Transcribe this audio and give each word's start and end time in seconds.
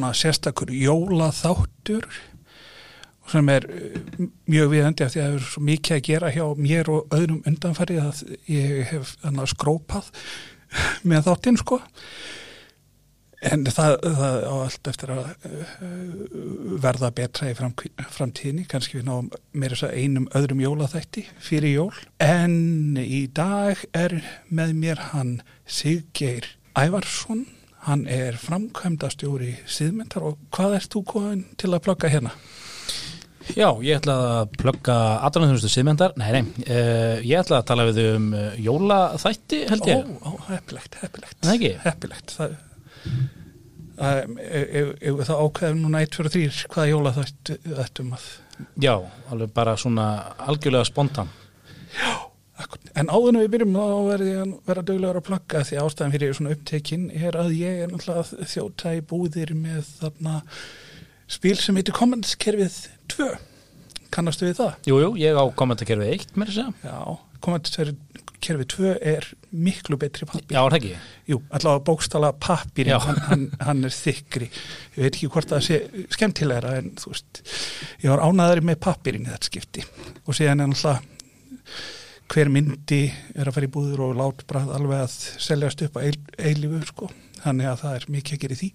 svona 0.00 0.16
sérstakur 0.16 0.70
jólaþáttur 0.72 2.06
sem 3.30 3.48
er 3.52 3.66
uh, 3.68 4.28
mjög 4.50 4.70
viðandi 4.72 5.04
af 5.04 5.12
því 5.12 5.20
að 5.20 5.26
það 5.26 5.34
er 5.36 5.48
svo 5.52 5.62
mikið 5.68 5.96
að 5.96 6.06
gera 6.08 6.30
hjá 6.34 6.44
mér 6.56 6.90
og 6.90 7.12
öðrum 7.14 7.42
undanfærið 7.46 8.00
að 8.02 8.22
ég 8.50 8.88
hef 8.90 9.12
skrópað 9.52 10.08
með 11.10 11.28
þáttinn 11.28 11.60
sko. 11.60 11.78
En 13.40 13.62
það, 13.64 13.94
það 14.04 14.34
á 14.44 14.54
allt 14.56 14.90
eftir 14.90 15.12
að 15.14 15.28
uh, 15.28 15.76
verða 16.82 17.12
betra 17.20 17.52
í 17.52 17.54
fram, 17.56 17.76
framtíðinni, 18.16 18.66
kannski 18.68 18.98
við 18.98 19.06
náum 19.08 19.30
meira 19.52 19.76
þess 19.76 19.90
að 19.90 19.96
einum 20.00 20.28
öðrum 20.36 20.64
jólaþætti 20.64 21.28
fyrir 21.44 21.76
jól. 21.76 22.02
En 22.24 22.98
í 23.00 23.26
dag 23.36 23.84
er 23.92 24.18
með 24.48 24.76
mér 24.80 25.08
hann 25.12 25.38
Siggeir 25.68 26.54
Ævarsson 26.74 27.46
hann 27.86 28.06
er 28.10 28.36
framkvæmdastjóri 28.40 29.54
síðmyndar 29.70 30.26
og 30.30 30.40
hvað 30.54 30.78
ert 30.80 30.94
þú 30.94 31.04
komin 31.14 31.44
til 31.60 31.72
að 31.72 31.84
plugga 31.86 32.10
hérna? 32.12 32.34
Já, 33.50 33.66
ég 33.82 33.96
ætla 33.98 34.14
að 34.40 34.52
plugga 34.60 34.96
aðranðunustu 35.26 35.70
síðmyndar, 35.72 36.12
nei, 36.20 36.28
nei, 36.36 36.42
uh, 36.68 37.18
ég 37.24 37.40
ætla 37.40 37.62
að 37.62 37.68
tala 37.72 37.86
við 37.88 38.00
um 38.12 38.28
uh, 38.36 38.50
jólaþætti 38.60 39.64
held 39.72 39.88
ég. 39.90 40.06
Ó, 40.20 40.28
ó, 40.28 40.32
heppilegt, 40.52 41.00
heppilegt. 41.00 41.38
Það 41.42 41.56
ekki? 41.56 41.72
Heppilegt, 41.86 42.36
það 42.36 42.58
ef 44.00 45.20
það 45.28 45.42
ákveðum 45.44 45.82
núna 45.84 46.00
1, 46.04 46.12
2 46.14 46.24
og 46.24 46.32
3 46.32 46.62
hvaða 46.72 46.88
jóla 46.88 47.12
þættum 47.16 48.14
að 48.16 48.28
Já, 48.80 48.94
alveg 49.32 49.52
bara 49.56 49.76
svona 49.80 50.06
algjörlega 50.46 50.88
spontan 50.88 51.30
Já. 51.92 52.29
En 52.94 53.10
áðunum 53.10 53.44
við 53.44 53.52
byrjum 53.54 53.76
þá 53.76 53.98
verði 54.08 54.30
ég 54.30 54.40
að 54.44 54.54
vera 54.70 54.84
döglegar 54.90 55.20
að 55.20 55.26
plugga 55.28 55.64
því 55.68 55.78
ástæðan 55.84 56.14
fyrir 56.16 56.36
svona 56.38 56.54
upptekinn 56.56 57.06
er 57.14 57.38
að 57.40 57.52
ég 57.58 57.84
er 57.84 57.92
náttúrulega 57.92 58.48
þjóta 58.54 58.94
í 58.96 59.04
búðir 59.12 59.54
með 59.58 59.92
þarna 60.00 60.40
spil 61.30 61.56
sem 61.60 61.78
heitir 61.78 61.96
Comments-kerfið 61.96 62.78
2 63.14 63.30
kannastu 64.14 64.48
við 64.48 64.56
það? 64.58 64.78
Jújú, 64.90 65.02
jú, 65.04 65.10
ég 65.22 65.38
á 65.38 65.44
kommentarkerfið 65.58 66.14
1 66.16 66.38
með 66.38 66.50
þess 66.50 66.62
að 66.64 66.88
Já, 66.88 66.98
Comments-kerfið 67.46 68.66
2 68.74 68.94
er 69.12 69.28
miklu 69.50 69.98
betri 70.00 70.26
pappir 70.28 70.56
Já, 70.56 70.62
það 70.64 70.78
ekki? 70.80 70.92
Jú, 71.30 71.38
allavega 71.54 71.84
bókstala 71.86 72.32
pappir 72.42 72.90
hann, 72.90 73.22
hann, 73.28 73.46
hann 73.62 73.86
er 73.86 73.94
þykri. 73.94 74.50
Ég 74.96 75.06
veit 75.06 75.14
ekki 75.14 75.30
hvort 75.30 75.50
það 75.50 75.64
sé 75.66 75.78
skemmtilegra 76.16 76.74
en 76.80 76.92
þú 76.98 77.14
veist, 77.14 77.42
ég 78.02 78.12
var 78.12 78.24
ánaðari 78.26 78.66
með 78.66 78.80
pappirinn 78.86 79.28
í 79.28 79.32
þetta 79.32 79.50
skipti. 79.50 79.86
Og 80.26 80.38
síðan 80.38 80.64
er 80.64 80.72
alltaf 80.72 81.06
hver 82.30 82.52
myndi 82.52 83.02
er 83.34 83.48
að 83.48 83.56
fara 83.56 83.68
í 83.68 83.72
búður 83.74 84.04
og 84.08 84.16
lát 84.20 84.44
bara 84.50 84.64
alveg 84.76 85.04
að 85.04 85.16
seljast 85.42 85.82
upp 85.86 85.98
að 85.98 86.14
eilifu 86.38 86.82
sko, 86.88 87.10
þannig 87.42 87.72
að 87.72 87.82
það 87.82 87.98
er 87.98 88.08
mikið 88.16 88.36
að 88.36 88.44
gera 88.44 88.56
í 88.56 88.60
því 88.60 88.70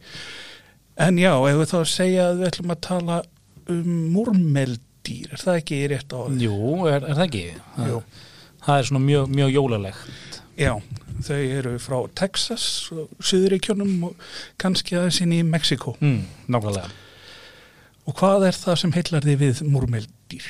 en 1.06 1.20
já, 1.20 1.32
ef 1.34 1.60
við 1.62 1.72
þá 1.72 1.80
segja 1.92 2.30
að 2.30 2.38
við 2.42 2.52
ætlum 2.52 2.76
að 2.76 2.86
tala 2.90 3.18
um 3.72 3.90
múrmeldýr, 4.14 5.34
er 5.34 5.42
það 5.42 5.60
ekki 5.64 5.82
rétt 5.92 6.14
á 6.14 6.20
það? 6.20 6.40
Jú, 6.46 6.58
er, 6.92 7.02
er 7.02 7.20
það 7.20 7.28
ekki? 7.30 7.46
Jú 7.90 8.00
það 8.66 8.80
er 8.80 8.90
svona 8.90 9.04
mjög, 9.06 9.34
mjög 9.34 9.56
jólalegt 9.56 10.40
Já, 10.56 10.72
þau 11.26 11.40
eru 11.42 11.74
frá 11.84 11.98
Texas 12.16 12.66
og 12.96 13.10
Suðuríkjónum 13.20 14.06
og 14.10 14.30
kannski 14.62 14.96
aðeins 14.96 15.20
inn 15.24 15.34
í 15.36 15.42
Mexiko 15.48 15.96
mm, 16.00 16.22
Nákvæmlega 16.52 16.88
Og 18.06 18.18
hvað 18.20 18.48
er 18.52 18.58
það 18.58 18.80
sem 18.82 18.96
heillar 18.96 19.26
þið 19.26 19.42
við 19.42 19.62
múrmeldýr? 19.74 20.48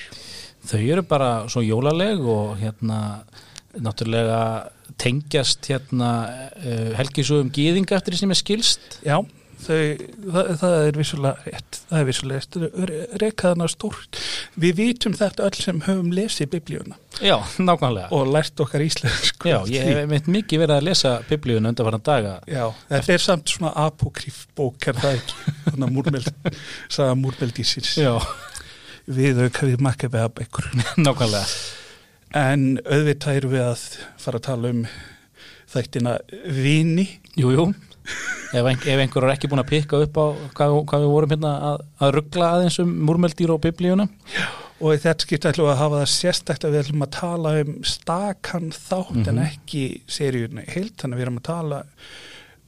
Þau 0.66 0.82
eru 0.82 1.06
bara 1.08 1.32
svo 1.52 1.64
jólaleg 1.66 2.22
og 2.26 2.56
hérna 2.62 3.00
náttúrulega 3.76 4.42
tengjast 5.02 5.66
hérna 5.68 6.12
uh, 6.56 6.92
helgisugum 7.00 7.52
gýðinga 7.54 7.98
eftir 7.98 8.16
því 8.16 8.22
sem 8.22 8.32
er 8.32 8.40
skilst 8.40 9.00
Já, 9.04 9.18
þau, 9.66 9.80
það, 10.32 10.50
það 10.62 10.76
er 10.80 11.00
vissulega 11.00 11.50
rétt, 11.50 11.80
það 11.90 12.00
er 12.00 12.08
vissulega 12.10 12.62
rekaðana 13.22 13.68
stórt. 13.72 14.20
Við 14.62 14.80
vitum 14.80 15.16
þetta 15.18 15.48
öll 15.48 15.60
sem 15.60 15.82
höfum 15.86 16.12
lesið 16.16 16.52
biblíuna. 16.54 17.00
Já, 17.24 17.36
nákvæmlega. 17.60 18.10
Og 18.16 18.32
lært 18.32 18.64
okkar 18.64 18.84
íslensku. 18.86 19.50
Já, 19.52 19.60
ég 19.72 19.92
hef 19.92 20.10
meitt 20.12 20.30
mikið 20.32 20.66
verið 20.66 20.78
að 20.78 20.90
lesa 20.90 21.14
biblíuna 21.30 21.72
undan 21.72 21.90
varan 21.90 22.06
daga. 22.06 22.36
Já, 22.50 22.66
þetta 22.92 23.16
er 23.16 23.26
samt 23.26 23.54
svona 23.56 23.74
apokryf 23.86 24.44
bók, 24.58 24.90
er 24.92 25.00
það 25.02 25.22
ekki? 25.22 25.56
Þannig 25.70 25.88
að 25.88 25.96
múrmeld, 26.00 26.60
sagða 26.98 27.18
múrmeldísins. 27.24 27.96
Já. 28.02 28.16
Við 29.06 29.42
aukaðið 29.46 29.84
makka 29.86 30.10
við 30.10 30.24
að 30.26 30.36
beikur. 30.40 30.70
nákvæmlega. 31.06 31.46
En 32.36 32.80
auðvitað 32.84 33.42
eru 33.42 33.52
við 33.54 33.66
að 33.66 33.84
fara 34.20 34.42
að 34.42 34.48
tala 34.50 34.72
um 34.74 34.86
þættina 35.72 36.18
vini. 36.56 37.10
Jú, 37.36 37.52
jú 37.54 37.68
ef, 38.54 38.66
ein, 38.66 38.78
ef 38.78 39.02
einhver 39.02 39.26
er 39.26 39.34
ekki 39.34 39.50
búin 39.52 39.62
að 39.62 39.72
pikka 39.72 40.02
upp 40.06 40.20
á 40.20 40.26
hvað, 40.58 40.76
hvað 40.90 41.06
við 41.06 41.14
vorum 41.14 41.34
hérna 41.34 41.54
að, 41.72 41.82
að 42.04 42.14
ruggla 42.20 42.52
aðeins 42.58 42.78
um 42.84 42.94
múrmeldýr 43.08 43.54
og 43.56 43.62
biblíuna 43.64 44.08
og 44.76 44.92
í 44.92 45.02
þetta 45.02 45.26
skipt 45.26 45.48
ætlum 45.50 45.70
við 45.70 45.74
að 45.74 45.82
hafa 45.82 46.02
það 46.02 46.14
sérstækt 46.14 46.68
að 46.68 46.76
við 46.76 46.84
ætlum 46.84 47.06
að 47.06 47.14
tala 47.16 47.54
um 47.62 47.74
stakan 47.88 48.70
þátt 48.76 49.16
mm 49.16 49.24
-hmm. 49.24 49.30
en 49.32 49.44
ekki 49.46 49.84
seríunni 50.18 50.66
heilt, 50.68 50.96
þannig 51.00 51.16
að 51.16 51.20
við 51.20 51.26
erum 51.28 51.42
að 51.42 51.50
tala 51.50 51.84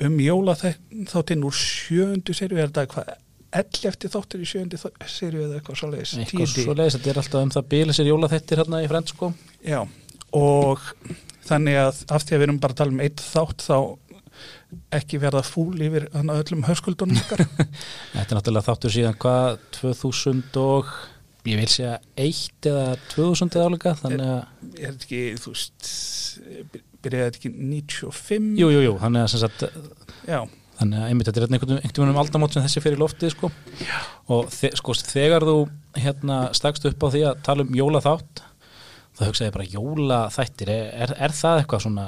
um 0.07 0.19
jólaþáttinn 0.21 1.47
úr 1.47 1.57
sjöndu 1.57 2.33
seríu, 2.37 2.57
er 2.57 2.69
þetta 2.71 2.87
hvað 2.93 3.15
ell 3.57 3.90
eftir 3.91 4.13
þáttir 4.13 4.44
í 4.44 4.50
sjöndu 4.50 4.79
seríu 4.79 5.45
eða 5.45 5.59
eitthvað 5.59 5.79
svo 5.81 5.91
leiðis 5.94 6.16
eitthvað 6.23 6.51
svo 6.53 6.75
leiðis, 6.78 6.97
þetta 6.97 7.13
er 7.13 7.22
alltaf 7.22 7.45
um 7.45 7.53
það 7.56 7.69
bíla 7.73 7.95
sér 7.95 8.12
jólaþættir 8.12 8.62
hérna 8.62 8.84
í 8.84 8.90
frendsko 8.91 9.31
já, 9.66 9.79
og 10.38 10.84
þannig 11.47 11.79
að 11.81 12.03
af 12.13 12.25
því 12.25 12.35
að 12.35 12.41
við 12.41 12.47
erum 12.47 12.59
bara 12.63 12.75
að 12.75 12.81
tala 12.81 12.96
um 12.96 13.03
eitt 13.06 13.23
þátt 13.23 13.66
þá 13.67 13.78
ekki 14.97 15.19
verða 15.22 15.44
fúl 15.47 15.78
yfir 15.81 16.07
öllum 16.13 16.66
höskuldunum 16.67 17.19
Þetta 17.28 18.25
er 18.25 18.35
náttúrulega 18.35 18.67
þáttur 18.67 18.94
síðan 18.94 19.19
hvað 19.22 19.62
2000 19.79 20.59
og 20.62 20.91
ég 21.47 21.62
vil 21.62 21.69
segja 21.72 21.96
1 22.19 22.69
eða 22.69 22.85
2000 23.13 23.57
eða 23.57 23.69
álega 23.72 23.96
þannig 24.01 24.25
að 24.28 24.38
Er 24.78 24.91
þetta 24.91 25.07
ekki, 25.07 25.22
þú 25.41 25.53
veist 25.53 25.91
byrjaði 27.06 27.29
þetta 27.29 27.41
ekki 27.41 27.51
95? 27.56 28.50
Jú, 28.59 28.72
jú, 28.75 28.84
jú, 28.84 28.96
þannig 29.01 29.23
að 29.23 29.34
sem 29.34 29.46
sagt 29.46 29.67
Já 30.28 30.41
Þannig 30.77 30.99
að 31.01 31.07
einmitt 31.09 31.29
þetta 31.29 31.41
er 31.41 31.53
einhvern 31.55 31.79
veginn 31.81 32.11
um 32.11 32.19
aldamót 32.21 32.53
sem 32.53 32.65
þessi 32.65 32.83
fyrir 32.83 33.01
loftið 33.01 33.33
sko 33.33 33.49
Já. 33.81 33.97
og 34.33 34.51
þe 34.53 34.69
sko 34.77 34.95
þegar 34.99 35.45
þú 35.47 35.55
hérna 35.97 36.38
stakst 36.57 36.85
upp 36.89 37.01
á 37.01 37.07
því 37.13 37.23
að 37.31 37.41
tala 37.47 37.65
um 37.65 37.77
jóla 37.77 38.01
þátt 38.05 38.43
þá 39.17 39.23
hugsaði 39.25 39.47
ég 39.47 39.55
bara 39.55 39.71
jóla 39.73 40.19
þættir 40.35 40.73
er, 40.73 40.91
er, 41.07 41.16
er 41.27 41.33
það 41.33 41.61
eitthvað 41.63 41.85
svona 41.87 42.07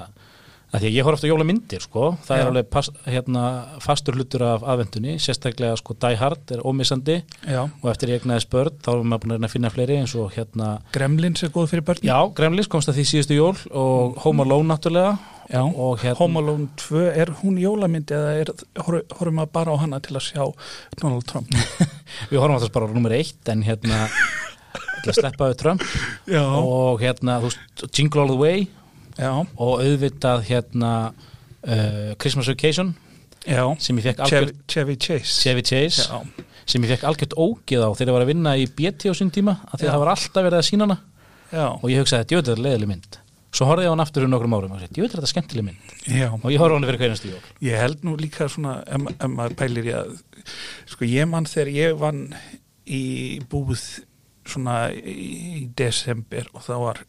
því 0.78 0.90
að 0.90 0.96
ég 1.00 1.08
horf 1.08 1.18
eftir 1.18 1.32
jólamyndir 1.32 1.82
sko. 1.82 2.04
Það 2.28 2.38
Já. 2.38 2.42
er 2.44 2.50
alveg 2.52 2.68
pass, 2.70 2.92
hérna, 3.10 3.44
fastur 3.82 4.18
hlutur 4.20 4.44
af 4.46 4.66
aðvendunni, 4.70 5.16
sérstaklega 5.22 5.80
sko 5.80 5.96
Die 5.98 6.20
Hard 6.20 6.54
er 6.54 6.62
ómissandi. 6.62 7.16
Já. 7.50 7.64
og 7.66 7.90
eftir 7.90 8.14
ég 8.14 8.22
egnaði 8.22 8.46
spörd 8.46 8.78
þá 8.86 8.92
erum 8.94 9.16
við 9.16 9.24
búin 9.26 9.48
að 9.48 9.54
finna 9.56 9.72
fleiri 9.74 9.98
eins 9.98 10.14
og 10.20 10.32
hérna 10.36 10.70
Gremlins 10.94 11.42
er 11.44 11.52
góð 11.56 11.72
fyrir 11.72 11.86
börn 11.88 12.06
Já, 12.06 12.18
Gremlins 12.38 12.70
komst 12.70 12.92
að 12.92 13.00
því 13.00 13.06
síðustu 13.10 13.38
jól 13.40 13.56
og 13.72 14.20
Home 14.26 14.46
Alone 14.46 14.70
náttúrulega. 14.70 15.18
Já, 15.50 15.64
og 15.66 15.98
hérna 16.04 16.20
Home 16.20 16.44
Alone 16.44 16.68
2, 16.78 17.06
er 17.18 17.32
hún 17.42 17.58
jólamyndi 17.58 18.14
eða 18.14 18.36
er, 18.44 18.52
horf, 18.86 19.16
horfum 19.18 19.42
að 19.42 19.50
bara 19.58 19.74
á 19.74 19.82
hana 19.82 20.00
til 20.06 20.14
að 20.20 20.28
sjá 20.28 20.44
Donald 21.02 21.26
Trump? 21.26 21.50
Við 22.30 22.38
horfum 22.38 22.60
alltaf 22.60 22.76
bara 22.76 22.86
á 22.86 22.94
nummer 22.94 23.16
eitt 23.18 23.50
en 23.50 23.66
hérna 23.66 24.06
til 25.00 25.14
að 25.14 25.18
sleppa 25.22 25.48
við 25.50 25.58
Trump. 25.62 25.84
Já, 26.30 26.44
og 26.46 27.00
hérna, 27.02 27.40
þú 27.42 27.50
veist, 27.50 27.86
Jingle 27.96 28.22
All 28.26 28.34
The 28.34 28.38
Way 28.40 28.68
já, 29.20 29.32
og 29.36 29.84
auðvitað 29.84 30.46
hérna 30.50 30.94
uh, 31.12 32.16
Christmas 32.22 32.50
Vacation 32.50 32.94
já. 33.46 33.64
sem 33.82 34.00
ég 34.00 34.10
fekk 34.10 34.26
algjört 34.26 34.62
Chevy 34.72 34.98
Chase. 34.98 35.36
Chevy 35.44 35.66
Chase 35.66 36.08
sem 36.70 36.84
ég 36.86 36.94
fekk 36.96 37.08
algjört 37.10 37.38
ógið 37.38 37.86
á 37.86 37.90
þegar 37.92 38.12
ég 38.12 38.18
var 38.18 38.26
að 38.26 38.32
vinna 38.34 38.58
í 38.60 38.68
BT 38.68 39.10
á 39.10 39.14
sín 39.18 39.32
tíma 39.34 39.58
að 39.70 39.88
það 39.88 40.04
var 40.04 40.14
alltaf 40.14 40.46
verið 40.46 40.60
að 40.60 40.68
sína 40.70 40.88
hana. 40.88 41.00
Já, 41.50 41.66
og 41.74 41.88
ég 41.90 42.04
hugsaði 42.04 42.26
að 42.26 42.30
djöður 42.30 42.46
þetta 42.46 42.56
er 42.56 42.66
leiðileg 42.68 42.92
mynd. 42.92 43.20
Svo 43.50 43.66
horfði 43.66 43.88
ég 43.88 43.90
á 43.90 43.94
hann 43.96 44.04
aftur 44.04 44.26
um 44.28 44.30
nokkrum 44.30 44.54
árum 44.54 44.74
og 44.76 44.84
ég 44.84 44.92
djöður 44.94 45.16
þetta 45.16 45.30
skemmtileg 45.32 45.66
mynd. 45.66 45.94
Já. 46.06 46.28
Og 46.38 46.52
ég 46.54 46.62
horfði 46.62 46.76
á 46.76 46.78
hann 46.78 46.90
fyrir 46.92 47.02
hverjastu 47.02 47.32
jól. 47.32 47.40
Ég 47.66 47.82
held 47.82 48.04
nú 48.06 48.14
líka 48.20 48.50
svona 48.54 48.76
ef 48.86 49.08
ef 49.16 49.32
maður 49.34 49.56
pælir 49.58 49.90
ég 49.90 49.98
að 50.04 50.12
sko 50.94 51.10
ég 51.10 51.30
mann 51.32 51.50
þegar 51.50 51.72
ég 51.74 51.98
vann 51.98 52.22
í 52.86 53.02
búð 53.50 53.82
svona 54.50 54.78
í 54.94 55.66
desember 55.78 56.46
og 56.54 56.66
það 56.66 56.86
var 56.86 57.02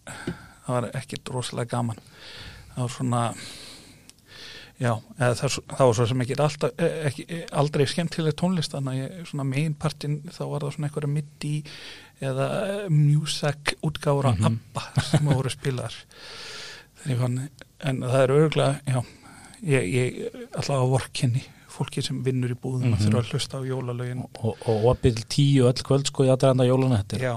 það 0.71 0.79
var 0.79 0.89
ekkert 1.03 1.33
rosalega 1.35 1.75
gaman 1.77 2.01
það 2.71 2.81
var 2.85 2.95
svona 2.95 3.23
já, 4.81 4.95
eða 5.19 5.35
það, 5.37 5.57
það 5.75 5.83
var 5.91 5.97
svo 5.99 6.07
sem 6.09 6.23
ekki, 6.25 6.37
alltaf, 6.41 6.71
eh, 6.81 6.95
ekki 7.11 7.41
aldrei 7.61 7.87
skemmtileg 7.91 8.37
tónlist 8.41 8.73
þannig 8.77 8.95
að 8.95 9.01
ég, 9.03 9.27
svona 9.29 9.45
meginpartin 9.51 10.15
þá 10.33 10.41
var 10.55 10.65
það 10.65 10.75
svona 10.77 10.89
einhverja 10.89 11.13
midi 11.19 11.55
eða 12.21 12.47
music 12.93 13.75
útgára 13.85 14.35
Mhm. 14.37 14.47
ABBA 14.77 15.03
sem 15.11 15.27
voru 15.29 15.51
spilar 15.53 15.95
en 17.81 18.01
það 18.05 18.21
er 18.23 18.35
örgulega, 18.37 18.81
já 18.87 19.01
ég, 19.65 19.87
ég 19.93 20.47
alltaf 20.55 20.77
á 20.81 20.87
vorkinni 20.89 21.45
fólki 21.73 22.03
sem 22.05 22.19
vinnur 22.25 22.51
í 22.53 22.57
búðum 22.59 22.91
Mhm. 22.91 22.95
að 22.95 23.05
þurfa 23.07 23.21
að 23.23 23.31
hlusta 23.33 23.59
á 23.59 23.63
jólalögin. 23.71 24.23
Og, 24.45 24.57
til 25.03 25.15
tíu 25.29 25.65
öll 25.71 25.83
kvöld 25.87 26.07
sko 26.11 26.25
í 26.25 26.31
aðræðanda 26.35 26.67
já, 27.21 27.35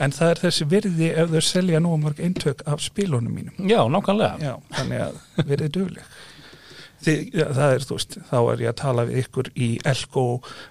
en 0.00 0.10
það 0.10 0.30
er 0.30 0.42
þessi 0.44 0.68
virði 0.70 1.10
ef 1.16 1.30
þau 1.30 1.40
selja 1.42 1.80
nú 1.80 1.96
mörg 2.02 2.20
eintök 2.20 2.62
af 2.66 2.80
spilunum 2.80 3.34
mínum. 3.34 3.54
Já, 3.68 3.82
nákvæmlega. 3.88 4.38
Já, 4.40 4.54
þannig 4.78 5.00
að 5.00 5.20
þið, 7.04 7.34
ja, 7.34 7.46
það 7.52 7.74
er, 7.74 7.84
þú 7.84 7.96
veist, 7.98 8.18
þá 8.30 8.36
er 8.52 8.62
ég 8.64 8.68
að 8.72 8.76
tala 8.80 9.04
við 9.08 9.22
ykkur 9.24 9.50
í 9.56 9.70
Elko 9.84 10.26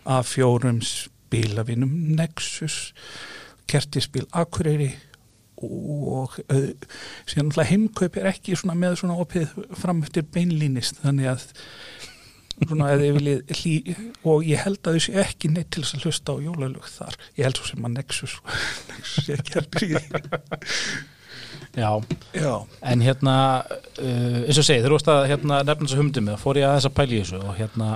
A4 0.06 0.74
spilavinum 0.84 1.94
Nexus 2.18 2.94
kertispil 3.70 4.26
Akureyri 4.34 4.92
og 5.64 6.34
uh, 6.52 6.72
síðan 7.30 7.54
heimkaup 7.70 8.18
er 8.20 8.26
ekki 8.34 8.58
svona 8.60 8.76
með 8.76 8.98
svona 9.00 9.16
opið 9.24 9.54
fram 9.80 10.02
eftir 10.04 10.26
beinlínist 10.34 11.00
þannig 11.06 11.30
að 11.32 11.46
svona 12.62 12.92
eða 12.94 13.08
ég 13.08 13.18
viljið 13.18 13.56
hlý 13.60 13.74
og 14.30 14.46
ég 14.48 14.62
held 14.64 14.82
að 14.84 15.00
þessi 15.00 15.16
ekki 15.24 15.52
neitt 15.54 15.72
til 15.74 15.84
þess 15.84 15.98
að 15.98 16.06
hlusta 16.08 16.36
á 16.36 16.44
jólalög 16.44 16.92
þar. 16.94 17.18
Ég 17.40 17.48
held 17.48 17.60
svo 17.60 17.72
sem 17.72 17.88
að 17.88 17.96
Nexus 17.98 18.38
Nexus 18.92 19.34
er 19.34 19.44
kertir 19.48 19.90
í 19.90 19.94
Já, 21.74 21.90
Já, 22.38 22.54
en 22.86 23.02
hérna 23.02 23.36
uh, 23.66 24.40
eins 24.46 24.60
og 24.62 24.66
segi, 24.68 24.84
þegar 24.84 24.92
þú 24.92 24.98
veist 25.00 25.10
að 25.10 25.24
hérna, 25.32 25.62
nefna 25.66 25.88
þessu 25.88 25.98
humdum 25.98 26.30
þá 26.30 26.44
fór 26.44 26.60
ég 26.62 26.68
að 26.70 26.76
þess 26.78 26.90
að 26.90 26.96
pæla 27.00 27.16
í 27.16 27.22
þessu 27.24 27.40
og 27.42 27.56
hérna 27.58 27.88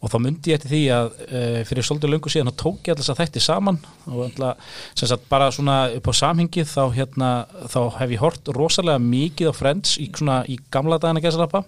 og 0.00 0.12
þá 0.12 0.16
myndi 0.24 0.52
ég 0.52 0.60
eftir 0.60 0.72
því 0.72 0.82
að 0.96 1.10
uh, 1.26 1.58
fyrir 1.68 1.86
svolítið 1.86 2.14
löngu 2.14 2.32
síðan 2.32 2.52
þá 2.52 2.60
tók 2.62 2.88
ég 2.88 2.94
alltaf 2.94 3.20
þætti 3.20 3.42
saman 3.44 3.80
og 4.08 4.22
alltaf, 4.28 4.70
sem 4.96 5.10
sagt 5.10 5.26
bara 5.32 5.50
svona 5.52 5.76
upp 5.96 6.08
á 6.08 6.12
samhengið 6.20 6.70
þá 6.70 6.82
hérna 6.96 7.30
þá 7.68 7.80
hef 7.98 8.14
ég 8.14 8.24
hort 8.24 8.52
rosalega 8.56 9.02
mikið 9.04 9.52
á 9.52 9.54
Friends 9.60 9.96
í 10.00 10.08
svona 10.14 10.40
í 10.48 10.56
gamla 10.72 11.00
dagana 11.02 11.22
gæsalappa. 11.22 11.64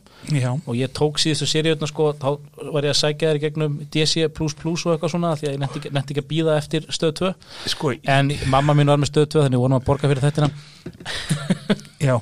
Og 0.64 0.78
ég 0.78 0.92
tók 0.96 1.20
síðustu 1.20 1.48
seríutna 1.50 1.88
sko, 1.90 2.12
þá 2.16 2.30
var 2.72 2.86
ég 2.86 2.94
að 2.94 3.00
sækja 3.02 3.32
þær 3.32 3.40
í 3.40 3.44
gegnum 3.44 3.78
DC++ 3.92 4.26
og 4.26 4.94
eitthvað 4.94 5.12
svona 5.12 5.34
því 5.36 5.48
að 5.48 5.56
ég 5.56 5.66
ekki, 5.66 5.92
nefndi 5.94 6.14
ekki 6.14 6.24
að 6.24 6.30
býða 6.30 6.56
eftir 6.60 6.86
stöð 6.92 7.14
2 7.20 7.32
sko 7.72 7.94
en 8.16 8.32
mamma 8.52 8.76
mín 8.76 8.90
var 8.92 9.00
með 9.00 9.12
stöð 9.12 9.28
2 9.36 9.44
þannig 9.46 9.58
við 9.58 9.64
vorum 9.64 9.78
að 9.78 9.86
borga 9.88 10.10
fyrir 10.10 10.24
þettina 10.26 10.50
Já, 12.02 12.16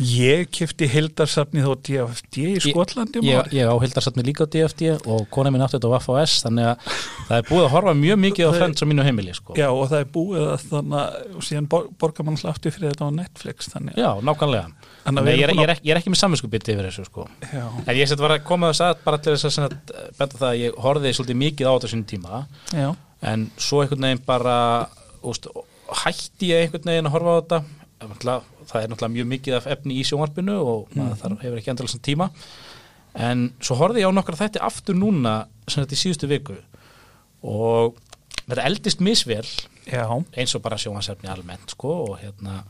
ég 0.00 0.48
kefti 0.54 0.86
hildarsafnið 0.90 1.66
á 1.68 1.72
DFD 1.86 2.44
í 2.44 2.60
Skotlandi 2.64 3.20
um 3.20 3.26
ég, 3.26 3.40
árið. 3.40 3.56
ég 3.58 3.70
á 3.70 3.74
hildarsatni 3.82 4.24
líka 4.24 4.46
á 4.46 4.52
DFD 4.52 4.92
og 5.04 5.26
kona 5.32 5.52
mín 5.52 5.64
átti 5.64 5.76
þetta 5.76 5.90
á 5.90 5.94
Vaf.S 5.96 6.44
þannig 6.46 6.68
að 6.70 6.86
það 7.28 7.34
er 7.36 7.48
búið 7.50 7.64
að 7.66 7.72
horfa 7.74 7.94
mjög 8.00 8.20
mikið 8.24 8.46
á 8.46 8.50
Það 8.50 8.60
Friends 8.60 8.82
á 8.82 8.86
mínu 8.90 9.06
heimili 9.06 9.34
sko. 9.36 9.56
Já, 9.58 9.66
og 9.68 9.84
það 9.90 10.04
er 10.04 10.08
búið 10.14 10.46
að 10.46 10.64
þannig 10.70 11.34
og 11.40 11.46
síðan 11.48 11.68
bor, 11.70 11.88
borgar 12.00 12.28
mann 12.28 12.40
sláttu 12.40 12.72
fyrir 12.74 12.94
þetta 12.94 13.10
á 13.10 13.18
Netflix 13.20 13.70
þannig 13.74 14.00
Já, 14.00 14.10
nákvæmlega 14.24 14.66
Þannig 15.00 15.30
ég, 15.30 15.42
er, 15.44 15.54
ég, 15.56 15.62
er 15.64 15.74
ekki, 15.74 15.90
ég 15.90 16.08
með 16.12 16.20
samvinskupiti 16.20 16.74
yfir 16.74 16.88
þessu 16.90 17.06
sko. 17.08 17.26
en 17.50 17.96
ég 17.96 18.08
set 18.08 18.20
var 18.20 18.34
að 18.36 18.44
koma 18.46 18.70
þess 18.70 18.84
að 18.84 19.04
bara 19.06 19.20
til 19.24 19.36
þess 19.36 19.62
að 19.64 19.76
benda 20.18 20.36
það 20.36 20.48
að 20.50 20.60
ég 20.60 20.80
horfið 20.84 21.16
svolítið 21.16 21.40
mikið 21.40 21.70
á 21.70 21.74
sínum 21.88 22.06
tíma 22.10 22.42
já, 22.76 22.88
en 23.32 23.46
svo 23.56 23.80
einhvern 23.80 24.06
veginn 24.10 24.22
bara 24.28 24.56
úst, 25.24 25.48
hætti 26.04 26.52
ég 26.52 26.66
einhvern 26.66 26.92
veginn 26.92 27.08
að 27.08 27.16
horfa 27.16 27.32
á 27.32 27.38
þetta 27.40 27.62
það 28.00 28.82
er 28.82 28.90
náttúrulega 28.90 29.14
mjög 29.14 29.30
mikið 29.34 29.56
af 29.58 29.70
efni 29.74 29.98
í 30.00 30.04
sjónvarpinu 30.08 30.58
og 30.58 30.92
maður 30.96 31.18
þarf 31.22 31.42
hefur 31.44 31.60
ekki 31.60 31.72
endalins 31.72 31.96
tíma. 32.04 32.30
En 33.18 33.48
svo 33.58 33.76
horfði 33.80 34.04
ég 34.04 34.12
á 34.12 34.14
nokkra 34.14 34.38
þætti 34.38 34.62
aftur 34.62 34.96
núna 34.98 35.34
sem 35.66 35.82
þetta 35.82 35.96
í 35.96 36.00
síðustu 36.04 36.30
viku. 36.30 36.56
Og 37.42 37.98
þetta 38.46 38.68
eldist 38.68 39.02
misvel 39.04 39.44
já, 39.88 40.06
eins 40.06 40.54
og 40.56 40.62
bara 40.64 40.78
sjónvarsefni 40.80 41.30
almennt 41.32 41.74
sko 41.74 41.96
og 42.06 42.16
hérna. 42.22 42.62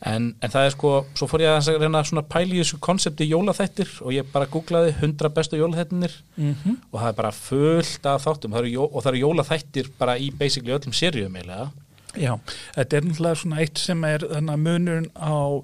En, 0.00 0.30
en 0.40 0.52
það 0.52 0.64
er 0.64 0.72
sko, 0.72 0.90
svo 1.18 1.26
fór 1.28 1.42
ég 1.44 1.58
að 1.58 1.82
reyna 1.82 2.00
svona 2.08 2.24
pæli 2.24 2.56
í 2.56 2.62
þessu 2.62 2.78
konsepti 2.80 3.26
jólaþættir 3.28 3.90
og 4.00 4.14
ég 4.16 4.30
bara 4.32 4.48
googlaði 4.48 4.94
100 4.94 5.28
bestu 5.36 5.58
jólaþættinir 5.60 6.14
mhm, 6.38 6.78
og 6.88 7.02
það 7.02 7.10
er 7.10 7.18
bara 7.18 7.32
fullt 7.36 8.08
af 8.08 8.24
þáttum. 8.24 8.56
Það 8.56 8.70
jó- 8.72 8.88
og 8.88 9.02
það 9.02 9.10
eru 9.12 9.22
jólaþættir 9.26 9.90
bara 10.00 10.16
í 10.16 10.30
basically 10.32 10.72
öllum 10.72 10.96
seríum 10.96 11.36
eiginlega 11.36 11.68
já. 12.16 12.34
Þetta 12.74 12.96
er 12.96 13.08
náttúrulega 13.08 13.40
svona 13.42 13.60
eitt 13.64 13.78
sem 13.78 14.04
er 14.04 14.26
munurinn 14.56 15.10
á 15.14 15.62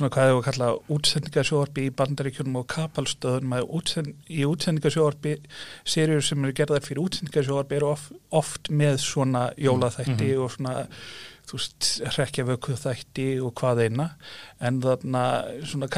svona 0.00 0.10
hvað 0.14 0.30
hefur 0.30 0.46
kallað 0.46 0.78
útsendingasjóarbi 0.96 1.86
í 1.88 1.94
bandaríkjunum 1.96 2.60
og 2.60 2.68
kapalstöðunum 2.72 3.56
að 3.58 3.72
útsend, 3.78 4.14
í 4.30 4.44
útsendingasjóarbi 4.48 5.34
serjur 5.84 6.24
sem 6.24 6.46
eru 6.46 6.56
gerðar 6.56 6.86
fyrir 6.86 7.02
útsendingasjóarbi 7.04 7.80
eru 7.80 7.90
of, 7.92 8.06
oft 8.30 8.70
með 8.72 9.00
svona 9.04 9.50
jólaþætti 9.60 10.30
og 10.40 10.54
svona 10.54 10.86
þú 11.50 11.58
veist, 11.58 11.88
hrekkjavöku 12.14 12.76
þætti 12.78 13.26
og 13.42 13.52
hvað 13.58 13.82
eina 13.88 14.06
en 14.62 14.78
þarna 14.84 15.24
svona 15.66 15.88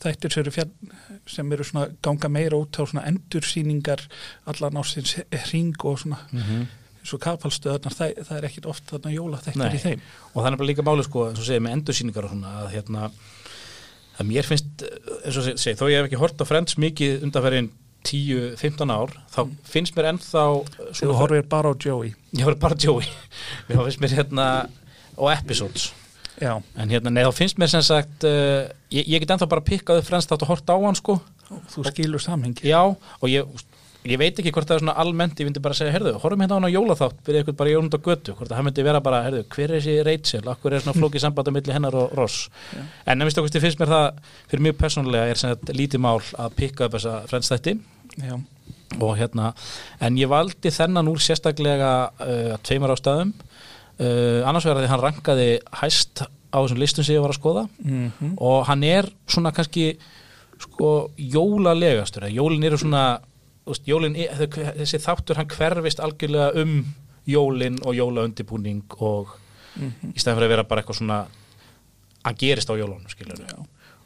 þættir 0.00 0.34
sem 0.34 0.42
eru, 0.42 0.54
fjall, 0.54 0.72
sem 1.30 1.54
eru 1.54 1.66
svona 1.66 1.86
ganga 2.02 2.30
meira 2.32 2.58
út 2.58 2.80
á 2.80 2.82
svona 2.82 3.06
endursýningar 3.10 4.02
allan 4.50 4.80
ásins 4.82 5.16
hring 5.46 5.78
og 5.84 6.02
svona 6.02 6.18
mm 6.32 6.40
-hmm. 6.40 6.66
Svo 7.06 7.18
kapalstöðunar, 7.22 7.94
það, 7.96 8.16
það 8.28 8.38
er 8.38 8.46
ekkit 8.50 8.66
oft 8.70 8.90
þarna 8.90 9.12
jólaþættir 9.14 9.62
Nei. 9.62 9.76
í 9.76 9.82
þeim. 9.82 10.02
Og 10.32 10.40
það 10.40 10.50
er 10.50 10.58
bara 10.60 10.70
líka 10.70 10.86
máli 10.86 11.04
sko, 11.06 11.28
eins 11.30 11.40
og 11.40 11.46
segir 11.48 11.62
með 11.64 11.76
endursýningar 11.78 12.26
og 12.26 12.34
svona 12.34 12.56
að 12.62 12.72
hérna 12.74 13.06
að 14.20 14.28
mér 14.28 14.48
finnst, 14.48 14.84
eins 15.24 15.38
og 15.40 15.46
segir, 15.54 15.78
þó 15.80 15.86
ég 15.88 15.96
hef 16.00 16.10
ekki 16.10 16.20
hort 16.20 16.42
á 16.42 16.44
Friends 16.48 16.76
mikið 16.80 17.24
undanferðin 17.28 17.70
10-15 18.06 18.92
ár, 18.92 19.14
þá 19.32 19.40
finnst 19.68 19.96
mér 19.96 20.10
ennþá 20.14 20.44
þú 20.96 21.16
horfir 21.18 21.48
bara 21.48 21.72
á 21.72 21.74
Joey. 21.76 22.14
Ég 22.36 22.46
horf 22.48 22.60
bara 22.60 22.76
á 22.76 22.80
Joey. 22.80 23.08
Mér 23.68 23.82
finnst 23.84 24.04
mér 24.04 24.14
hérna 24.20 24.46
og 25.16 25.32
episodes. 25.32 25.90
Já, 26.40 26.54
en 26.80 26.92
hérna, 26.92 27.12
nei, 27.12 27.24
þá 27.26 27.36
finnst 27.36 27.58
mér 27.60 27.68
sem 27.72 27.84
sagt 27.84 28.24
uh, 28.24 28.64
ég, 28.92 29.04
ég 29.04 29.20
get 29.20 29.34
ennþá 29.34 29.48
bara 29.50 29.64
pikkað 29.64 30.00
upp 30.00 30.08
Friends 30.08 30.28
þátt 30.30 30.46
og 30.46 30.52
hort 30.54 30.72
á 30.72 30.76
hann 30.80 30.96
sko. 30.96 31.18
Þú 31.72 31.84
skilur 31.90 32.22
samhengi 32.22 32.70
já, 32.70 32.80
og 32.86 33.26
ég, 33.28 33.48
ég 34.08 34.20
veit 34.20 34.38
ekki 34.40 34.52
hvort 34.54 34.68
það 34.68 34.78
er 34.78 34.82
svona 34.84 34.94
almennt, 35.02 35.40
ég 35.40 35.48
myndi 35.48 35.62
bara 35.62 35.76
segja, 35.76 35.92
herðu, 35.92 36.14
horfum 36.22 36.40
hérna 36.40 36.56
á 36.56 36.58
hann 36.58 36.68
á 36.68 36.76
jólaþátt 36.76 37.18
byrja 37.26 37.42
eitthvað 37.42 37.58
bara 37.58 37.72
jónund 37.74 37.96
á 37.96 38.00
götu, 38.06 38.34
hvort 38.38 38.52
það 38.52 38.64
myndi 38.68 38.84
vera 38.86 39.02
bara 39.04 39.20
herðu, 39.26 39.42
hver 39.52 39.66
er 39.66 39.76
þessi 39.76 39.96
Rachel, 40.06 40.42
akkur 40.52 40.76
er 40.76 40.84
svona 40.84 40.96
flókið 40.96 41.24
samband 41.26 41.50
á 41.50 41.52
milli 41.52 41.74
hennar 41.76 41.98
og 42.00 42.14
Ross? 42.16 42.46
Já. 42.72 42.80
en 43.04 43.20
nefnist 43.20 43.42
okkur 43.42 43.64
finnst 43.66 43.82
mér 43.82 43.92
það, 43.92 44.22
fyrir 44.48 44.64
mjög 44.68 44.78
persónulega 44.80 45.34
er 45.34 45.42
sagt 45.42 45.74
lítið 45.76 46.04
mál 46.06 46.20
að 46.32 46.56
pikka 46.56 46.88
upp 46.88 46.96
þessa 46.96 47.18
Friends 47.28 47.52
þætti 47.52 47.76
já, 48.24 48.34
og 48.98 49.14
hérna, 49.20 49.52
en 50.00 50.16
ég 50.18 50.32
valdi 50.32 50.72
þennan 50.72 51.10
úr 51.12 51.20
sérstaklega 51.22 51.92
uh, 52.08 52.56
tveimur 52.66 52.94
ástæðum. 52.96 53.34
Uh, 54.00 54.40
annars 54.48 54.64
vegar 54.64 54.80
því 54.80 54.90
hann 54.94 55.02
rankaði 55.04 55.50
hæst 55.82 56.24
á 56.24 56.58
þessum 56.58 56.80
listum 56.80 57.06
sem 57.06 57.14
ég 57.14 57.22
var 57.22 57.34
að 57.34 57.38
skoða. 57.38 57.66
Mm 57.84 58.32
og 58.40 58.64
hann 58.66 58.82
er 58.86 59.06
svona 59.30 59.52
kannski 59.54 59.92
sko 60.60 61.10
jólalegastur 61.16 62.26
eða 63.66 63.84
jólin 63.86 64.16
er- 64.16 64.34
þessi 64.80 64.98
þáttur 65.04 65.36
hann 65.36 65.48
hverfist 65.48 66.00
algjörlega 66.00 66.62
um 66.62 66.84
jólin 67.28 67.78
og 67.86 67.94
jólaundibúning 67.94 68.82
og 69.00 69.36
Mhm. 69.76 70.12
í 70.14 70.18
stæðan 70.18 70.36
fyrir 70.38 70.46
að 70.48 70.54
vera 70.56 70.64
bara 70.64 70.82
eitthvað 70.82 70.98
svona 70.98 71.26
að 72.24 72.36
gerist 72.38 72.68
á 72.70 72.74
jólunum 72.74 73.04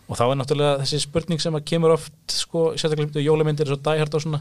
og 0.08 0.16
þá 0.18 0.22
er 0.30 0.36
náttúrulega 0.36 0.80
þessi 0.82 1.00
spurning 1.00 1.40
sem 1.40 1.54
að 1.54 1.64
kemur 1.64 1.90
oft 1.94 2.12
sko, 2.28 2.74
sérstaklega 2.76 3.16
um 3.16 3.24
jólamyndir 3.24 3.66
svo 3.66 3.76
dæhært 3.80 4.14
og 4.14 4.20
svona, 4.20 4.40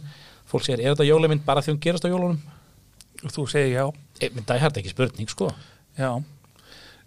fólk 0.52 0.64
segir, 0.66 0.82
er 0.84 0.94
þetta 0.96 1.08
jólamynd 1.08 1.46
bara 1.46 1.62
því 1.62 1.72
hún 1.74 1.80
gerast 1.80 2.04
á 2.06 2.10
jólunum? 2.12 2.40
og 3.24 3.32
þú 3.32 3.48
segir 3.48 3.72
já, 3.80 3.94
E, 4.20 4.30
dæhært 4.30 4.78
ekki 4.78 4.90
spurning 4.90 5.30
sko. 5.30 5.54
Já. 5.98 6.22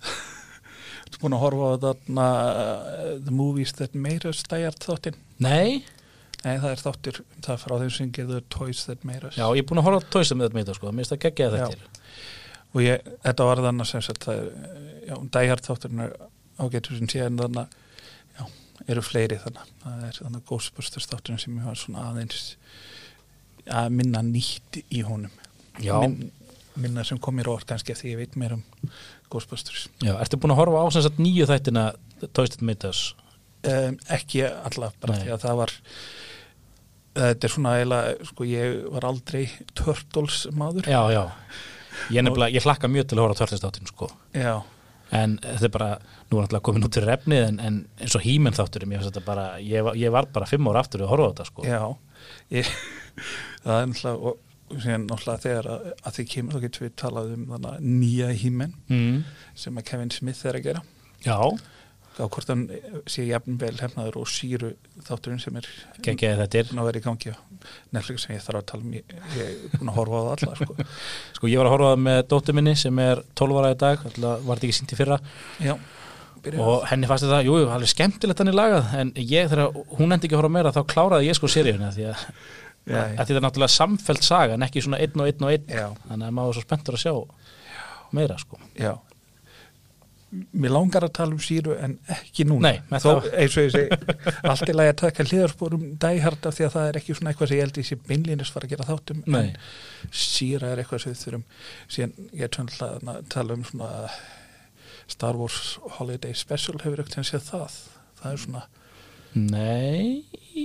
Þú 1.10 1.20
búin 1.22 1.36
að 1.36 1.42
horfa 1.44 1.68
á 1.68 1.74
þarna 1.84 2.26
uh, 2.26 3.18
The 3.24 3.30
Movies 3.34 3.72
That 3.78 3.94
Made 3.94 4.26
Us 4.28 4.42
dæjart 4.48 4.80
þáttinn? 4.84 5.14
Nei, 5.38 5.84
Nei, 6.46 6.54
það 6.62 6.72
er 6.72 6.82
þáttur, 6.82 7.16
það 7.42 7.52
er 7.54 7.62
frá 7.62 7.74
þeim 7.80 7.92
sem 7.96 8.10
gerður 8.14 8.44
Toys 8.54 8.84
That 8.86 9.06
Made 9.06 9.30
Us. 9.30 9.38
Já, 9.38 9.46
ég 9.50 9.64
er 9.64 9.66
búin 9.66 9.80
að 9.82 9.88
horfa 9.88 10.02
með 10.04 10.28
þetta 10.28 10.54
með 10.54 10.60
þetta 10.60 10.76
sko, 10.76 10.92
mér 10.92 11.02
finnst 11.02 11.14
það 11.14 11.22
geggja 11.24 11.48
þetta 11.54 11.88
og 12.76 12.84
ég, 12.84 13.10
þetta 13.24 13.48
var 13.48 13.62
þannig 13.64 13.90
sem 13.90 14.04
sagt 14.04 14.28
það 14.28 14.38
er, 14.42 14.70
já, 15.08 15.16
dæjart 15.36 15.68
þátturinn 15.70 16.04
er 16.04 16.14
ágætur 16.60 17.00
sem 17.00 17.10
sé 17.10 17.24
en 17.24 17.40
þannig 17.40 17.76
já, 18.36 18.44
eru 18.94 19.04
fleiri 19.04 19.40
þannig 19.42 19.74
það 19.82 20.06
er 20.10 20.20
þannig 20.20 20.46
Ghostbusters 20.52 21.10
þátturinn 21.10 21.42
sem 21.42 21.58
ég 21.58 21.68
var 21.70 21.80
svona 21.80 22.06
aðeins 22.12 22.46
að 23.66 23.92
minna 23.98 24.22
nýtt 24.22 24.80
í 24.84 25.02
honum. 25.06 25.32
Já. 25.82 25.96
Minn, 26.04 26.30
minna 26.78 27.02
sem 27.08 27.18
kom 27.18 27.34
mér 27.40 27.50
orð 27.50 27.66
kannski 27.72 27.94
eftir 27.96 28.12
ég 28.12 28.20
veit 28.22 28.38
meir 28.38 28.54
um 28.58 28.64
Ghostbusters. 29.32 29.88
Já, 30.04 30.14
ertu 30.20 30.38
búin 30.38 30.54
að 30.54 30.62
horfa 30.62 30.84
á 30.84 30.86
sem 30.94 31.06
sagt 31.08 31.18
nýju 31.18 31.48
þættina 31.50 31.88
Toasted 32.30 32.62
Mythos? 32.62 33.08
um, 33.66 33.98
ekki 34.12 34.44
alla 34.46 34.90
bara 35.00 35.16
Nei. 35.16 35.24
því 35.24 35.34
að 35.34 35.44
það 35.44 35.60
var 35.60 35.74
þetta 37.16 37.48
er 37.48 37.52
svona 37.56 37.74
eiginlega 37.78 38.28
sko 38.30 38.46
ég 38.48 38.76
var 38.94 39.08
aldrei 39.08 39.46
Turtles 39.74 40.44
maður 40.56 40.88
Já, 40.90 41.00
já 41.14 41.24
Ég, 42.12 42.22
nefnilega, 42.22 42.52
ég 42.54 42.64
hlakka 42.66 42.88
mjög 42.92 43.08
til 43.08 43.18
að 43.18 43.24
horfa 43.24 43.36
á 43.36 43.40
tvörlistáttin 43.40 43.88
sko. 43.88 44.08
já, 44.36 44.54
en 45.16 45.36
þetta 45.42 45.68
er 45.68 45.72
bara, 45.74 45.90
nú 46.28 46.38
er 46.38 46.44
náttúrulega 46.44 46.66
komin 46.68 46.86
út 46.86 46.94
til 46.94 47.04
refnið 47.06 47.44
en, 47.46 47.60
en 47.62 47.78
eins 48.02 48.16
og 48.18 48.24
hímenn 48.26 48.56
þátturum 48.56 48.92
ég, 48.92 49.06
bara, 49.26 49.46
ég, 49.62 49.90
ég 49.96 50.12
var 50.14 50.28
bara 50.34 50.48
fimm 50.50 50.68
ára 50.70 50.82
aftur 50.84 51.06
að 51.06 51.12
horfa 51.14 51.28
á 51.28 51.30
þetta 51.32 51.46
sko. 51.50 51.66
já 51.66 51.80
ég, 52.58 52.72
það 53.64 53.80
er 53.80 53.88
náttúrulega 53.92 54.32
og 54.32 54.82
síðan 54.82 55.06
náttúrulega 55.06 55.44
þegar 55.46 55.70
að, 55.72 55.88
að 56.02 56.18
þið 56.18 56.28
kemur 56.34 56.56
þá 56.56 56.66
getum 56.66 56.86
við 56.86 56.94
talað 57.02 57.32
um 57.36 57.48
þannig 57.54 57.88
nýja 58.02 58.30
hímen 58.42 58.76
mm. 58.90 59.16
sem 59.64 59.80
að 59.80 59.88
Kevin 59.90 60.14
Smith 60.14 60.46
er 60.46 60.60
að 60.60 60.68
gera 60.68 60.84
Já, 61.26 61.38
á 62.16 62.24
hvort 62.24 62.48
hann 62.48 62.62
sé 63.10 63.26
jafn 63.28 63.58
vel 63.60 63.74
hefnaður 63.76 64.20
og 64.22 64.30
síru 64.30 64.72
þátturinn 65.04 65.40
sem 65.42 65.56
er 65.60 65.66
geggjaði 66.04 66.38
þetta 66.42 66.60
er. 66.62 66.70
að 66.72 66.88
vera 66.88 67.00
í 67.00 67.04
gangi 67.04 67.34
Netflix 67.92 68.24
sem 68.24 68.36
ég 68.36 68.44
þarf 68.44 68.60
að 68.62 68.68
tala 68.70 68.86
um 68.86 68.94
ég, 68.96 69.12
er 69.42 69.76
búin 69.76 69.90
að 69.92 69.98
horfa 69.98 70.20
á 70.20 70.24
það 70.24 70.32
alla 70.36 70.56
sko. 70.60 70.86
sko 71.36 71.50
ég 71.50 71.60
var 71.60 71.68
að 71.68 71.74
horfa 71.74 71.90
á 71.90 71.92
það 71.92 72.02
með 72.06 72.20
dóttur 72.32 72.56
minni 72.56 72.74
sem 72.80 73.02
er 73.04 73.22
12 73.36 73.60
ára 73.60 73.72
í 73.74 73.78
dag, 73.82 74.04
alltaf 74.08 74.46
var 74.46 74.60
þetta 74.60 74.68
ekki 74.68 74.78
sýnt 74.78 74.94
í 74.94 74.98
fyrra? 75.00 75.18
Já, 75.60 75.74
og 76.56 76.86
henni 76.90 77.10
fannst 77.10 77.26
þetta, 77.26 77.40
jú, 77.46 77.56
jú, 77.62 77.70
alveg 77.74 77.92
skemmtilegt 77.92 78.42
hann 78.42 78.52
í 78.52 78.54
lagað 78.56 78.94
en 79.00 79.10
ég 79.20 79.50
þegar 79.50 79.80
hún 79.98 80.16
endi 80.16 80.28
ekki 80.28 80.38
að 80.38 80.42
horfa 80.44 80.54
meira 80.56 80.72
þá 80.76 80.82
kláraði 80.92 81.28
ég 81.28 81.36
sko 81.38 81.50
seríuna 81.50 81.90
því 81.96 82.08
að, 82.12 82.24
Já, 82.86 83.00
að 83.02 83.16
þetta 83.18 83.40
er 83.40 83.44
náttúrulega 83.48 83.74
samfelt 83.74 84.24
saga 84.24 84.54
en 84.56 84.64
ekki 84.64 84.84
svona 84.84 85.02
einn 85.02 85.18
og 85.18 85.26
einn 85.26 85.48
og 85.48 85.52
einn. 85.52 85.66
Já. 85.66 85.88
þannig 86.06 86.28
að 86.28 86.36
maður 86.38 86.52
var 86.52 86.56
svo 86.56 86.64
spenntur 86.68 86.96
að 86.96 87.02
sjá 87.02 87.14
meira 88.14 88.36
sko. 88.38 88.60
Já 88.78 88.92
Mér 90.26 90.72
langar 90.74 91.04
að 91.06 91.12
tala 91.20 91.36
um 91.36 91.42
síru 91.42 91.72
en 91.78 91.92
ekki 92.10 92.42
núna 92.48 92.72
Nei, 92.72 92.78
Þó, 93.02 93.10
eins 93.30 93.56
og 93.56 93.62
ég 93.68 93.74
segi, 93.76 93.90
allt 94.50 94.70
í 94.72 94.74
lagi 94.74 94.90
að 94.92 95.02
taka 95.04 95.26
hlýðarsporum 95.28 95.84
dæhart 96.02 96.42
af 96.50 96.54
því 96.56 96.64
að 96.66 96.74
það 96.74 96.88
er 96.88 96.98
ekki 97.00 97.12
svona 97.16 97.30
eitthvað 97.32 97.50
sem 97.50 97.58
ég 97.58 97.64
held 97.66 97.78
í 97.78 97.84
sér 97.86 98.00
beinlínis 98.08 98.52
fara 98.54 98.64
að 98.66 98.72
gera 98.74 98.88
þáttum 98.88 99.20
Nei. 99.30 99.38
en 99.38 99.50
síra 100.10 100.66
er 100.72 100.78
eitthvað 100.82 101.02
sem 101.04 101.12
við 101.14 101.22
þurfum 101.22 101.46
síðan 101.96 102.14
ég 102.32 102.42
er 102.48 102.52
tönnilega 102.56 102.94
að 103.14 103.20
tala 103.36 103.50
um 103.56 103.64
svona 103.70 103.90
Star 105.06 105.36
Wars 105.38 105.60
Holiday 106.00 106.34
Special 106.34 106.76
hefur 106.82 107.00
ekkert 107.04 107.30
séð 107.30 107.46
það 107.52 107.72
það 108.18 108.30
er 108.32 108.38
svona 108.46 108.64
Nei 109.36 110.06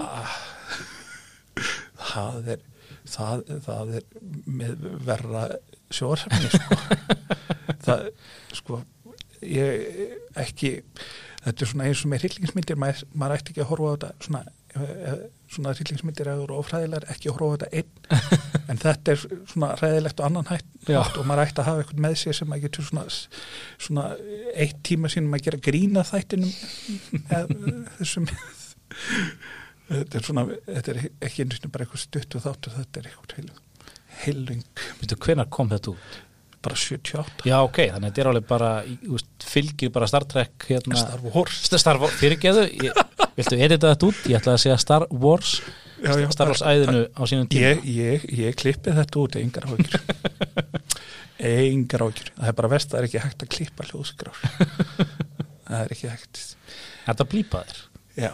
það 2.11 2.37
er 2.55 2.61
það, 3.09 3.43
það 3.65 3.93
er 3.99 4.05
með 4.45 4.85
verra 5.05 5.43
sjórsefni 5.91 6.49
sko. 6.53 6.77
það 7.85 7.99
sko 8.55 8.79
ég 9.41 10.17
ekki 10.39 10.77
þetta 11.41 11.65
er 11.65 11.69
svona 11.71 11.87
eins 11.89 12.01
og 12.05 12.11
með 12.11 12.25
hryllingsmyndir 12.25 12.79
maður, 12.79 13.05
maður 13.17 13.37
ætti 13.37 13.53
ekki 13.53 13.63
að 13.63 13.69
horfa 13.71 13.91
á 13.91 13.93
þetta 13.93 14.09
svona, 14.27 14.41
eh, 14.75 15.21
svona 15.51 15.73
hryllingsmyndir 15.77 16.29
að 16.29 16.43
eru 16.43 16.57
ofræðilegar 16.61 17.07
ekki 17.13 17.29
að 17.31 17.37
horfa 17.37 17.49
á 17.49 17.53
þetta 17.55 17.69
einn. 17.79 17.93
En 18.71 18.79
þetta 18.79 19.11
er 19.11 19.23
svona 19.51 19.69
ræðilegt 19.75 20.21
og 20.21 20.27
annan 20.29 20.47
hætt 20.47 20.91
og 20.95 21.25
maður 21.27 21.41
ætti 21.43 21.59
að 21.59 21.67
hafa 21.67 21.81
eitthvað 21.81 22.03
með 22.05 22.13
sér 22.21 22.37
sem 22.37 22.53
að 22.55 22.61
getur 22.63 22.85
svona, 22.87 23.01
svona 23.83 24.05
eitt 24.53 24.77
tíma 24.87 25.11
sínum 25.11 25.35
að 25.35 25.43
gera 25.49 25.59
grína 25.65 26.05
þættinum 26.07 26.53
eða 27.25 27.73
þessum. 27.97 28.29
Þetta 29.89 30.21
er 30.21 30.27
svona 30.29 30.45
þetta 30.69 30.93
er 30.93 31.01
ekki 31.27 31.43
einu 31.43 31.57
sinni 31.57 31.73
bara 31.73 31.83
eitthvað 31.83 32.05
stutt 32.05 32.37
og 32.39 32.45
þáttur 32.45 32.77
þetta 32.77 33.01
er 33.01 33.09
eitthvað 33.11 33.35
heil, 33.41 33.51
heilung 34.23 34.63
hvenær 35.25 35.51
kom 35.51 35.73
þetta 35.73 35.97
út? 35.97 36.21
Bara 36.65 36.77
78 36.77 37.47
Já, 37.49 37.57
ok, 37.65 37.79
þannig 37.91 37.97
að 37.97 38.07
þetta 38.09 38.23
er 38.23 38.29
alveg 38.31 38.47
bara 38.49 38.71
veist, 38.85 39.29
fylgir 39.51 39.93
bara 39.93 40.09
Star 40.09 40.25
Trek 40.29 40.67
hérna, 40.69 40.97
Star 41.01 41.23
Wars. 41.25 41.61
Star, 41.71 42.01
Wars, 42.01 42.17
fyrirgeðu 42.21 42.67
Viltu 43.37 43.57
edita 43.57 43.93
þetta 43.93 44.09
út? 44.11 44.25
Ég 44.29 44.39
ætla 44.41 44.55
að 44.57 44.63
segja 44.65 44.77
Star 44.81 45.07
Wars 45.11 45.55
Já, 46.01 46.15
já, 46.17 46.27
Star 46.33 46.49
Wars 46.49 46.63
æðinu 46.65 47.03
á 47.13 47.21
sínum 47.29 47.45
tíma. 47.45 47.75
Ég, 47.75 47.83
ég, 47.85 48.23
ég 48.39 48.55
klippi 48.57 48.93
þetta 48.97 49.19
út 49.21 49.35
engar 49.37 49.67
áhyggjur. 49.69 50.01
Engar 51.51 52.03
áhyggjur. 52.07 52.31
Það 52.39 52.49
er 52.49 52.55
bara 52.57 52.71
verst 52.71 52.89
að 52.89 52.95
það 52.95 53.01
er 53.01 53.07
ekki 53.07 53.21
hægt 53.21 53.45
að 53.45 53.51
klippa 53.55 53.85
hljóðskrár. 53.89 54.39
Það 55.67 55.77
er 55.83 55.93
ekki 55.93 56.09
hægt. 56.09 56.41
Þetta 57.05 57.27
blípaðir 57.29 57.83
já, 58.17 58.31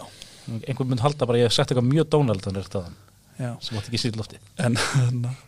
Einhvern 0.47 0.93
mynd 0.93 1.03
halda 1.03 1.27
bara, 1.27 1.41
ég 1.41 1.49
hef 1.49 1.57
sagt 1.57 1.73
eitthvað 1.73 1.89
mjög 1.91 2.07
dónald 2.15 2.45
þannig 2.45 2.71
að 2.71 2.87
já. 3.37 3.51
sem 3.67 3.77
átti 3.79 3.91
ekki 3.91 4.01
sýr 4.05 4.19
lofti. 4.19 4.39
En 4.63 4.79
þannig 4.79 5.27
að- 5.33 5.43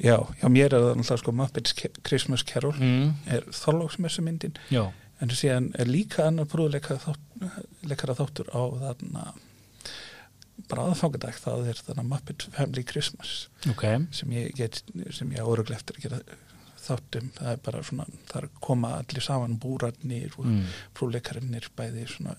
já, 0.00 0.16
já, 0.40 0.48
mér 0.48 0.72
er 0.72 0.80
það 0.80 0.96
náttúrulega 1.00 1.20
sko 1.22 1.36
Muppets 1.36 1.76
Christmas 2.06 2.44
Carol 2.48 2.74
mm. 2.76 3.12
er 3.36 3.46
þorlóksmessu 3.54 4.24
myndin 4.26 4.56
Já, 4.72 4.88
en 5.20 5.36
síðan 5.36 5.70
er 5.78 5.90
líka 5.90 6.26
annar 6.26 6.48
brúðleikara 6.50 7.00
þátt, 7.04 8.18
þáttur 8.20 8.52
á 8.56 8.62
þarna 8.80 9.24
bara 10.70 10.90
aðfangadag 10.90 11.38
það 11.40 11.70
er 11.72 11.80
þarna 11.86 12.04
Muppet 12.06 12.46
Family 12.54 12.84
Christmas. 12.86 13.48
Ok. 13.70 13.86
Sem 14.16 14.32
ég 14.36 14.52
get, 14.58 14.82
sem 15.14 15.32
ég 15.34 15.42
áruglega 15.42 15.78
eftir 15.78 15.98
að 15.98 16.06
gera 16.06 16.20
þáttum, 16.80 17.30
það 17.36 17.50
er 17.52 17.64
bara 17.64 17.82
svona 17.86 18.06
að 18.38 18.46
koma 18.64 18.92
allir 18.98 19.24
saman 19.24 19.58
búrarnir 19.60 20.36
og 20.38 20.46
mm. 20.48 20.62
frúleikarinnir 20.98 21.68
bæði 21.78 22.06
svona 22.10 22.36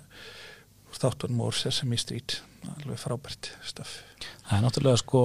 þáttunum 0.97 1.45
og 1.47 1.55
Sesame 1.55 1.99
Street 2.01 2.41
alveg 2.69 2.99
frábært 3.01 3.51
staf 3.65 3.99
Það 4.51 4.57
er 4.57 4.63
náttúrulega 4.65 4.99
sko 4.99 5.21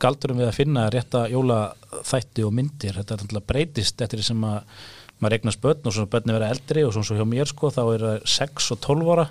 galdurum 0.00 0.40
við 0.40 0.48
að 0.48 0.56
finna 0.56 0.86
rétta 0.92 1.26
jólaþætti 1.28 2.44
og 2.46 2.54
myndir. 2.56 2.96
Þetta 2.96 3.12
er 3.12 3.20
náttúrulega 3.20 3.48
breytist 3.52 4.00
eftir 4.00 4.22
því 4.22 4.26
sem 4.30 4.46
að 4.48 4.86
maður 5.20 5.36
eignast 5.36 5.60
börn 5.60 5.84
og 5.84 5.94
svona 5.96 6.12
börni 6.14 6.36
vera 6.36 6.48
eldri 6.54 6.84
og 6.86 6.94
svona 6.94 7.08
svo 7.10 7.18
hjá 7.18 7.26
mér 7.28 7.50
sko 7.50 7.70
þá 7.74 7.82
er 7.82 8.06
það 8.06 8.24
6 8.34 8.70
og 8.72 8.80
12 8.86 9.12
ára. 9.12 9.26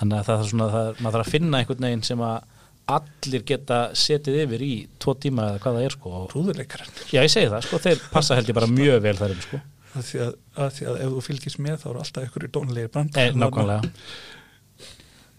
Þannig 0.00 0.18
að 0.18 0.26
það 0.26 0.42
er 0.42 0.50
svona, 0.50 0.68
það, 0.74 0.90
maður 0.98 1.16
þarf 1.16 1.28
að 1.28 1.34
finna 1.36 1.60
einhvern 1.60 1.86
veginn 1.86 2.04
sem 2.10 2.26
að 2.26 2.50
allir 2.94 3.44
geta 3.48 3.78
setið 3.96 4.40
yfir 4.42 4.64
í 4.66 4.72
tvo 5.00 5.14
tíma 5.22 5.46
eða 5.52 5.62
hvað 5.62 5.78
það 5.78 5.86
er 5.86 5.94
sko. 5.94 6.16
Og, 6.18 6.26
brúðuleikarinn 6.34 6.98
Já, 7.14 7.20
ég 7.22 7.32
segi 7.32 7.52
það 7.54 7.68
sko, 7.68 7.80
þeir 7.86 8.02
passa 8.10 8.40
held 8.40 8.50
ég 8.50 8.58
bara 8.58 8.72
mjög 8.74 8.98
vel 9.06 9.16
þar 9.22 9.36
um 9.36 9.44
sko. 9.46 9.62
Að 9.94 10.08
því 10.10 10.20
að, 10.24 10.34
að 10.58 10.72
því 10.74 10.86
að 10.90 11.02
ef 11.04 11.14
þú 11.14 11.22
fylgist 11.28 11.60
með 11.62 11.76
þá 11.78 11.86
eru 11.92 12.02
alltaf 12.02 12.26
ykkur 12.26 12.44
í 12.48 12.50
dónulegi 12.58 12.90
brand 12.90 13.20
e, 13.22 13.26
Nákvæmlega 13.38 13.92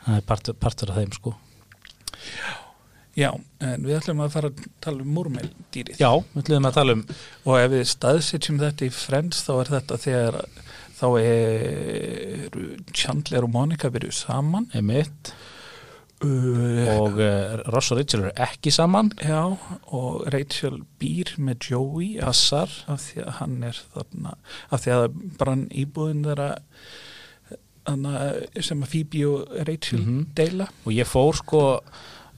Það 0.06 0.20
er 0.20 0.30
partur, 0.30 0.58
partur 0.62 0.94
af 0.94 1.02
þeim 1.02 1.16
sko. 1.16 1.34
Já, 3.16 3.30
en 3.64 3.86
við 3.88 3.96
ætlum 3.96 4.22
að 4.26 4.34
fara 4.34 4.52
að 4.52 4.64
tala 4.84 5.06
um 5.06 5.12
múrmeldýrið. 5.16 6.02
Já, 6.02 6.12
við 6.34 6.42
ætlum 6.44 6.68
að 6.68 6.78
tala 6.78 6.96
um 6.98 7.04
og 7.48 7.60
ef 7.62 7.70
við 7.72 7.86
staðsetjum 7.94 8.60
þetta 8.60 8.88
í 8.88 8.92
Friends 8.92 9.46
þá 9.48 9.52
er 9.56 9.72
þetta 9.78 10.00
þegar 10.04 10.40
þá 10.96 11.06
eru 11.22 12.66
Chandler 12.92 13.48
og 13.48 13.54
Monica 13.56 13.92
verið 13.94 14.14
saman. 14.20 14.68
Emmett 14.76 15.32
uh, 16.26 16.92
og 16.98 17.18
uh, 17.24 17.64
Ross 17.72 17.94
og 17.96 18.02
Rachel 18.02 18.26
eru 18.26 18.36
ekki 18.46 18.74
saman. 18.76 19.14
Já, 19.24 19.42
og 19.96 20.28
Rachel 20.36 20.82
býr 21.00 21.38
með 21.40 21.72
Joey 21.72 22.18
af, 22.20 22.34
Passar 22.34 22.78
af 22.92 23.08
því 23.08 23.26
að 23.26 23.34
hann 23.40 23.58
er 23.72 23.82
þarna 23.96 24.38
af 24.70 24.84
því 24.84 24.96
að 25.00 25.08
brann 25.40 25.68
íbúðin 25.72 26.26
þeirra 26.28 26.52
sem 27.86 28.82
að 28.84 28.92
Phoebe 28.92 29.24
og 29.30 29.56
Rachel 29.68 30.00
Mhm. 30.02 30.26
deila. 30.36 30.68
Og 30.86 30.94
ég 30.94 31.06
fór 31.08 31.36
sko 31.36 31.62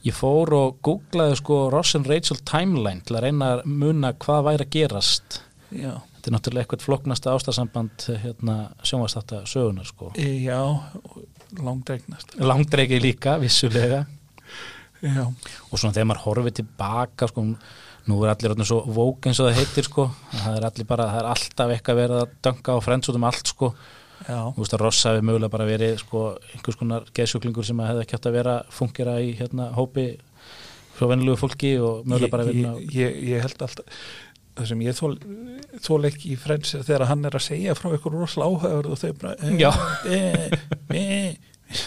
ég 0.04 0.14
fór 0.14 0.52
og 0.52 0.76
googlaði 0.82 1.36
sko 1.40 1.70
Ross 1.72 1.94
and 1.96 2.06
Rachel 2.06 2.36
timeline 2.44 3.02
til 3.04 3.16
að 3.16 3.22
reyna 3.22 3.48
að 3.56 3.64
muna 3.66 4.12
hvað 4.12 4.44
væri 4.44 4.64
að 4.66 4.70
gerast. 4.70 5.40
Já, 5.72 6.00
þetta 6.16 6.28
er 6.28 6.32
náttúrulega 6.36 6.66
eitthvað 6.66 6.84
floknasta 6.86 7.34
ástasamband 7.34 8.06
hérna 8.22 8.70
sjónvastata 8.82 9.42
sögunar 9.44 9.86
sko. 9.86 10.12
E, 10.16 10.44
já 10.44 10.80
langdregnast 11.58 12.36
langdreiki 12.38 13.00
líka, 13.00 13.38
vissulega. 13.40 14.06
Já, 15.02 15.22
og 15.70 15.78
svona 15.78 15.94
þegar 15.94 16.08
maður 16.10 16.24
horfið 16.26 16.54
tilbaka 16.58 17.28
sko, 17.30 17.44
nú 18.08 18.16
er 18.24 18.32
allir 18.34 18.50
orðin 18.54 18.66
svo 18.66 18.80
vók 18.86 19.28
eins 19.28 19.38
og 19.40 19.46
það 19.50 19.60
heitir 19.60 19.86
sko, 19.86 20.08
það 20.32 20.56
er 20.58 20.66
allir 20.68 20.88
bara 20.88 21.06
það 21.12 21.20
er 21.22 21.28
alltaf 21.34 21.72
eitthvað 21.74 22.00
verið 22.02 22.22
að 22.24 22.32
dönga 22.48 22.74
á 22.74 22.78
frends 22.82 23.08
út 23.12 23.14
um 23.20 23.24
allt 23.28 23.46
sko, 23.52 23.70
þú 24.26 24.62
veist 24.62 24.74
að 24.76 24.82
Ross 24.82 25.04
hafi 25.08 25.24
mögulega 25.24 25.52
bara 25.52 25.68
verið 25.68 25.98
sko 26.02 26.22
einhvers 26.52 26.78
konar 26.80 27.10
geðsjúklingur 27.16 27.66
sem 27.66 27.84
hefði 27.84 28.04
ekki 28.04 28.18
átt 28.18 28.30
að 28.30 28.38
vera 28.38 28.56
fungera 28.74 29.18
í 29.22 29.34
hérna 29.38 29.70
hópi 29.76 30.08
frá 30.98 31.10
venilegu 31.12 31.38
fólki 31.38 31.76
og 31.78 32.08
mögulega 32.08 32.32
bara 32.32 32.48
ég, 32.48 32.50
verið 32.50 32.80
ég, 32.82 32.96
ég, 32.98 33.20
ég 33.34 33.46
held 33.46 33.68
alltaf 33.68 34.00
það 34.58 34.70
sem 34.72 34.82
ég 34.84 34.96
þól, 34.98 35.12
þól 35.84 36.00
ekki 36.08 36.32
í 36.32 36.38
Friends 36.40 36.74
er 36.74 36.86
þegar 36.86 37.06
hann 37.12 37.26
er 37.28 37.36
að 37.38 37.44
segja 37.46 37.76
frá 37.78 37.92
ykkur 37.94 38.16
rosalega 38.16 38.48
áhugaður 38.48 38.90
og 38.92 39.00
þau 39.00 39.12
bara 39.20 39.34
eh, 39.46 40.18
eh, 40.18 40.56
eh, 40.98 41.82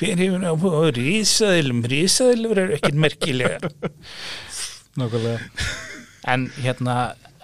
hver 0.00 0.22
hefur 0.22 0.42
náttúrulega 0.42 0.80
og 0.80 0.96
risaðilum, 0.96 1.84
risaðilum 1.92 2.56
er 2.56 2.76
ekkert 2.78 3.00
merkilega 3.06 3.72
Nákvæmlega. 4.96 5.66
En 6.32 6.46
hérna, 6.56 6.92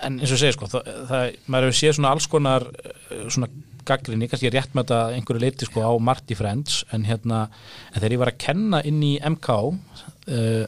en 0.00 0.14
eins 0.22 0.32
og 0.32 0.40
segir 0.40 0.56
sko 0.56 0.70
það, 0.72 0.86
það, 1.10 1.34
maður 1.52 1.68
hefur 1.68 1.78
séð 1.78 1.98
svona 1.98 2.12
alls 2.16 2.28
konar 2.32 2.64
svona 3.28 3.50
gaggrinni, 3.88 4.28
kannski 4.30 4.50
rétt 4.52 4.74
með 4.74 4.84
þetta 4.86 4.98
að 5.06 5.16
einhverju 5.18 5.42
leiti 5.44 5.68
sko 5.68 5.82
á 5.86 5.92
Marty 6.00 6.34
Friends 6.38 6.82
en 6.92 7.04
hérna, 7.08 7.48
en 7.92 7.98
þegar 8.00 8.14
ég 8.16 8.22
var 8.22 8.32
að 8.32 8.40
kenna 8.46 8.82
inn 8.88 9.02
í 9.06 9.12
MK 9.32 9.48
uh, 9.58 10.64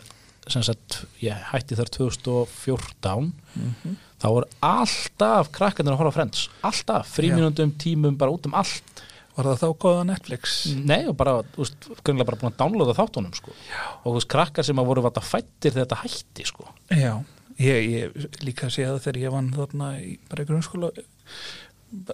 sem 0.48 0.64
sagt, 0.66 1.02
ég 1.24 1.38
hætti 1.52 1.76
þar 1.78 1.88
2014 1.94 3.32
Mhm. 3.54 3.96
þá 4.20 4.26
voru 4.32 4.48
alltaf 4.64 5.50
krakkarnir 5.52 5.94
að 5.94 6.00
horfa 6.02 6.12
Friends, 6.18 6.48
alltaf, 6.64 7.08
fríminundum 7.16 7.72
tímum 7.78 8.16
bara 8.18 8.32
út 8.32 8.46
um 8.46 8.54
allt. 8.54 9.02
Var 9.34 9.44
það 9.50 9.58
þá 9.64 9.78
góða 9.82 10.02
Netflix? 10.06 10.52
Nei, 10.86 11.06
og 11.10 11.16
bara, 11.18 11.40
þú 11.42 11.64
veist, 11.64 11.86
grunlega 12.06 12.26
bara 12.28 12.38
búin 12.38 12.52
að 12.52 12.58
downloada 12.60 12.94
þáttunum 12.94 13.32
sko. 13.34 13.50
Já. 13.66 13.80
og 14.04 14.12
þú 14.12 14.14
veist, 14.20 14.28
krakkar 14.30 14.64
sem 14.68 14.78
að 14.78 14.86
voru 14.92 15.02
vata 15.02 15.20
fættir 15.20 15.74
þetta 15.74 15.98
hætti 16.04 16.46
sko. 16.46 16.68
Já, 16.94 17.16
ég, 17.58 17.88
ég 17.90 18.28
líka 18.46 18.70
sé 18.70 18.84
það 18.86 19.00
þegar 19.08 19.18
ég 19.24 19.34
vann 19.34 19.50
þarna 19.56 19.88
í, 20.00 20.18
bara 20.30 20.44
grunnskóla 20.46 20.92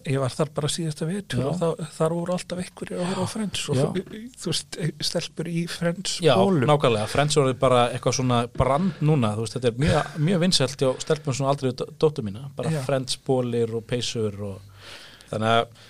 ég 0.06 0.18
var 0.22 0.32
þar 0.34 0.50
bara 0.56 0.70
síðasta 0.70 1.06
vetur 1.08 1.40
Já. 1.42 1.46
og 1.50 1.58
það, 1.60 1.82
þar 1.96 2.14
voru 2.16 2.34
alltaf 2.36 2.62
ykkur 2.64 2.92
að 2.96 3.04
horfa 3.10 3.26
á 3.26 3.32
Friends 3.34 3.62
og 3.72 3.80
þú, 3.80 4.02
þú 4.44 4.54
stelpur 5.10 5.50
í 5.50 5.62
Friends 5.70 6.16
Já, 6.24 6.32
bólum. 6.38 6.66
nákvæmlega, 6.70 7.10
Friends 7.12 7.38
voru 7.40 7.54
bara 7.60 7.84
eitthvað 7.94 8.18
svona 8.20 8.40
brand 8.54 9.00
núna, 9.04 9.34
þú 9.36 9.46
veist, 9.46 9.56
þetta 9.58 9.70
er 9.72 9.78
mjög, 9.84 10.18
mjög 10.30 10.42
vinsælt 10.44 10.84
hjá 10.84 10.90
stelpum 11.04 11.36
svona 11.36 11.54
aldrei 11.54 11.72
dóttu 11.76 12.24
mína, 12.26 12.48
bara 12.58 12.74
Já. 12.74 12.82
Friends 12.88 13.16
bólir 13.26 13.72
og 13.78 13.86
peysur 13.90 14.36
og 14.50 14.84
þannig 15.30 15.54
að, 15.54 15.80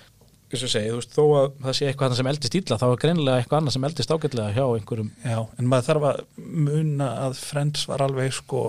eins 0.51 0.63
og 0.67 0.71
segi, 0.73 0.89
þú 0.91 1.01
veist, 1.01 1.13
þó 1.15 1.23
að 1.41 1.51
það 1.65 1.75
sé 1.77 1.89
eitthvað 1.89 2.07
annað 2.09 2.21
sem 2.21 2.31
eldist 2.33 2.57
illa, 2.61 2.77
þá 2.81 2.87
er 2.91 3.01
greinilega 3.05 3.41
eitthvað 3.43 3.61
annað 3.61 3.75
sem 3.77 3.85
eldist 3.89 4.15
ágætlega 4.15 4.55
hjá 4.57 4.65
einhverjum. 4.77 5.11
Já, 5.23 5.37
en 5.61 5.69
maður 5.71 5.87
þarf 5.91 6.07
að 6.09 6.23
muna 6.67 7.11
að 7.27 7.37
Friends 7.39 7.85
var 7.87 8.03
alveg 8.07 8.33
sko 8.35 8.63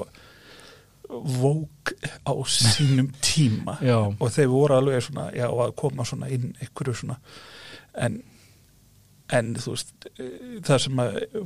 vók 1.13 1.93
á 2.25 2.35
sínum 2.49 3.13
tíma. 3.21 3.79
Já. 3.85 3.99
og 4.09 4.29
þeir 4.33 4.51
voru 4.53 4.79
alveg 4.79 5.05
svona, 5.05 5.31
já, 5.37 5.47
að 5.49 5.75
koma 5.77 6.07
svona 6.09 6.31
inn 6.33 6.53
einhverju 6.61 6.95
svona. 7.03 7.19
En 7.95 8.23
en 9.33 9.55
þú 9.57 9.75
veist 9.75 10.09
eh, 10.21 10.59
það 10.65 10.83
sem 10.85 11.01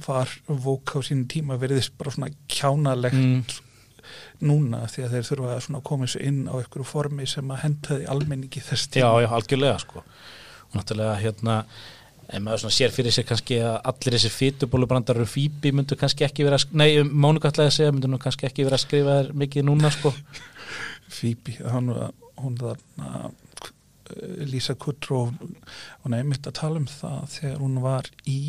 var 0.07 0.33
vók 0.49 0.97
á 0.97 1.01
sínum 1.07 1.27
tíma 1.31 1.59
veriðist 1.61 1.95
bara 1.99 2.13
svona 2.15 2.33
kjánalegt 2.51 3.19
mm, 3.21 3.61
núna 4.47 4.85
því 4.91 5.05
að 5.05 5.15
þeir 5.15 5.29
þurfa 5.31 5.59
að 5.59 5.85
koma 5.87 6.09
þessu 6.09 6.23
inn 6.27 6.41
á 6.51 6.55
einhverju 6.59 6.89
formi 6.89 7.29
sem 7.31 7.53
að 7.53 7.63
hentaði 7.65 8.09
almenningi 8.13 8.63
þess 8.65 8.89
já, 8.89 8.93
tíma 8.99 9.23
já, 9.23 9.29
algjörlega 9.39 9.79
sko. 9.83 10.03
Og 10.67 10.81
náttúrulega 10.81 11.21
hérna 11.23 11.61
ef 12.27 12.43
maður 12.43 12.75
sér 12.75 12.95
fyrir 12.95 13.15
sér 13.15 13.27
kannski 13.29 13.61
að 13.63 13.77
allir 13.93 14.17
þessi 14.17 14.33
fytubólubrandar 14.35 15.21
og 15.23 15.31
fíbi 15.31 15.73
myndu 15.75 15.99
kannski 15.99 16.27
ekki 16.27 16.47
vera, 16.47 16.59
nei, 16.75 17.03
Mónika 17.07 17.53
ætlaði 17.53 17.71
að 17.71 17.77
segja 17.79 17.95
myndu 17.95 18.11
nú 18.11 18.21
kannski 18.23 18.49
ekki 18.49 18.67
vera 18.67 18.79
að 18.79 18.87
skrifa 18.87 19.19
þér 19.21 19.33
mikið 19.43 19.69
núna 19.69 19.93
sko. 19.95 20.13
Phoebe, 21.17 21.55
hann, 21.71 21.93
hún 22.43 22.57
þarna 22.59 23.31
Lisa 24.47 24.77
Kudrow 24.79 25.31
hún 25.31 26.15
hefði 26.15 26.29
myndið 26.29 26.51
að 26.51 26.59
tala 26.61 26.81
um 26.83 26.87
það 26.91 27.25
þegar 27.33 27.63
hún 27.63 27.81
var 27.83 28.11
í 28.31 28.43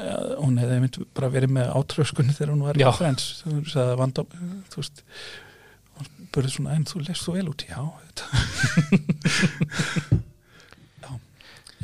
uh, 0.00 0.34
hún 0.42 0.60
hefði 0.60 0.82
myndið 0.82 1.08
bara 1.16 1.32
verið 1.32 1.54
með 1.56 1.72
átröskunni 1.78 2.36
þegar 2.36 2.54
hún 2.54 2.66
var 2.68 2.80
í 2.80 2.84
Friends. 2.98 3.30
Þú 3.40 3.56
veist 3.60 3.80
að 3.80 3.94
vanda 4.00 4.26
þú 4.72 4.82
veist 4.82 5.02
hún 5.94 6.12
börði 6.34 6.54
svona 6.56 6.76
en 6.76 6.86
þú 6.90 7.04
lest 7.06 7.24
þú 7.24 7.36
vel 7.38 7.48
út? 7.52 7.66
Já, 7.70 7.80
þetta 8.04 8.24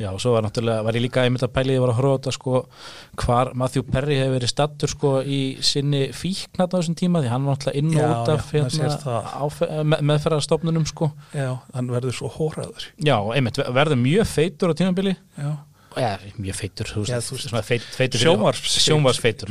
Já, 0.01 0.09
og 0.11 0.19
svo 0.23 0.33
var 0.35 0.45
var 0.87 0.97
ég 0.97 1.03
líka 1.05 1.23
einmitt 1.25 1.43
að 1.45 1.53
pæli 1.55 1.75
ég 1.75 1.83
var 1.83 1.93
að 1.93 1.99
þetta 2.17 2.33
sko 2.35 2.61
hvar 3.21 3.51
Matthew 3.61 3.85
Perry 3.87 4.17
hefur 4.19 4.35
verið 4.37 4.51
stattur 4.51 4.91
sko 4.91 5.13
í 5.21 5.41
sinni 5.65 6.03
fíknat 6.17 6.73
á 6.73 6.77
þessum 6.79 6.97
tíma 6.97 7.21
því 7.23 7.31
hann 7.33 7.47
var 7.47 7.57
náttúrulega 7.59 7.81
inn 7.81 7.91
og 7.93 8.01
Já, 8.01 8.11
út 8.11 8.31
af 8.33 8.51
já, 8.51 8.59
hérna, 8.59 9.81
með, 9.93 10.05
meðferðarstofnunum 10.11 10.87
sko. 10.89 11.11
Já, 11.37 11.49
hann 11.75 11.91
verður 11.93 12.17
svo 12.17 12.31
hóraður 12.37 12.87
Já, 12.97 13.17
einmitt, 13.35 13.61
verður 13.81 14.01
mjög 14.01 14.31
feitur 14.31 14.73
á 14.73 14.79
tímabili. 14.81 15.17
Já, 15.37 15.51
Já, 15.99 16.11
mjög 16.39 16.55
feitur, 16.55 16.87
þú 16.87 17.03
Já, 17.09 17.19
veist, 17.19 17.51
feit, 17.67 17.89
feitur 17.97 18.21
já, 18.23 18.31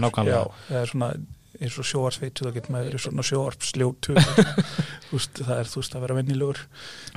nákvæmlega 0.00 0.46
er 0.80 0.88
svona 0.88 1.12
eins 1.60 1.76
og 1.80 1.84
sjóarsveitu 1.84 2.46
þá 2.46 2.54
getur 2.56 2.72
maður 2.74 2.96
svona 3.04 3.24
sjóarpsljótu 3.26 4.14
það 5.44 5.52
er 5.58 5.68
þú 5.68 5.82
veist 5.82 5.96
að 5.98 6.04
vera 6.06 6.16
vennilegur 6.16 6.60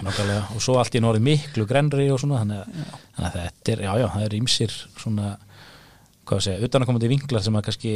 Nákvæmlega, 0.04 0.44
og 0.58 0.64
svo 0.66 0.76
allt 0.82 0.98
í 0.98 1.02
norði 1.04 1.24
miklu 1.24 1.66
grenri 1.70 2.10
og 2.12 2.20
svona, 2.24 2.42
þannig 2.44 2.60
að, 2.60 2.98
þannig 3.16 3.30
að 3.30 3.38
þetta 3.40 3.74
er, 3.76 3.84
já, 3.88 3.92
já, 4.02 4.08
það 4.18 4.26
er 4.28 4.36
ímsir 4.40 4.76
svona, 5.00 5.30
hvað 6.28 6.40
að 6.42 6.46
segja, 6.48 6.68
utanakomandi 6.68 7.12
vinklar 7.14 7.46
sem 7.46 7.60
að 7.60 7.66
kannski 7.70 7.94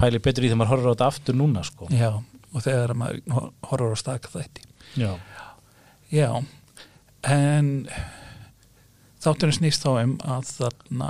pæli 0.00 0.22
betur 0.24 0.42
í 0.46 0.50
þegar 0.50 0.60
maður 0.62 0.72
horfir 0.74 0.90
á 0.90 0.92
þetta 0.96 1.10
aftur 1.12 1.38
núna, 1.38 1.62
sko. 1.68 1.88
já, 1.94 2.10
og 2.54 2.64
þegar 2.66 2.94
maður 2.98 3.20
hor- 3.36 3.50
horfir 3.70 3.94
á 3.94 3.98
staka 4.02 4.32
þætti 4.34 4.66
Já. 4.98 5.12
Já, 6.14 6.28
en 7.30 7.70
þátturinn 9.24 9.56
snýst 9.56 9.82
þá 9.86 9.90
um 10.04 10.16
að 10.22 10.50
þarna 10.58 11.08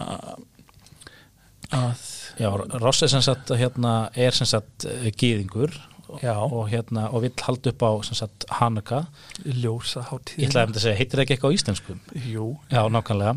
að 1.75 2.05
Já, 2.41 2.49
Ross 2.83 3.03
er 3.03 3.13
sem 3.13 3.23
sagt, 3.23 3.51
hérna, 3.59 4.11
er 4.17 4.35
sem 4.35 4.49
sagt 4.49 4.87
eh, 4.91 5.11
gyðingur 5.15 5.75
Já. 6.23 6.35
og 6.37 6.69
hérna, 6.71 7.09
og 7.15 7.23
vill 7.25 7.33
halda 7.47 7.71
upp 7.73 7.83
á 7.83 7.91
sem 8.07 8.19
sagt 8.19 8.45
Hanukkah. 8.61 9.07
ljósa 9.45 10.03
Ég 10.05 10.11
hátíð 10.11 10.49
ætlaði 10.49 10.75
að 10.77 10.83
segja, 10.85 10.99
heitir 10.99 11.19
það 11.19 11.25
ekki 11.25 11.37
eitthvað 11.37 11.55
á 11.55 11.57
íslenskum? 11.59 12.01
Jú, 12.29 12.49
Já, 12.71 12.83
nákvæmlega. 12.93 13.37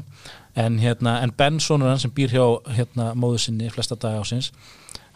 En, 0.57 0.79
hérna, 0.81 1.19
en 1.21 1.33
Ben, 1.37 1.59
sonur 1.61 1.89
hann 1.91 2.01
sem 2.01 2.11
býr 2.11 2.33
hjá 2.33 2.45
hérna, 2.73 3.11
móðu 3.13 3.39
sinni 3.45 3.69
flesta 3.69 3.95
daga 3.95 4.23
ásins, 4.23 4.51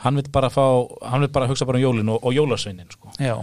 hann 0.05 0.15
vil 0.17 0.29
bara 0.31 0.49
fá, 0.53 0.63
hann 1.09 1.25
vil 1.25 1.33
bara 1.33 1.49
hugsa 1.49 1.65
bara 1.65 1.81
um 1.81 1.83
jólin 1.83 2.09
og, 2.13 2.21
og 2.23 2.33
jólasveinin, 2.37 2.89
sko. 2.93 3.11
já, 3.19 3.35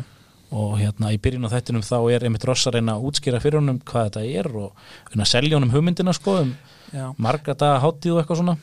Og 0.50 0.78
hérna, 0.80 1.10
í 1.12 1.18
byrjun 1.20 1.44
á 1.44 1.52
þættinum 1.52 1.82
þá 1.84 1.98
er 2.08 2.24
einmitt 2.24 2.44
Ross 2.48 2.64
að 2.70 2.78
reyna 2.78 2.94
að 2.96 3.02
útskýra 3.10 3.40
fyrir 3.42 3.58
honum 3.60 3.82
hvað 3.84 4.06
þetta 4.06 4.22
er 4.40 4.46
og 4.56 5.26
selja 5.28 5.58
honum 5.58 5.74
hugmyndina, 5.74 6.14
sko, 6.16 6.38
um 6.40 6.54
já 6.88 7.10
marga 7.20 7.52
daga 7.52 7.82
hátíð 7.82 8.14
og 8.14 8.22
eitthvað 8.22 8.40
svona. 8.40 8.54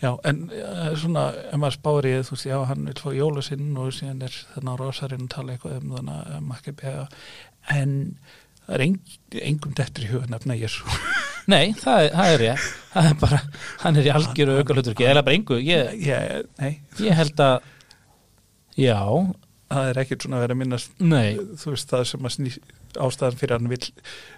Já, 0.00 0.14
en 0.24 0.44
uh, 0.48 0.90
svona, 0.96 1.26
ef 1.50 1.58
maður 1.60 1.76
spári 1.76 2.12
þú 2.24 2.36
veist, 2.36 2.46
já, 2.48 2.56
hann 2.70 2.86
vil 2.88 3.00
fá 3.00 3.10
jólasinn 3.12 3.74
og 3.80 3.90
síðan 3.92 4.22
er 4.24 4.36
þarna 4.54 4.76
rosarinn 4.80 5.26
að 5.26 5.34
tala 5.34 5.56
eitthvað 5.56 5.76
um 5.80 5.96
þannig 5.98 6.20
að 6.20 6.46
maður 6.46 6.62
ekki 6.62 6.76
bega 6.80 7.02
en 7.74 7.92
það 8.64 8.76
er 8.76 8.84
eng, 8.86 8.96
engum 9.50 9.76
dettur 9.76 10.06
í 10.06 10.10
huga 10.14 10.30
nefna 10.32 10.56
Jésu 10.56 10.88
Nei, 11.50 11.72
það 11.74 12.04
er, 12.04 12.10
það 12.14 12.32
er 12.32 12.42
ég. 12.44 12.64
Það 12.92 13.06
er 13.10 13.14
bara, 13.20 13.38
hann 13.80 13.96
er 13.98 14.06
í 14.06 14.10
algjöru 14.14 14.56
aukaluturki, 14.60 15.06
eða 15.08 15.22
bara 15.26 15.38
engu. 15.38 15.56
Ég, 15.64 15.88
ég, 16.04 16.74
ég 17.00 17.16
held 17.16 17.40
að, 17.42 17.70
já, 18.78 19.00
það 19.70 19.88
er 19.90 20.00
ekkert 20.02 20.26
svona 20.26 20.38
að 20.38 20.44
vera 20.44 20.56
að 20.56 20.60
minnast 20.60 21.02
nei, 21.02 21.38
þú 21.58 21.72
veist, 21.74 21.90
það 21.90 22.04
sem 22.10 22.28
að 22.28 22.34
sný, 22.36 22.52
ástæðan 23.06 23.40
fyrir 23.40 23.56
hann 23.56 23.70
vil 23.70 23.82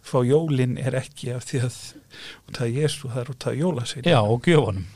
fá 0.04 0.16
jólin 0.28 0.78
er 0.80 0.96
ekki 1.02 1.32
af 1.36 1.46
því 1.48 1.62
að 1.68 1.78
út 2.48 2.60
af 2.60 2.72
Jésu, 2.72 3.08
það 3.08 3.20
er 3.22 3.30
út 3.34 3.46
af 3.46 3.58
jólasinn 3.58 4.08
já, 4.08 4.18
og 4.20 4.42
gjöfunum. 4.46 4.86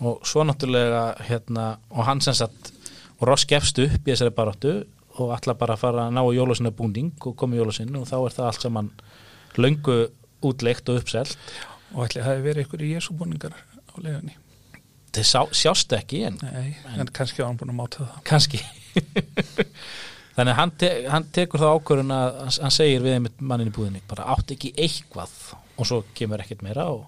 Og 0.00 0.22
svo 0.24 0.44
náttúrulega, 0.48 1.02
hérna, 1.28 1.66
og 1.90 2.06
hann 2.08 2.20
sem 2.24 2.34
sagt, 2.34 2.72
og 3.20 3.28
Ross 3.28 3.44
gefst 3.44 3.78
upp 3.82 4.06
í 4.06 4.12
þessari 4.14 4.32
baróttu 4.32 4.74
og 5.20 5.34
ætla 5.36 5.54
bara 5.58 5.76
að 5.76 5.82
fara 5.82 6.06
að 6.06 6.14
ná 6.16 6.22
jólasina 6.32 6.72
búning 6.72 7.12
og 7.26 7.36
koma 7.36 7.56
í 7.56 7.60
jólasinn 7.60 7.96
og 7.98 8.06
þá 8.08 8.16
er 8.20 8.36
það 8.36 8.46
allt 8.46 8.64
saman 8.64 8.92
löngu 9.60 9.96
útleikt 10.46 10.88
og 10.88 11.02
uppselt. 11.02 11.36
og 11.92 12.06
ætli 12.06 12.22
það 12.22 12.30
hefði 12.30 12.46
verið 12.46 12.64
ykkur 12.64 12.86
í 12.86 12.92
Jésu 12.94 13.16
búningar 13.18 13.52
á 13.52 13.94
leðinni 14.00 14.36
Þið 15.10 15.26
sá, 15.26 15.40
sjást 15.50 15.92
ekki 15.96 16.20
en 16.28 16.36
Nei, 16.38 16.76
en 16.94 17.08
kannski 17.10 17.42
var 17.42 17.50
hann 17.50 17.58
búin 17.58 17.72
að 17.72 17.78
máta 17.80 18.04
það. 18.06 18.20
Kannski 18.30 18.60
þannig 20.36 20.52
að 20.52 20.58
hann, 20.60 20.74
te 20.78 20.90
hann 21.10 21.28
tekur 21.34 21.62
það 21.62 21.78
ákvörun 21.78 22.14
að 22.16 22.42
hann, 22.46 22.74
segir 22.74 23.04
við 23.04 23.30
mannin 23.38 23.70
í 23.70 23.74
búðinni 23.74 24.04
bara 24.10 24.28
átt 24.34 24.54
ekki 24.54 24.74
eitthvað? 24.76 25.34
Og 25.80 25.88
svo 25.88 26.02
kemur 26.16 26.42
ekkert 26.42 26.64
meira 26.66 26.90
og 26.92 27.06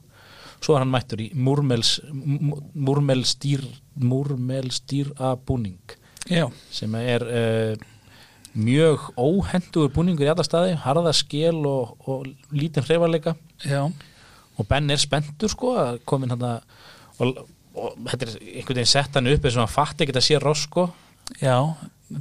svo 0.63 0.77
er 0.77 0.85
hann 0.85 0.93
mættur 0.93 1.23
í 1.23 1.31
múrmels 1.35 1.97
múrmelstýr 2.11 3.65
múrmelstýr 4.01 5.13
að 5.19 5.41
búning 5.49 5.97
Já, 6.31 6.47
sem 6.71 6.93
er 7.01 7.25
uh, 7.27 7.73
mjög 8.55 9.09
óhendugur 9.19 9.91
búningur 9.95 10.29
í 10.29 10.31
alla 10.31 10.47
staði 10.47 10.77
harða 10.85 11.15
skél 11.17 11.65
og, 11.67 11.97
og 12.07 12.29
lítinn 12.55 12.87
hreifarleika 12.87 13.35
og 14.61 14.69
Ben 14.69 14.93
er 14.93 15.01
spenntur 15.01 15.51
sko 15.51 15.75
að 15.81 16.03
komin 16.09 16.33
hann 16.35 16.47
að 16.47 16.61
og, 17.23 17.43
og 17.75 17.97
þetta 18.11 18.29
er 18.29 18.37
einhvern 18.37 18.79
veginn 18.79 18.93
sett 18.93 19.19
hann 19.19 19.33
upp 19.33 19.49
eins 19.49 19.57
og 19.57 19.65
hann 19.65 19.75
fatt 19.75 20.05
ekki 20.05 20.15
að 20.15 20.27
sé 20.29 20.41
ross 20.43 20.67
sko 20.69 20.87
já 21.41 21.57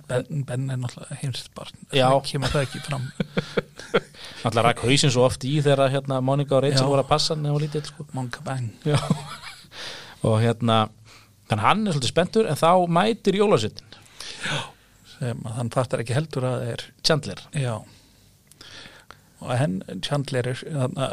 Ben, 0.07 0.43
ben 0.47 0.69
er 0.71 0.79
náttúrulega 0.81 1.19
heimsist 1.21 1.51
barn. 1.57 1.75
Kemur 2.27 2.53
það 2.53 2.65
ekki 2.67 2.83
fram. 2.85 3.07
Alltaf 4.45 4.65
ræk 4.65 4.83
hausinn 4.85 5.13
svo 5.13 5.25
oft 5.27 5.45
í 5.47 5.57
þegar 5.63 5.91
hérna, 5.93 6.21
Monika 6.25 6.57
og 6.57 6.65
Rachel 6.65 6.89
voru 6.89 7.03
að 7.03 7.11
passa 7.11 7.35
hann 7.35 7.85
sko. 7.87 8.07
Bang. 8.45 8.71
Já. 8.87 8.99
og 10.27 10.37
hérna 10.41 10.83
þannig 11.49 11.65
hann 11.65 11.87
er 11.87 11.95
svolítið 11.95 12.13
spenntur 12.13 12.47
en 12.47 12.59
þá 12.59 12.69
mætir 12.87 13.39
jólasittin 13.41 13.97
hann 15.21 15.71
fattar 15.73 16.01
ekki 16.01 16.15
heldur 16.17 16.45
að 16.47 16.55
það 16.61 16.69
er 16.73 16.85
Chandler. 17.05 17.41
Já. 17.57 17.73
Og 19.41 19.51
henn 19.57 19.79
Chandler 20.05 20.51
er 20.51 20.61
þarna, 20.61 21.09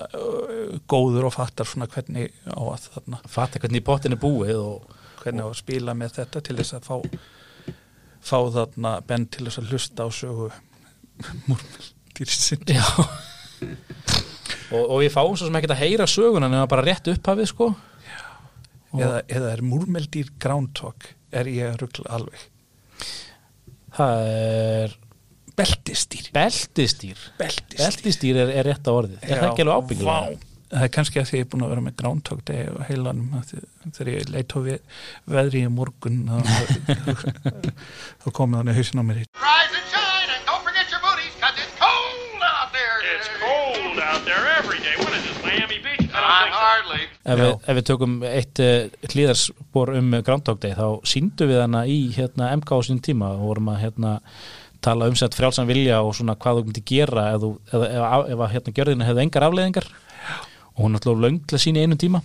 góður 0.91 1.29
og 1.29 1.35
fattar 1.37 1.69
svona 1.69 1.89
hvernig 1.93 2.33
á 2.49 2.61
að 2.61 2.87
þarna, 2.89 3.21
fatta 3.29 3.61
hvernig 3.63 3.83
í 3.83 3.87
pottin 3.89 4.17
er 4.17 4.23
búið 4.23 4.55
og 4.61 4.95
hvernig 5.23 5.45
á 5.45 5.49
að 5.49 5.59
spila 5.61 5.97
með 5.99 6.21
þetta 6.21 6.45
til 6.47 6.59
þess 6.61 6.79
að 6.79 6.89
fá 6.89 6.97
fá 8.29 8.39
þarna 8.55 8.95
Ben 9.09 9.27
til 9.33 9.49
þess 9.49 9.63
að 9.63 9.73
hlusta 9.73 10.07
á 10.07 10.09
sögu 10.15 10.51
múrmildýrsinn 11.49 12.69
Já. 12.71 12.85
Og, 14.69 14.83
og 14.83 14.97
við 15.01 15.13
fáum 15.15 15.35
svo 15.35 15.49
sem 15.49 15.57
ekki 15.59 15.71
að 15.73 15.83
heyra 15.83 16.07
söguna 16.11 16.51
nema 16.51 16.69
bara 16.71 16.85
rétt 16.85 17.09
upphafið 17.11 17.51
sko. 17.51 17.73
Eða, 18.97 19.23
eða 19.29 19.53
er 19.55 19.65
múrmeldýr 19.65 20.31
groundhog? 20.41 21.09
Er 21.35 21.49
ég 21.51 21.73
að 21.73 21.83
ruggla 21.83 22.15
alveg? 22.19 22.45
Það 23.99 24.29
er 24.33 24.95
beltistýr. 25.59 26.29
Beltistýr. 26.37 27.25
Beltistýr, 27.41 27.81
beltistýr 27.83 28.43
er, 28.45 28.53
er 28.61 28.69
rétt 28.69 28.89
á 28.89 28.93
orðið. 28.93 29.19
Er 29.25 29.43
það 29.43 29.49
ekki 29.51 29.67
alveg 29.67 29.83
ábyggilega? 29.83 30.48
Það 30.69 30.83
er 30.85 30.91
kannski 30.93 31.21
að 31.21 31.31
því 31.31 31.39
ég 31.39 31.47
er 31.47 31.49
búin 31.49 31.63
að 31.65 31.71
vera 31.73 31.83
með 31.87 31.95
Groundhog 31.97 32.41
Day 32.45 32.67
og 32.69 32.81
heilanum 32.85 33.37
að 33.39 33.53
þegar 33.97 34.11
ég 34.13 34.33
leit 34.35 34.53
á 34.53 34.59
veðri 35.33 35.63
í 35.65 35.71
morgun 35.73 36.19
þá, 36.29 36.59
þá 38.21 38.29
komið 38.37 38.59
hann 38.59 38.69
í 38.69 38.75
hausin 38.77 39.01
á 39.01 39.05
mér. 39.09 39.23
Ef 47.29 47.37
við, 47.37 47.51
ef 47.69 47.77
við 47.77 47.85
tökum 47.89 48.15
eitt 48.25 48.61
uh, 48.65 49.09
hlýðarspor 49.13 49.95
um 49.97 50.15
Groundhog 50.25 50.61
Day 50.61 50.77
þá 50.77 51.01
síndum 51.09 51.49
við 51.49 51.63
hana 51.65 51.83
í 51.89 51.99
hérna, 52.13 52.53
MK 52.61 52.77
á 52.77 52.81
sín 52.85 53.01
tíma 53.05 53.33
og 53.37 53.47
vorum 53.51 53.73
að 53.73 53.83
hérna, 53.87 54.13
tala 54.85 55.09
um 55.11 55.17
sett 55.19 55.37
frjálsan 55.37 55.69
vilja 55.69 56.01
og 56.05 56.15
svona 56.17 56.37
hvað 56.41 56.61
þú 56.61 56.69
myndi 56.69 56.85
gera 56.89 57.31
ef, 57.35 57.41
þú, 57.43 57.51
ef, 57.69 57.75
ef, 57.75 57.97
ef, 57.99 58.29
ef 58.35 58.45
að 58.45 58.53
hérna, 58.55 58.75
gjörðina 58.79 59.09
hefði 59.09 59.25
engar 59.27 59.49
afleðingar 59.49 59.91
og 60.79 60.85
hún 60.87 60.99
ætlaði 60.99 61.25
lönglega 61.27 61.61
sín 61.61 61.77
í 61.77 61.85
einu 61.85 61.99
tíma. 62.01 62.23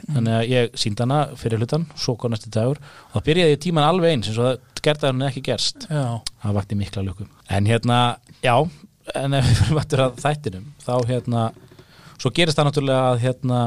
Þannig 0.00 0.32
að 0.32 0.46
ég 0.48 0.76
síndi 0.80 1.02
hana 1.04 1.24
fyrir 1.36 1.60
hlutan 1.60 1.84
svo 1.98 2.14
kom 2.16 2.32
næstu 2.32 2.48
dagur. 2.54 2.78
Og 3.10 3.18
þá 3.18 3.26
byrjaði 3.26 3.58
tíman 3.66 3.84
alveg 3.84 4.14
eins 4.14 4.30
eins 4.30 4.38
og 4.38 4.46
það 4.46 4.84
gerði 4.86 5.08
að 5.08 5.12
hún 5.12 5.26
ekki 5.26 5.42
gerst. 5.50 5.88
Já, 5.90 6.06
það 6.40 6.56
vakti 6.56 6.78
mikla 6.78 7.04
lukum 7.04 7.28
en 7.50 7.66
hérna, 7.66 7.98
já 8.44 8.54
en 9.18 9.34
ef 9.34 9.48
við 9.48 9.58
fyrir 9.58 9.78
vattur 9.78 10.04
að 10.04 10.20
þættinum 10.22 10.68
þá 10.84 10.92
hérna, 11.08 11.46
svo 12.20 12.32
gerist 12.34 12.58
það 12.58 12.68
náttúrulega 12.68 13.08
að 13.10 13.24
hérna 13.24 13.60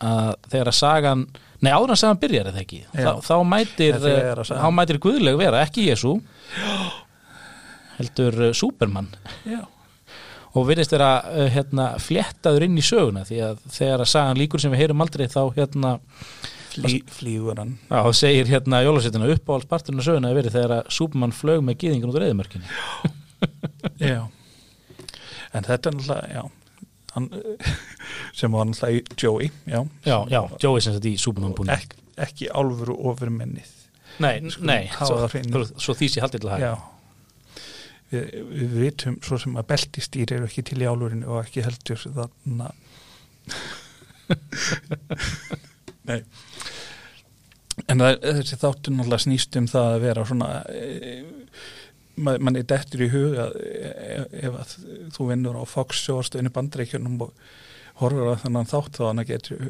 að 0.00 0.30
þegar 0.48 0.70
að 0.70 0.78
sagan 0.78 1.26
nei 1.60 1.70
áður 1.74 1.92
en 1.94 2.00
sagan 2.00 2.20
byrjar 2.22 2.50
eða 2.50 2.62
ekki? 2.62 2.80
Þá, 2.94 3.10
þá 3.26 3.34
mætir 3.46 3.98
að 3.98 4.42
þá 4.48 4.68
mætir 4.74 5.00
guðleg 5.04 5.38
vera, 5.40 5.64
ekki 5.66 5.86
Jésu 5.90 6.14
heldur 7.98 8.40
Superman. 8.56 9.10
Já, 9.44 9.60
og 10.54 10.66
virðist 10.66 10.94
vera 10.94 11.10
uh, 11.30 11.44
hérna, 11.54 11.90
fléttaður 12.02 12.64
inn 12.66 12.78
í 12.80 12.84
söguna 12.84 13.22
því 13.28 13.42
að 13.46 13.60
þegar 13.70 14.02
að 14.04 14.10
sagan 14.14 14.40
líkur 14.40 14.62
sem 14.62 14.72
við 14.74 14.82
heyrum 14.84 15.04
aldrei 15.04 15.26
þá 15.30 15.42
hérna 15.58 15.92
Flý, 16.70 17.00
flýgur 17.10 17.58
hann 17.58 17.72
Já, 17.90 17.98
þá 18.06 18.10
segir 18.14 18.46
hérna 18.50 18.78
jólasveitina 18.86 19.30
uppáhaldsparturinn 19.34 20.02
af 20.02 20.06
söguna 20.06 20.30
að 20.30 20.36
verið 20.38 20.54
þegar 20.58 20.74
að 20.76 20.92
Superman 20.94 21.32
flög 21.34 21.64
með 21.66 21.80
gýðingun 21.82 22.12
út 22.12 22.18
úr 22.20 22.26
eðimörkinni. 22.28 22.68
Já 24.10 24.20
En 25.50 25.66
þetta 25.66 25.90
er 25.90 25.96
náttúrulega, 25.96 26.28
já 26.30 26.44
hann, 27.16 27.26
sem 28.38 28.54
var 28.54 28.68
náttúrulega 28.70 29.18
Joey 29.18 29.48
já, 29.66 29.80
Já, 30.06 30.16
já, 30.30 30.40
Joey 30.62 30.84
sem 30.84 30.94
þetta 30.94 31.10
í 31.10 31.16
Superman 31.18 31.56
búin. 31.58 31.72
Ek, 31.74 31.96
ekki 32.28 32.50
álfuru 32.54 32.94
ofurmennið 33.10 33.72
Nei, 34.22 34.36
nei, 34.62 34.90
það 34.94 35.24
á 35.26 35.28
hreinu. 35.32 35.50
svo, 35.64 35.80
svo 35.88 35.96
því 35.98 36.08
sé 36.12 36.22
haldið 36.22 36.44
til 36.44 36.52
að 36.54 36.64
Já. 36.68 36.72
Við, 38.10 38.26
við 38.50 38.76
vitum 38.84 39.18
svo 39.24 39.38
sem 39.40 39.56
að 39.58 39.68
beltistýr 39.72 40.34
eru 40.36 40.48
ekki 40.48 40.64
til 40.70 40.80
í 40.82 40.88
álfurinu 40.88 41.30
og 41.30 41.44
ekki 41.44 41.64
heldur 41.66 42.02
þarna. 42.04 42.70
Nei. 46.10 46.20
En 47.88 48.02
það, 48.02 48.18
þessi 48.40 48.58
þáttur 48.60 48.94
náttúrulega 48.94 49.24
snýst 49.24 49.56
um 49.60 49.68
það 49.70 49.94
að 49.94 50.02
vera 50.04 50.26
svona 50.28 50.50
e, 50.68 51.14
mann 52.20 52.42
man 52.44 52.58
er 52.58 52.66
dettur 52.68 53.06
í 53.06 53.10
huga 53.12 53.48
e, 53.56 54.20
ef 54.42 54.58
að 54.60 54.74
þú 55.16 55.28
vinnur 55.30 55.60
á 55.60 55.64
Fox 55.68 56.04
sjóarstöðinu 56.04 56.52
bandreikjunum 56.54 57.24
og 57.24 57.32
horfur 58.02 58.34
að 58.34 58.44
þannig 58.44 58.70
þátt 58.70 58.98
þá 58.98 59.02
hann 59.06 59.24
getur 59.28 59.64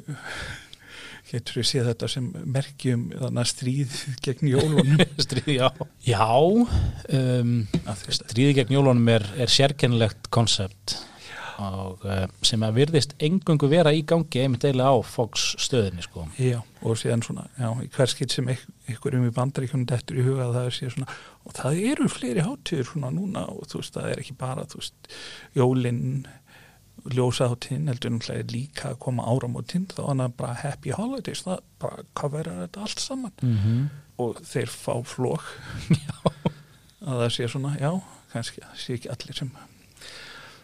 getur 1.30 1.60
við 1.60 1.68
séð 1.70 1.90
þetta 1.92 2.08
sem 2.14 2.30
merkjum 2.56 3.04
þannig 3.16 3.42
að 3.44 3.50
stríð 3.52 3.98
gegn 4.26 4.50
jólunum 4.52 5.04
Stríði, 5.26 5.58
já. 5.60 5.68
Já, 6.06 6.26
um, 7.20 7.54
stríði 8.10 8.56
gegn 8.60 8.74
jólunum 8.78 9.12
er, 9.14 9.26
er 9.40 9.52
sérkennilegt 9.52 10.30
konsept 10.34 10.98
og 11.60 12.00
uh, 12.08 12.22
sem 12.46 12.62
að 12.64 12.78
virðist 12.78 13.10
engungu 13.20 13.68
vera 13.68 13.90
í 13.92 13.98
gangi 14.08 14.40
einmitt 14.40 14.62
eiginlega 14.64 14.94
á 14.96 15.04
Fox 15.04 15.42
stöðinni 15.60 16.00
sko. 16.06 16.22
Já, 16.40 16.56
og 16.80 16.96
síðan 16.96 17.20
svona, 17.26 17.42
já, 17.60 17.68
í 17.84 17.88
hver 17.92 18.08
skitt 18.08 18.32
sem 18.32 18.48
ykk- 18.48 18.94
ykkur 18.94 19.18
um 19.18 19.26
í 19.28 19.32
bandaríkjum 19.36 19.82
dettur 19.90 20.22
í 20.22 20.24
huga 20.24 20.46
að 20.46 20.54
það 20.56 20.68
er 20.70 20.76
síðan 20.78 20.94
svona, 20.94 21.18
og 21.44 21.56
það 21.58 21.82
eru 21.90 22.08
fleiri 22.14 22.46
hátíður 22.46 22.88
svona 22.88 23.10
núna 23.12 23.42
og 23.52 23.68
þú 23.68 23.82
veist, 23.82 23.92
það 23.98 24.08
er 24.14 24.22
ekki 24.24 24.38
bara, 24.40 24.64
þú 24.72 24.80
veist, 24.80 25.12
jólinn, 25.60 26.00
ljósaháttíðin, 27.08 27.88
heldur 27.90 28.14
náttúrulega 28.14 28.52
líka 28.52 28.90
að 28.90 29.00
koma 29.06 29.26
áramótinn, 29.30 29.88
þá 29.90 30.02
er 30.02 30.20
það 30.22 30.36
bara 30.42 30.60
happy 30.64 30.94
holidays, 30.96 31.44
það 31.46 31.64
bara 31.82 32.04
coverar 32.18 32.62
þetta 32.64 32.86
allt 32.86 33.04
saman. 33.04 33.34
Mm 33.42 33.56
-hmm. 33.56 33.88
og 34.24 34.42
þeir 34.44 34.70
fá 34.74 34.94
flók 35.04 35.44
að 37.08 37.24
það 37.24 37.32
sé 37.36 37.48
svona, 37.48 37.76
já, 37.80 37.90
kannski 38.32 38.60
það 38.60 38.78
sé 38.84 38.94
ekki 38.94 39.12
allir 39.14 39.36
sem 39.36 39.50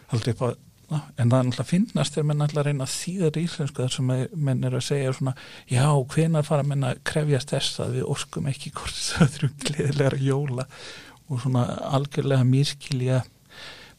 haldi 0.07 0.31
upp 0.31 0.41
á 0.41 0.49
en 0.87 1.27
það 1.27 1.39
er 1.39 1.47
náttúrulega 1.47 1.67
finnast 1.67 2.15
þegar 2.15 2.27
menn 2.29 2.43
alltaf 2.45 2.65
reyna 2.65 2.85
að 2.85 2.93
þýða 2.93 3.25
þetta 3.25 3.39
í 3.39 3.47
íslensku 3.47 3.81
þar 3.83 3.93
sem 3.95 4.11
að 4.13 4.21
menn 4.47 4.63
er 4.63 4.77
að 4.77 4.85
segja 4.87 5.15
svona 5.17 5.33
já, 5.67 5.87
hvenar 6.13 6.47
fara 6.47 6.63
menn 6.67 6.87
að 6.87 7.01
krefjast 7.09 7.51
þess 7.51 7.81
að 7.83 7.97
við 7.97 8.05
orskum 8.13 8.47
ekki 8.51 8.71
hvort 8.77 9.01
það 9.01 9.33
þurfum 9.33 9.57
gleðilega 9.67 10.21
jóla 10.23 10.67
og 11.27 11.41
svona 11.43 11.65
algjörlega 11.97 12.47
mýrskilja 12.47 13.19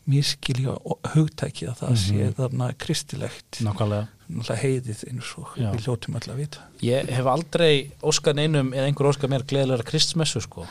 mýrskilja 0.09 0.75
hugtæki 1.15 1.67
að 1.71 1.81
það 1.83 1.97
sé 2.03 2.29
þarna 2.39 2.69
kristilegt 2.81 3.59
Nákvæmlega. 3.67 4.07
náttúrulega 4.29 4.61
heiðið 4.63 5.03
eins 5.11 5.33
og 5.41 5.57
Já. 5.61 5.69
við 5.75 5.85
hljótum 5.89 6.17
alltaf 6.19 6.35
að 6.35 6.41
vita 6.43 6.65
Ég 6.87 7.11
hef 7.19 7.29
aldrei 7.33 7.73
óskað 8.09 8.39
neinum 8.41 8.71
eða 8.77 8.87
einhver 8.89 9.11
óskað 9.13 9.33
mér 9.35 9.45
gleðilega 9.51 9.87
kristmessu 9.89 10.41
sko. 10.45 10.65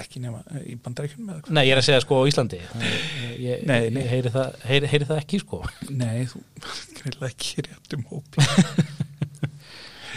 ekki 0.00 0.20
nema 0.22 0.42
eh, 0.54 0.68
í 0.70 0.76
bandaríkjum 0.78 1.26
með 1.26 1.50
Nei, 1.50 1.64
ég 1.66 1.72
er 1.74 1.80
að 1.82 1.88
segja 1.88 2.02
sko 2.04 2.20
á 2.22 2.28
Íslandi 2.30 2.60
Ég, 2.62 3.38
ég, 3.42 3.64
Nei, 3.66 3.90
nei. 3.90 4.04
ég 4.04 4.10
heyri, 4.14 4.30
það, 4.36 4.52
heyri, 4.70 4.90
heyri 4.92 5.08
það 5.10 5.22
ekki 5.24 5.40
sko 5.42 5.62
Nei, 5.90 6.26
þú 6.30 6.42
greinlega 7.00 7.32
ekki 7.34 7.66
rétt 7.66 7.96
um 7.98 8.06
hópi 8.12 8.46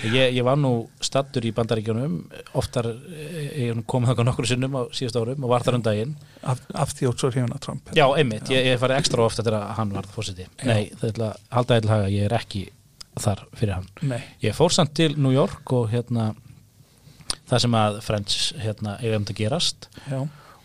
Ég, 0.04 0.36
ég 0.36 0.44
var 0.46 0.58
nú 0.60 0.72
stattur 1.04 1.46
í 1.48 1.54
bandaríkjunum 1.56 2.18
oftar, 2.60 2.90
eh, 2.92 3.50
ég 3.64 3.72
hef 3.72 3.82
komið 3.88 4.12
þangað 4.12 4.30
nokkru 4.30 4.50
sinnum 4.50 4.76
á 4.76 4.82
síðust 4.92 5.20
árum 5.20 5.44
og 5.46 5.54
var 5.54 5.66
þar 5.66 5.80
um 5.80 5.86
daginn. 5.86 6.14
Af, 6.44 6.62
af 6.76 6.94
því 6.98 7.12
svo 7.14 7.32
hrifuna 7.32 7.60
Trump 7.64 7.92
Já, 7.96 8.06
einmitt, 8.20 8.52
ég, 8.52 8.68
ég 8.74 8.80
farið 8.82 9.00
ekstra 9.00 9.24
oft 9.24 9.40
eftir 9.40 9.56
að 9.56 9.68
hann 9.80 9.94
var 9.96 10.08
fórseti 10.12 10.48
Nei, 10.68 10.92
það 11.00 11.10
er 11.10 11.26
að 11.30 11.44
halda 11.56 11.82
haga, 11.94 12.12
ég 12.12 12.28
er 12.28 12.36
ekki 12.38 12.66
þar 13.24 13.44
fyrir 13.54 13.78
hann. 13.78 13.90
Nei, 14.10 14.22
Ég 14.44 14.56
fór 14.58 14.74
samt 14.74 14.96
til 14.98 15.14
New 15.18 15.34
York 15.34 15.72
og 15.76 15.92
hérna 15.94 16.32
það 17.50 17.66
sem 17.66 17.78
að 17.78 18.00
Friends 18.06 18.40
hérna 18.62 18.96
eigum 19.02 19.28
að 19.28 19.38
gerast. 19.38 19.88
Já, 20.10 20.24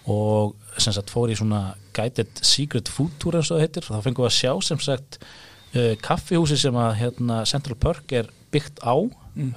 og 0.09 0.57
sem 0.81 0.94
sagt 0.96 1.12
fór 1.12 1.29
í 1.29 1.37
svona 1.37 1.74
guided 1.96 2.40
secret 2.46 2.88
food 2.88 3.12
tour 3.20 3.37
eins 3.37 3.51
og 3.51 3.59
það 3.59 3.66
heitir. 3.66 3.88
Þá 3.88 4.01
fengum 4.07 4.24
við 4.24 4.31
að 4.31 4.37
sjá 4.38 4.53
sem 4.64 4.81
sagt 4.83 5.18
uh, 5.20 5.94
kaffihúsi 6.05 6.59
sem 6.61 6.79
að 6.81 6.94
hérna, 7.03 7.42
Central 7.48 7.77
Park 7.81 8.14
er 8.16 8.31
byggt 8.55 8.81
á 8.81 8.96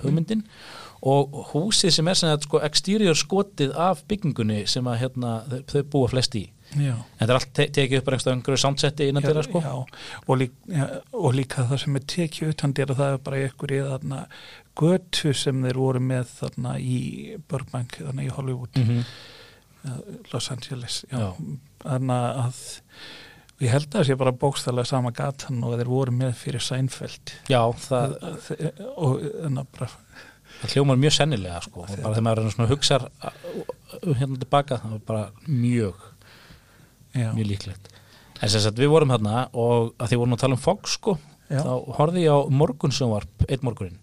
hugmyndin. 0.04 0.46
Og 1.02 1.34
húsið 1.52 1.96
sem 1.96 2.08
er 2.08 2.18
sem 2.18 2.30
sagt 2.30 2.46
sko 2.46 2.60
exterior 2.62 3.18
skotið 3.18 3.72
af 3.74 4.04
byggingunni 4.10 4.68
sem 4.70 4.86
að 4.86 5.00
hérna 5.02 5.32
þau, 5.72 5.82
búa 5.90 6.12
flest 6.12 6.36
í. 6.38 6.44
Já. 6.78 6.94
En 6.94 7.20
þetta 7.20 7.32
er 7.34 7.38
allt 7.40 7.50
te 7.58 7.66
tekið 7.76 7.98
upp 8.00 8.06
bara 8.08 8.18
einhverju 8.18 8.36
einhverju 8.38 8.62
soundsetti 8.62 9.08
innan 9.10 9.26
þeirra 9.26 9.44
sko. 9.44 9.62
já, 9.66 9.74
og, 10.28 10.38
lík, 10.40 10.54
já, 10.72 10.86
og 11.20 11.34
líka 11.36 11.66
það 11.68 11.82
sem 11.84 11.98
er 12.00 12.06
tekið 12.14 12.54
utan 12.54 12.76
dýra 12.78 12.96
það 12.96 13.16
er 13.16 13.24
bara 13.26 13.42
þarna 13.90 14.22
götu 14.80 15.34
sem 15.36 15.66
þeir 15.66 15.82
voru 15.82 16.00
með 16.00 16.32
þarna 16.38 16.78
í 16.80 17.02
Burbank, 17.52 17.98
þarna 18.00 18.24
í 18.24 18.32
Hollywood. 18.32 18.80
Mhm. 18.80 19.04
eh, 19.84 20.00
Los 20.32 20.52
Angeles 20.52 21.06
Já. 21.12 21.34
þarna 21.84 22.22
að 22.46 22.62
ég 23.62 23.72
held 23.72 23.88
að 23.90 24.00
það 24.00 24.08
sé 24.08 24.18
bara 24.18 24.34
bókstæðlega 24.42 24.90
sama 24.90 25.14
gatan 25.16 25.62
og 25.66 25.78
þeir 25.78 25.92
voru 25.92 26.16
með 26.16 26.34
fyrir 26.40 26.64
Seinfeld. 26.66 27.34
Já, 27.52 27.62
það, 27.86 28.16
og 28.96 29.22
þannig 29.22 29.62
að 29.62 29.72
bara 29.78 29.90
það 30.62 30.76
hljómar 30.76 31.02
mjög 31.02 31.16
sennilega 31.18 31.62
sko. 31.66 31.86
Og 31.86 31.92
bara 32.02 32.16
þegar 32.18 32.28
maður 32.28 32.72
hugsar 32.72 33.08
uh, 33.10 33.34
hérna 34.18 34.40
tilbaka, 34.42 34.80
það 34.84 34.96
var 34.96 35.04
bara 35.12 35.26
mjög 35.48 36.08
já, 37.14 37.30
mjög 37.36 37.52
líklegt. 37.54 37.92
En 38.42 38.50
sem 38.50 38.64
sagt 38.64 38.82
við 38.82 38.94
vorum 38.94 39.14
hérna 39.14 39.46
og 39.54 39.94
að 40.02 40.12
því 40.14 40.22
vorum 40.24 40.38
að 40.38 40.46
tala 40.46 40.58
um 40.58 40.64
Fox 40.64 40.98
sko 40.98 41.18
Já. 41.52 41.60
þá 41.62 41.74
horfði 41.98 42.24
ég 42.24 42.32
á 42.34 42.40
morgunsjónvarp 42.62 43.46
einn 43.52 43.66
morgunin 43.68 44.00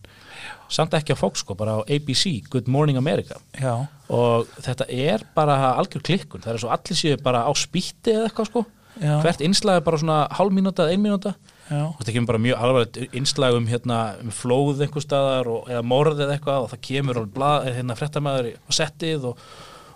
samt 0.69 0.93
ekki 0.95 1.15
á 1.17 1.19
Fox 1.19 1.43
sko, 1.43 1.57
bara 1.59 1.79
á 1.81 1.89
ABC 1.89 2.45
Good 2.53 2.69
Morning 2.69 2.99
America. 3.01 3.39
Já, 3.57 3.89
og 4.13 4.51
þetta 4.61 4.87
er 4.93 5.25
bara 5.35 5.57
algjör 5.81 6.05
klikkun. 6.05 6.43
Það 6.45 6.53
er 6.53 6.61
svo 6.63 6.73
allir 6.75 6.99
séu 6.99 7.21
bara 7.25 7.47
á 7.49 7.53
spýtti 7.57 8.13
eða 8.15 8.29
eitthvað 8.29 8.51
sko 8.51 8.65
já, 9.03 9.15
hvert 9.25 9.41
innslag 9.47 9.81
er 9.81 9.85
bara 9.87 10.01
svona 10.01 10.19
hálf 10.39 10.53
mínúta 10.55 10.85
eða 10.87 10.95
ein 10.97 11.03
mínúta. 11.05 11.35
Og 11.69 11.99
þetta 12.01 12.15
kemur 12.15 12.31
bara 12.31 12.41
mjög 12.41 12.63
alvarlegt 12.65 13.01
innslag 13.19 13.57
um, 13.59 13.67
hérna, 13.69 13.99
um 14.25 14.31
flóð 14.33 14.81
einhver 14.87 15.05
staðar 15.05 15.51
og, 15.53 15.67
eða 15.69 15.83
morð 15.85 16.23
eða 16.25 16.39
eitthvað 16.39 16.65
og 16.65 16.71
það 16.73 16.81
kemur 16.89 17.21
og 17.21 17.29
blað, 17.35 17.69
hérna, 17.77 17.97
fréttamaður 17.99 18.49
á 18.57 18.71
settið 18.73 19.27
og, 19.33 19.43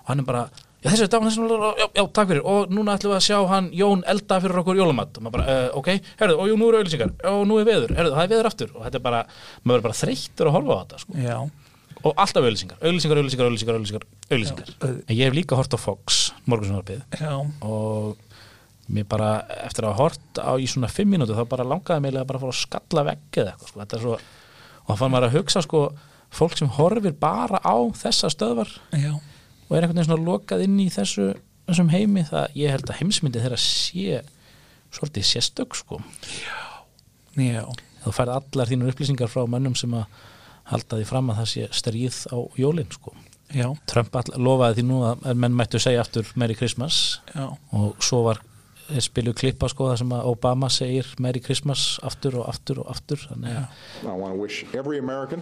og 0.03 0.11
hann 0.11 0.21
er 0.21 0.29
bara 0.29 0.43
já 0.83 0.91
þessi 0.91 1.07
er 1.07 1.11
dagan, 1.15 1.31
þessi 1.31 1.47
er 1.47 1.65
já, 1.81 1.87
já, 1.97 2.05
takk 2.19 2.29
fyrir. 2.33 2.43
Og 2.53 2.75
núna 2.75 2.99
ætlum 2.99 3.15
við 3.15 3.19
að 3.21 3.27
sjá 3.29 3.39
hann 3.55 3.71
Jón 3.79 4.03
elda 4.13 4.41
fyrir 4.43 4.61
okkur 4.65 4.81
jólamat. 4.83 5.17
Og 5.17 5.25
maður 5.25 5.37
bara, 5.39 5.57
uh, 5.57 5.79
ok, 5.81 5.91
herðu, 6.21 6.39
og 6.43 6.51
jú, 6.51 6.59
nú 6.61 6.69
eru 6.69 6.83
auðlýsingar 6.83 7.13
og 7.33 7.43
nú 7.49 7.59
er 7.63 7.69
veður, 7.71 7.95
herðu, 7.97 8.15
það 8.19 8.25
er 8.27 8.33
veður 8.35 8.51
aftur. 8.51 8.73
Og 8.77 8.85
þetta 8.89 9.01
er 9.01 9.05
bara, 9.09 9.25
maður 9.63 9.79
er 9.83 9.87
bara 9.89 10.01
þreyttur 10.03 10.51
að 10.51 10.57
horfa 10.59 10.77
á 10.77 10.81
þetta 10.83 11.03
sko. 11.07 11.19
og 12.03 12.19
alltaf 12.19 12.43
auðlýsingar, 12.43 12.79
auðlýsingar, 12.83 13.19
auðlýsingar, 13.23 13.47
auðlýsingar, 13.47 13.77
auðlýsingar, 13.79 14.05
auðlýsingar. 14.33 14.71
Já, 14.73 14.79
auð- 14.89 15.03
en 15.07 15.17
ég 15.17 15.29
hef 15.29 15.35
líka 15.39 15.57
hort 15.59 15.71
á 15.71 15.79
Fox, 15.79 16.33
morgunsjónvarpið. 16.51 17.05
Já, 17.21 17.35
og 17.63 18.17
mér 18.91 19.07
bara 19.09 19.33
eftir 19.63 19.87
að 19.87 19.93
hafa 19.93 20.03
hort 20.03 20.41
á 20.43 20.53
í 20.59 20.67
svona 20.71 20.91
fimm 20.91 21.13
mínútu 21.15 21.37
þá 21.37 21.45
bara 21.51 21.67
langaði 21.67 22.03
mig 22.03 22.17
að 22.17 22.27
bara 22.31 22.41
fara 22.43 22.55
að 22.55 22.63
skalla 22.63 23.05
vegg 23.07 23.39
eða 23.43 23.53
eitthvað 23.53 23.69
sko. 23.71 24.01
Svo, 24.03 24.17
og 24.83 24.91
þá 24.91 24.99
fann 24.99 25.15
maður 25.15 25.29
að 25.29 25.37
hugsa 25.39 25.63
sko, 25.63 25.83
fólk 26.33 26.59
sem 26.59 26.73
horfir 26.79 27.15
bara 27.21 27.61
á 27.63 27.77
þessa 28.03 28.31
stöðvar 28.33 28.71
já, 28.91 29.13
og 29.15 29.73
er 29.77 29.85
einhvern 29.85 30.01
veginn 30.01 30.11
svona 30.11 30.27
lokað 30.27 30.65
inn 30.67 30.79
í 30.83 30.89
þessu 30.93 31.33
þessum 31.69 31.93
heimi, 31.93 32.25
það 32.27 32.59
ég 32.59 32.75
held 32.75 32.91
að 32.91 32.99
heimsmyndi 33.01 33.43
þeirra 33.43 33.59
sé 33.61 34.23
svolítið 34.93 35.29
sérstök 35.29 35.77
sko. 35.79 36.01
já, 37.39 37.65
þú 38.03 38.15
færð 38.17 38.37
allar 38.37 38.71
þínur 38.71 38.93
upplýsingar 38.93 39.31
frá 39.33 39.47
mönnum 39.49 39.77
sem 39.79 39.93
að 39.97 40.09
halda 40.73 40.99
því 40.99 41.07
fram 41.09 41.31
að 41.33 41.43
það 41.43 41.51
sé 41.53 41.69
stríð 41.79 42.19
á 42.35 42.39
jólin 42.61 42.91
sko. 42.93 43.15
já, 43.55 43.69
Trump 43.87 44.17
all, 44.19 44.33
lofaði 44.37 44.81
því 44.81 44.87
nú 44.89 45.03
að 45.07 45.29
menn 45.37 45.57
mættu 45.57 45.81
segja 45.83 46.03
aftur 46.03 46.29
Merry 46.35 46.57
Christmas 46.59 47.21
já, 47.33 47.47
og 47.73 48.03
svo 48.03 48.25
var 48.27 48.43
spilu 49.01 49.33
klippa 49.35 49.69
sko 49.69 49.89
það 49.91 49.99
sem 50.03 50.13
að 50.13 50.27
Obama 50.31 50.69
segir 50.71 51.07
Merry 51.19 51.41
Christmas 51.41 51.99
aftur 52.03 52.37
og 52.43 52.49
aftur 52.49 52.79
og 52.85 52.91
aftur. 52.91 53.17
Þannig 53.31 53.57
að, 53.57 53.67
I 54.05 54.07
want 54.13 54.35
to 54.35 54.41
wish 54.43 54.65
every 54.75 54.99
American 54.99 55.41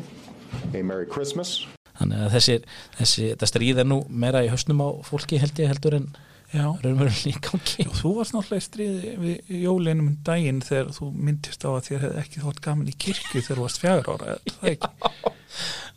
a 0.75 0.83
Merry 0.83 1.07
Christmas. 1.07 1.67
þannig 2.01 2.17
að 2.25 2.31
þessi, 2.39 2.55
þessi 2.97 3.25
þetta 3.35 3.47
stríð 3.51 3.79
er 3.83 3.85
nú 3.91 4.05
meira 4.09 4.41
í 4.47 4.49
höstnum 4.49 4.81
á 4.81 4.89
fólki 5.05 5.37
held 5.43 5.59
ég 5.61 5.69
heldur 5.69 5.95
en 5.99 6.07
Já. 6.51 6.65
raunverulega 6.83 7.29
í 7.31 7.35
gangi 7.45 7.85
þú 8.01 8.15
varst 8.17 8.33
náttúrulega 8.35 8.63
í 8.63 8.65
stríði 8.65 9.11
við 9.21 9.51
jólinum 9.63 10.09
um 10.09 10.17
daginn 10.27 10.63
þegar 10.65 10.89
þú 10.97 11.11
myndist 11.15 11.63
á 11.63 11.71
að 11.71 11.85
þér 11.91 12.01
hefði 12.07 12.23
ekki 12.25 12.41
þótt 12.43 12.63
gaman 12.65 12.89
í 12.91 12.95
kirkju 13.05 13.43
þegar 13.45 13.61
þú 13.61 13.67
varst 13.67 13.83
fjagur 13.85 14.11
ára, 14.17 14.35
er 14.39 14.55
það 14.57 14.71
ekki? 14.73 14.91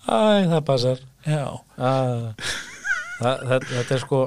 Æ, 0.03 0.19
það 0.51 0.61
passar. 0.67 1.01
Já, 1.25 1.43
Ah, 1.77 2.33
það, 3.21 3.47
það, 3.47 3.65
þetta 3.71 3.95
er 3.95 4.03
sko 4.03 4.19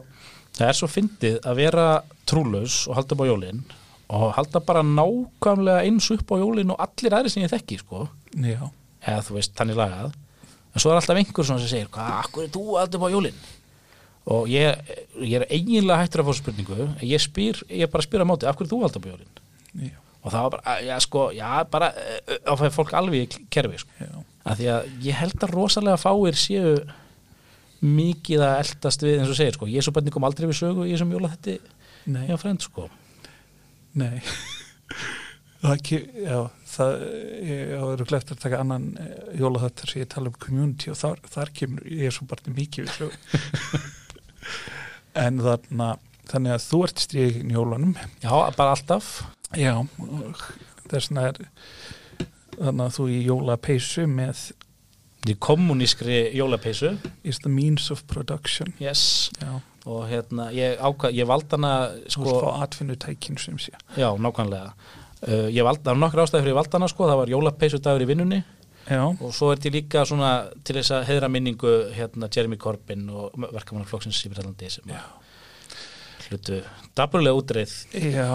það 0.57 0.69
er 0.71 0.79
svo 0.79 0.88
fyndið 0.90 1.37
að 1.47 1.59
vera 1.61 1.87
trúlaus 2.29 2.85
og 2.88 2.97
halda 2.99 3.16
upp 3.16 3.25
á 3.25 3.31
jólin 3.31 3.61
og 4.16 4.29
halda 4.37 4.62
bara 4.62 4.85
nákvæmlega 4.87 5.83
eins 5.87 6.07
upp 6.14 6.31
á 6.31 6.37
jólin 6.38 6.73
og 6.75 6.81
allir 6.85 7.16
aðri 7.16 7.33
sem 7.33 7.42
ég 7.42 7.53
þekki 7.53 7.81
sko. 7.83 8.07
Eða 9.07 9.21
þú 9.27 9.37
veist, 9.37 9.53
þannig 9.59 9.79
lagað. 9.79 10.14
En 10.77 10.83
svo 10.83 10.92
er 10.92 11.01
alltaf 11.01 11.19
einhver 11.19 11.47
sem 11.49 11.61
segir 11.64 11.90
hvað, 11.92 12.12
akkur 12.23 12.47
er 12.47 12.53
þú 12.55 12.64
að 12.75 12.81
halda 12.85 12.99
upp 12.99 13.07
á 13.07 13.14
jólin? 13.14 13.38
Og 14.37 14.49
ég, 14.51 14.95
ég 15.23 15.37
er 15.38 15.47
eiginlega 15.55 16.01
hættur 16.03 16.23
að 16.25 16.31
fá 16.31 16.38
spurningu. 16.40 16.88
Ég 17.07 17.23
spyr, 17.23 17.61
ég 17.71 17.90
bara 17.92 18.07
spyr 18.07 18.25
á 18.27 18.31
móti 18.31 18.49
af 18.49 18.59
hverju 18.59 18.73
þú 18.73 18.81
halda 18.83 19.01
upp 19.01 19.07
á 19.07 19.12
jólin? 19.12 19.42
Já, 19.87 19.95
og 20.23 20.33
það 20.35 20.47
var 20.47 20.55
bara, 20.57 20.77
já 20.87 20.97
sko, 21.05 21.25
já 21.37 21.51
bara 21.71 21.90
á 22.47 22.53
fæði 22.59 22.73
fólk 22.75 22.95
alveg 22.99 23.27
í 23.27 23.45
kerfi 23.55 23.83
sko. 23.83 24.09
Að 24.47 24.61
því 24.61 24.71
að 24.75 24.88
ég 25.07 25.19
held 25.21 25.42
að 25.42 25.55
rosalega 25.55 25.99
fáir 26.03 26.38
séu 26.38 26.77
mikið 27.87 28.44
að 28.46 28.61
eldast 28.64 29.05
við 29.05 29.20
eins 29.20 29.33
og 29.33 29.38
segir 29.38 29.57
sko, 29.57 29.68
ég 29.70 29.85
svo 29.85 29.94
barni 29.96 30.12
kom 30.14 30.27
aldrei 30.29 30.49
við 30.51 30.61
sögu 30.61 30.87
í 30.87 30.94
þessum 30.94 31.14
jóla 31.16 31.33
þetta 31.35 31.59
Nei, 32.07 32.22
hjá 32.29 32.37
frend 32.38 32.62
sko. 32.62 32.87
Nei. 33.99 34.20
Það 35.57 35.88
já, 36.22 36.37
það, 36.70 36.92
áður 37.81 38.03
glæft 38.07 38.29
að 38.31 38.42
taka 38.44 38.61
annan 38.62 38.85
jóla 39.35 39.64
þetta 39.64 39.88
sem 39.90 40.03
ég 40.05 40.11
tala 40.12 40.31
um 40.31 40.37
community 40.38 40.92
og 40.92 40.99
þar, 41.01 41.22
þar 41.33 41.51
kemur 41.57 41.88
ég 41.90 42.14
svo 42.14 42.29
bara 42.31 42.55
mikið 42.55 42.87
við 42.87 42.92
svo. 42.94 43.81
en 45.25 45.40
þarna, 45.42 45.88
þannig 46.31 46.55
að 46.55 46.66
þú 46.68 46.83
ert 46.87 47.03
stríðin 47.03 47.51
í 47.51 47.57
jólunum. 47.57 47.96
Já, 48.22 48.31
bara 48.61 48.77
alltaf. 48.77 49.11
Já, 49.57 49.75
þess 50.87 51.11
vegna 51.11 51.27
er 51.33 51.42
þannig 52.61 52.85
að 52.87 52.94
þú 53.01 53.09
í 53.11 53.18
jólapeysu 53.27 54.07
með 54.12 54.46
í 55.33 55.37
kommunískri 55.43 56.19
jólapeysu. 56.37 56.95
Is 57.25 57.41
the 57.45 57.53
means 57.53 57.91
of 57.95 58.05
production. 58.11 58.75
Yes, 58.83 59.31
Já, 59.41 59.59
og 59.87 60.07
hérna 60.11 60.51
ég 60.55 60.81
ákvað, 60.83 61.17
ég 61.17 61.29
vald 61.29 61.51
hana 61.55 61.73
sko, 62.07 62.27
sko, 62.27 62.37
fá 62.43 62.67
atvinnutækin 62.67 63.39
sem 63.41 63.59
sé. 63.62 63.75
Já, 63.99 64.11
nákvæmlega. 64.19 64.75
Uh, 65.27 65.49
ég 65.49 65.65
vald, 65.65 65.81
það 65.83 65.95
var 65.95 66.03
nokkur 66.03 66.25
ástæði 66.27 66.45
fyrir 66.45 66.55
ég 66.55 66.61
vald 66.61 66.77
hana 66.77 66.91
sko, 66.93 67.09
það 67.09 67.21
var 67.23 67.33
jólapeysu 67.33 67.83
dagur 67.83 68.05
í 68.05 68.11
vinnunni. 68.11 68.43
Já, 68.87 69.03
og 69.03 69.33
svo 69.35 69.51
er 69.51 69.59
til 69.59 69.73
líka 69.75 70.05
svona 70.07 70.33
til 70.62 70.77
þess 70.79 70.93
að 70.95 71.09
heiðra 71.09 71.31
minningu 71.33 71.73
hérna 71.97 72.29
Jeremy 72.31 72.59
Corbyn 72.62 73.09
og 73.11 73.33
verkamannaflokksins 73.41 74.21
í 74.29 74.31
Breitlandi 74.31 74.71
sem 74.71 74.93
hlutu 76.29 76.61
daburlega 76.99 77.41
útreið. 77.41 77.75
Já. 78.15 78.31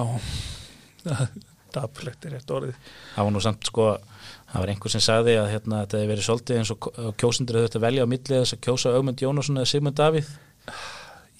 Dapulegt 1.71 2.25
er 2.27 2.35
rétt 2.35 2.51
orðið. 2.51 2.75
Það 3.13 3.27
var 3.27 3.31
nú 3.31 3.41
samt 3.43 3.67
sko 3.69 3.85
það 4.51 4.63
var 4.63 4.71
einhver 4.73 4.93
sem 4.93 5.03
sagði 5.03 5.35
að 5.39 5.51
hérna, 5.53 5.81
þetta 5.83 5.99
hefði 5.99 6.11
verið 6.11 6.27
svolítið 6.27 6.61
eins 6.61 6.71
og 6.75 6.87
kjósundur 7.21 7.59
hefði 7.59 7.69
þetta 7.69 7.79
að 7.81 7.85
velja 7.87 8.05
á 8.07 8.11
milli 8.11 8.39
þess 8.39 8.55
að 8.55 8.63
kjósa 8.67 8.95
Ögmund 8.97 9.23
Jónasson 9.23 9.61
eða 9.61 9.71
Sigmund 9.71 9.99
Davíð. 9.99 10.31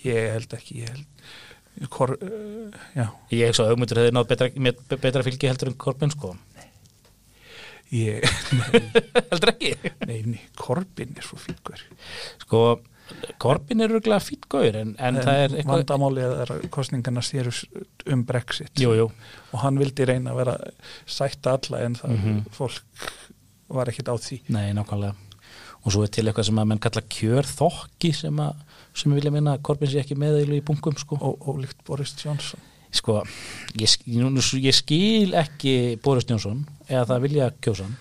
Ég 0.06 0.30
held 0.36 0.56
ekki, 0.58 0.82
ég 0.82 0.94
held 0.94 1.08
Kor, 1.90 2.12
uh, 2.20 3.12
ég 3.32 3.48
hef 3.48 3.56
svo 3.56 3.66
að 3.66 3.74
Ögmundur 3.76 4.02
hefði 4.02 4.14
náð 4.14 4.28
betra, 4.30 4.50
betra 5.00 5.24
fylgi 5.26 5.50
heldur 5.50 5.72
en 5.72 5.78
Corbyn 5.80 6.12
sko. 6.14 6.34
Ég 7.96 8.24
heldur 9.32 9.54
ekki? 9.54 9.72
Nei, 10.08 10.20
nei, 10.28 10.42
Korbin 10.60 11.16
er 11.16 11.26
svo 11.26 11.40
fylgur 11.42 11.80
sko 12.44 12.62
Corbyn 13.42 13.82
er 13.82 13.90
röglega 13.90 14.20
fýtt 14.24 14.46
gauður 14.52 14.76
en, 14.82 14.96
en, 15.00 15.16
En 15.16 15.24
það 15.24 15.40
er 15.46 15.56
eitthvað 15.58 15.82
vandamálið 15.82 16.36
er 16.44 16.54
að 16.56 16.70
kostningarna 16.70 17.22
sérus 17.26 17.64
um 18.12 18.24
Brexit. 18.28 18.72
Jú, 18.80 18.94
jú. 18.98 19.10
og 19.52 19.60
hann 19.64 19.78
vildi 19.82 20.06
reyna 20.06 20.32
að 20.32 20.40
vera 20.44 20.56
sætta 21.06 21.58
alla 21.58 21.84
en 21.86 21.96
það 21.96 22.16
Mhm. 22.18 22.40
fólk 22.52 22.82
var 23.70 23.88
ekkit 23.88 24.10
á 24.12 24.16
því. 24.20 24.42
Nei, 24.50 24.74
nákvæmlega. 24.74 25.16
Og 25.84 25.92
svo 25.92 26.04
er 26.04 26.08
til 26.14 26.26
eitthvað 26.28 26.46
sem 26.46 26.60
að 26.62 26.68
menn 26.68 26.80
kalla 26.80 27.02
kjörþokki 27.02 28.14
sem 28.14 28.38
að 28.38 28.56
sem 28.94 29.14
vilja 29.16 29.32
minna 29.32 29.56
að 29.58 29.62
Corbyn 29.64 29.90
sé 29.90 30.00
ekki 30.04 30.16
meðeilu 30.20 30.58
í 30.60 30.64
bunkum 30.64 30.98
sko. 31.00 31.16
Ó, 31.18 31.30
ólíkt 31.48 31.80
Boris 31.88 32.14
Johnson. 32.24 32.60
Sko, 32.92 33.22
ég, 33.80 33.88
ég 34.06 34.76
skil 34.76 35.32
ekki 35.34 35.98
Boris 36.04 36.26
Jónsson 36.28 36.66
eða 36.90 37.06
það 37.08 37.22
vilja 37.22 37.52
kjósa 37.64 37.84
hann 37.88 37.98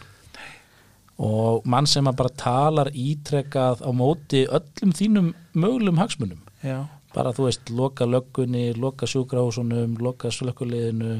og 1.20 1.66
mann 1.68 1.86
sem 1.90 2.06
að 2.08 2.16
bara 2.22 2.32
talar 2.40 2.88
ítrekað 2.96 3.82
á 3.84 3.90
móti 3.92 4.46
öllum 4.48 4.92
þínum 4.96 5.32
mögulegum 5.52 6.00
hagsmunum. 6.00 6.40
Já, 6.64 6.86
bara 7.14 7.32
þú 7.36 7.48
veist, 7.48 7.70
loka 7.74 8.06
löggunni 8.08 8.70
loka 8.78 9.06
sjúkrahúsunum, 9.10 9.98
loka 10.00 10.30
slökkuliðinu 10.32 11.18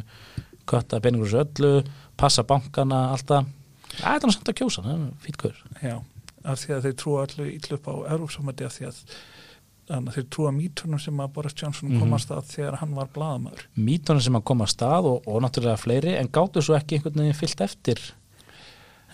kötta 0.71 1.01
peningur 1.03 1.29
þessu 1.29 1.43
öllu 1.45 1.85
passa 2.21 2.45
bankana, 2.47 3.11
alltaf 3.15 3.45
það. 3.91 4.07
Er 4.15 4.21
það 4.23 4.33
samt 4.37 4.49
að 4.53 4.59
kjósa, 4.61 4.83
hann, 4.87 5.07
fýtt 5.25 5.41
hver 5.43 5.57
já, 5.83 5.97
af 6.47 6.61
því 6.63 6.75
að 6.77 6.85
þeir 6.87 6.97
trúa 7.03 7.23
allir 7.27 7.49
ítlu 7.57 7.77
upp 7.81 7.89
á 7.91 7.95
Európsamöndi 8.15 8.65
af 8.69 8.77
því 8.77 8.87
að 8.89 9.01
þannig 9.91 10.13
að 10.13 10.17
þeir 10.21 10.27
trúa 10.31 10.51
mítunum 10.55 11.01
sem 11.03 11.21
að 11.25 11.33
Boris 11.35 11.57
Johnson 11.59 11.89
Mhm. 11.91 11.99
komast 12.05 12.31
að 12.31 12.45
þegar 12.53 12.77
hann 12.79 12.95
var 12.95 13.09
blaðamöður 13.11 13.65
mítunum 13.75 14.23
sem 14.23 14.37
að 14.39 14.45
koma 14.45 14.65
að 14.65 14.71
stað 14.77 15.05
og, 15.11 15.27
og 15.27 15.43
náttúrulega 15.43 15.81
fleiri 15.83 16.15
en 16.21 16.29
gáttu 16.31 16.63
svo 16.63 16.77
ekki 16.79 16.97
einhvern 17.01 17.19
veginn 17.25 17.35
fyllt 17.41 17.61
eftir 17.67 17.99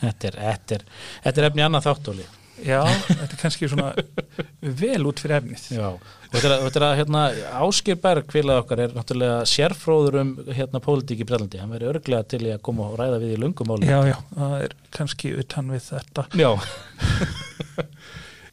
þetta 0.03 0.29
er, 0.33 0.41
þetta 0.47 0.79
er, 0.81 0.85
þetta 1.29 1.41
er 1.43 1.49
efni 1.51 1.65
annað 1.67 1.87
þáttóli. 1.91 2.27
Já, 2.65 2.79
þetta 2.89 3.27
er 3.35 3.41
kannski 3.43 3.69
svona 3.69 3.91
vel 4.81 5.03
út 5.11 5.19
fyrir 5.21 5.37
efnið. 5.43 5.65
Já, 5.77 5.89
og 5.93 6.33
þetta 6.33 6.49
er, 6.49 6.55
að- 6.57 6.79
er 6.79 7.01
hérna, 7.03 7.25
Áskir 7.67 7.99
Berg 8.01 8.31
félag 8.33 8.63
okkar 8.63 8.81
er 8.87 8.95
náttúrulega 8.97 9.43
sérfróður 9.51 10.17
um 10.23 10.31
hérna 10.57 10.81
pólitík 10.85 11.21
í 11.21 11.27
Brellandi, 11.29 11.61
hann 11.61 11.75
verið 11.77 11.91
örglega 11.93 12.25
til 12.33 12.41
að 12.55 12.63
koma 12.65 12.89
og 12.89 12.97
ræða 13.03 13.21
við 13.21 13.35
í 13.37 13.41
lungumáli 13.45 13.91
Já, 13.93 13.99
já, 14.09 14.17
það 14.39 14.57
er 14.71 14.75
kannski 14.97 15.35
utan 15.45 15.69
við 15.77 15.85
þetta. 15.91 16.27
Já. 16.41 16.51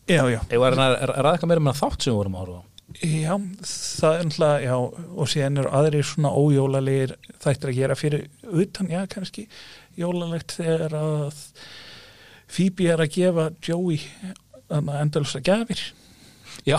Já, 0.04 0.26
já, 0.28 0.40
Ég 0.52 0.60
var 0.60 0.76
að 0.76 0.98
ræða 1.14 1.32
eitthvað 1.38 1.50
meira 1.54 1.64
með 1.64 1.78
þátt 1.80 2.04
sem 2.04 2.12
við 2.12 2.18
vorum 2.20 2.34
að 2.36 2.42
horfa 2.44 2.60
á? 2.60 2.64
Já, 3.08 3.36
það 3.66 4.18
er 4.18 4.26
náttúrulega, 4.28 4.58
já, 4.68 4.74
og 5.24 5.30
síðan 5.32 5.62
eru 5.64 5.72
aðrir 5.80 6.04
svona 6.06 6.32
ójólalegir 6.38 7.14
þættir 7.42 7.72
að 7.72 7.78
gera 7.80 7.96
fyrir 7.98 8.26
utan, 8.52 8.90
já, 8.92 9.00
kannski 9.10 9.46
jólalegt 10.00 10.58
þegar 10.60 10.96
að 11.00 11.42
Phoebe 12.54 12.90
er 12.94 13.02
að 13.02 13.14
gefa 13.16 13.50
Joey 13.66 14.00
þannig 14.70 14.94
að 14.94 15.04
endalust 15.04 15.40
að 15.40 15.46
gafir 15.50 15.84
Já, 16.64 16.78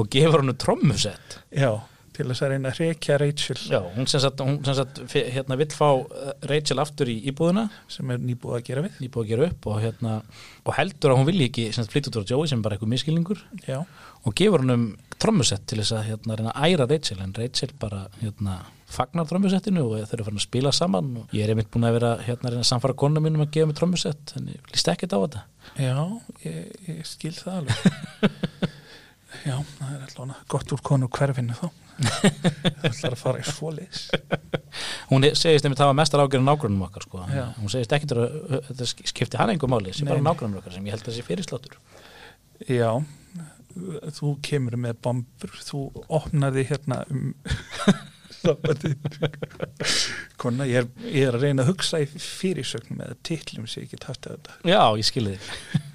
og 0.00 0.08
gefur 0.10 0.42
hann 0.42 0.56
trommusett. 0.58 1.36
Já, 1.54 1.76
til 2.16 2.26
þess 2.26 2.42
að 2.44 2.52
reyna 2.54 2.72
að 2.72 2.80
rekja 2.82 3.18
Rachel. 3.20 3.58
Já, 3.70 3.78
hún 3.94 4.08
sem 4.10 4.22
sagt, 4.24 4.42
hún 4.42 4.58
sem 4.66 4.76
sagt 4.78 5.02
hérna 5.12 5.58
vill 5.60 5.70
fá 5.74 5.88
eh, 5.92 6.32
Rachel 6.50 6.82
aftur 6.82 7.12
í 7.12 7.20
íbúðuna 7.30 7.68
sem 7.92 8.10
er 8.10 8.22
nýbúið 8.24 8.56
að 8.58 8.64
gera 8.66 8.84
við. 8.86 8.96
Nýbúið 9.04 9.26
að 9.26 9.30
gera 9.34 9.46
upp 9.50 9.70
og 9.70 9.78
hérna 9.84 10.16
og 10.64 10.74
heldur 10.78 11.14
að 11.14 11.20
hún 11.20 11.30
vilji 11.30 11.50
ekki 11.50 11.68
flytja 11.92 12.12
út 12.12 12.20
á 12.26 12.30
Joey 12.32 12.50
sem 12.50 12.64
bara 12.64 12.76
eitthvað 12.76 12.94
miskilningur 12.96 13.44
Já, 13.68 13.78
og 14.24 14.36
gefur 14.40 14.64
hann 14.64 14.76
um 14.76 14.90
trommusett 15.22 15.64
til 15.70 15.78
þess 15.82 15.94
að 15.98 16.06
hérna, 16.10 16.36
reyna 16.40 16.52
að 16.56 16.74
æra 16.74 16.86
Rachel 16.90 17.18
en 17.24 17.34
Rachel 17.36 17.72
bara 17.80 18.00
hérna, 18.20 18.54
fagnar 18.90 19.28
trommusettinu 19.30 19.84
og 19.86 19.92
þau 20.08 20.14
eru 20.16 20.26
farin 20.26 20.40
að 20.40 20.46
spila 20.46 20.72
saman 20.74 21.10
og 21.22 21.34
ég 21.36 21.44
er 21.44 21.52
einmitt 21.54 21.70
búin 21.70 21.86
að 21.86 21.96
vera 21.98 22.12
hérna, 22.26 22.48
að 22.48 22.54
reyna 22.56 22.64
að 22.64 22.70
samfara 22.72 22.96
konum 23.04 23.22
mínum 23.26 23.44
að 23.44 23.52
gefa 23.56 23.70
mig 23.70 23.78
trommusett 23.78 24.34
en 24.40 24.48
ég 24.54 24.72
líst 24.72 24.90
ekkert 24.90 25.14
á 25.14 25.18
þetta. 25.22 25.44
Já, 25.78 25.98
ég, 26.46 26.72
ég 26.88 27.04
skil 27.06 27.34
það 27.36 27.60
alveg. 27.60 27.78
Já, 29.46 29.54
það 29.78 29.92
er 29.94 30.00
alltaf 30.08 30.40
gott 30.50 30.72
úr 30.74 30.80
konu 30.84 31.06
hverfinu 31.14 31.54
þá. 31.54 31.68
Það 32.00 32.86
ætlar 32.88 33.14
að 33.14 33.20
fara 33.20 33.40
í 33.42 33.44
svoleiðis 33.44 34.00
hún 35.10 35.26
er- 35.28 35.34
segist 35.36 35.66
einmitt 35.68 35.82
hafa 35.82 35.92
mestar 35.96 36.22
ágjörn 36.24 36.46
nágrunum 36.48 36.82
okkar 36.86 37.04
sko. 37.04 37.20
Já. 37.28 37.44
hún 37.60 37.68
segist 37.72 37.92
ekkert 37.92 38.14
að 38.16 38.36
þetta 38.70 38.86
skipti 39.12 39.36
hann 39.38 39.52
einhver 39.52 39.68
máli 39.70 39.92
sem 39.94 40.08
bara 40.08 40.22
nágrunum 40.24 40.58
okkar 40.62 40.72
sem 40.74 40.86
ég 40.88 40.96
held 40.96 41.04
að 41.10 41.18
sé 41.18 41.24
fyrirsláttur. 41.26 41.76
Já, 42.72 42.90
þú 44.16 44.28
kemur 44.46 44.76
með 44.80 44.94
bombur, 45.04 45.52
þú 45.64 45.78
opnar 46.08 46.52
því 46.56 46.64
hérna 46.72 46.96
um. 47.10 47.34
Kona, 50.40 50.64
ég 50.64 50.76
er, 50.80 50.86
ég 51.04 51.26
er 51.28 51.34
að 51.36 51.42
reyna 51.44 51.60
að 51.64 51.68
hugsa 51.74 51.98
í 52.00 52.06
fyrirsögnum 52.08 53.02
eða 53.04 53.16
titlum 53.26 53.66
sem 53.68 53.82
ég 53.84 53.90
get 53.92 54.06
haft 54.08 54.24
að 54.30 54.34
þetta. 54.38 54.52
já, 54.70 54.80
ég 54.96 55.04
skilði 55.10 55.34
þig 55.36 55.48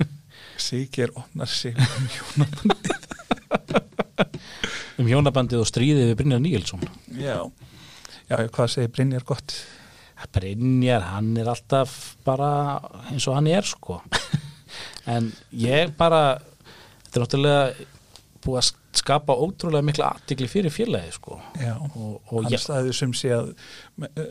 Sigir 0.65 1.09
opnar 1.19 1.49
sig 1.51 1.73
um 1.75 2.05
hjónaband. 2.13 2.89
um 5.01 5.07
hjónabandið 5.09 5.59
og 5.63 5.67
stríðið 5.71 6.05
við 6.11 6.17
Brynjar 6.21 6.41
Níelsson 6.45 6.83
Já, 7.19 7.37
já, 8.29 8.35
hvað 8.55 8.67
segir 8.75 8.93
Brynjar 8.95 9.23
gott? 9.27 9.49
Brynjar, 10.35 11.03
hann 11.15 11.31
er 11.37 11.47
alltaf 11.51 11.91
bara 12.25 12.49
eins 13.11 13.25
og 13.29 13.35
hann 13.39 13.49
er 13.51 13.65
sko 13.67 13.95
en 15.11 15.23
ég 15.53 15.91
bara 15.99 16.21
þetta 17.15 17.21
er 17.21 17.25
náttúrulega 17.25 17.91
búið 18.45 18.61
að 18.61 18.71
skapa 18.99 19.35
ótrúlega 19.35 19.85
mikla 19.85 20.11
aðtikli 20.15 20.47
fyrir 20.49 20.73
félagi 20.73 21.15
sko 21.15 21.39
Já, 21.59 21.73
og, 21.75 22.19
og 22.29 22.45
hann 22.45 22.53
ég, 22.53 22.61
staðið 22.61 22.93
sem 22.99 23.15
sé 23.17 23.33
að 23.35 23.51
uh, 23.55 24.21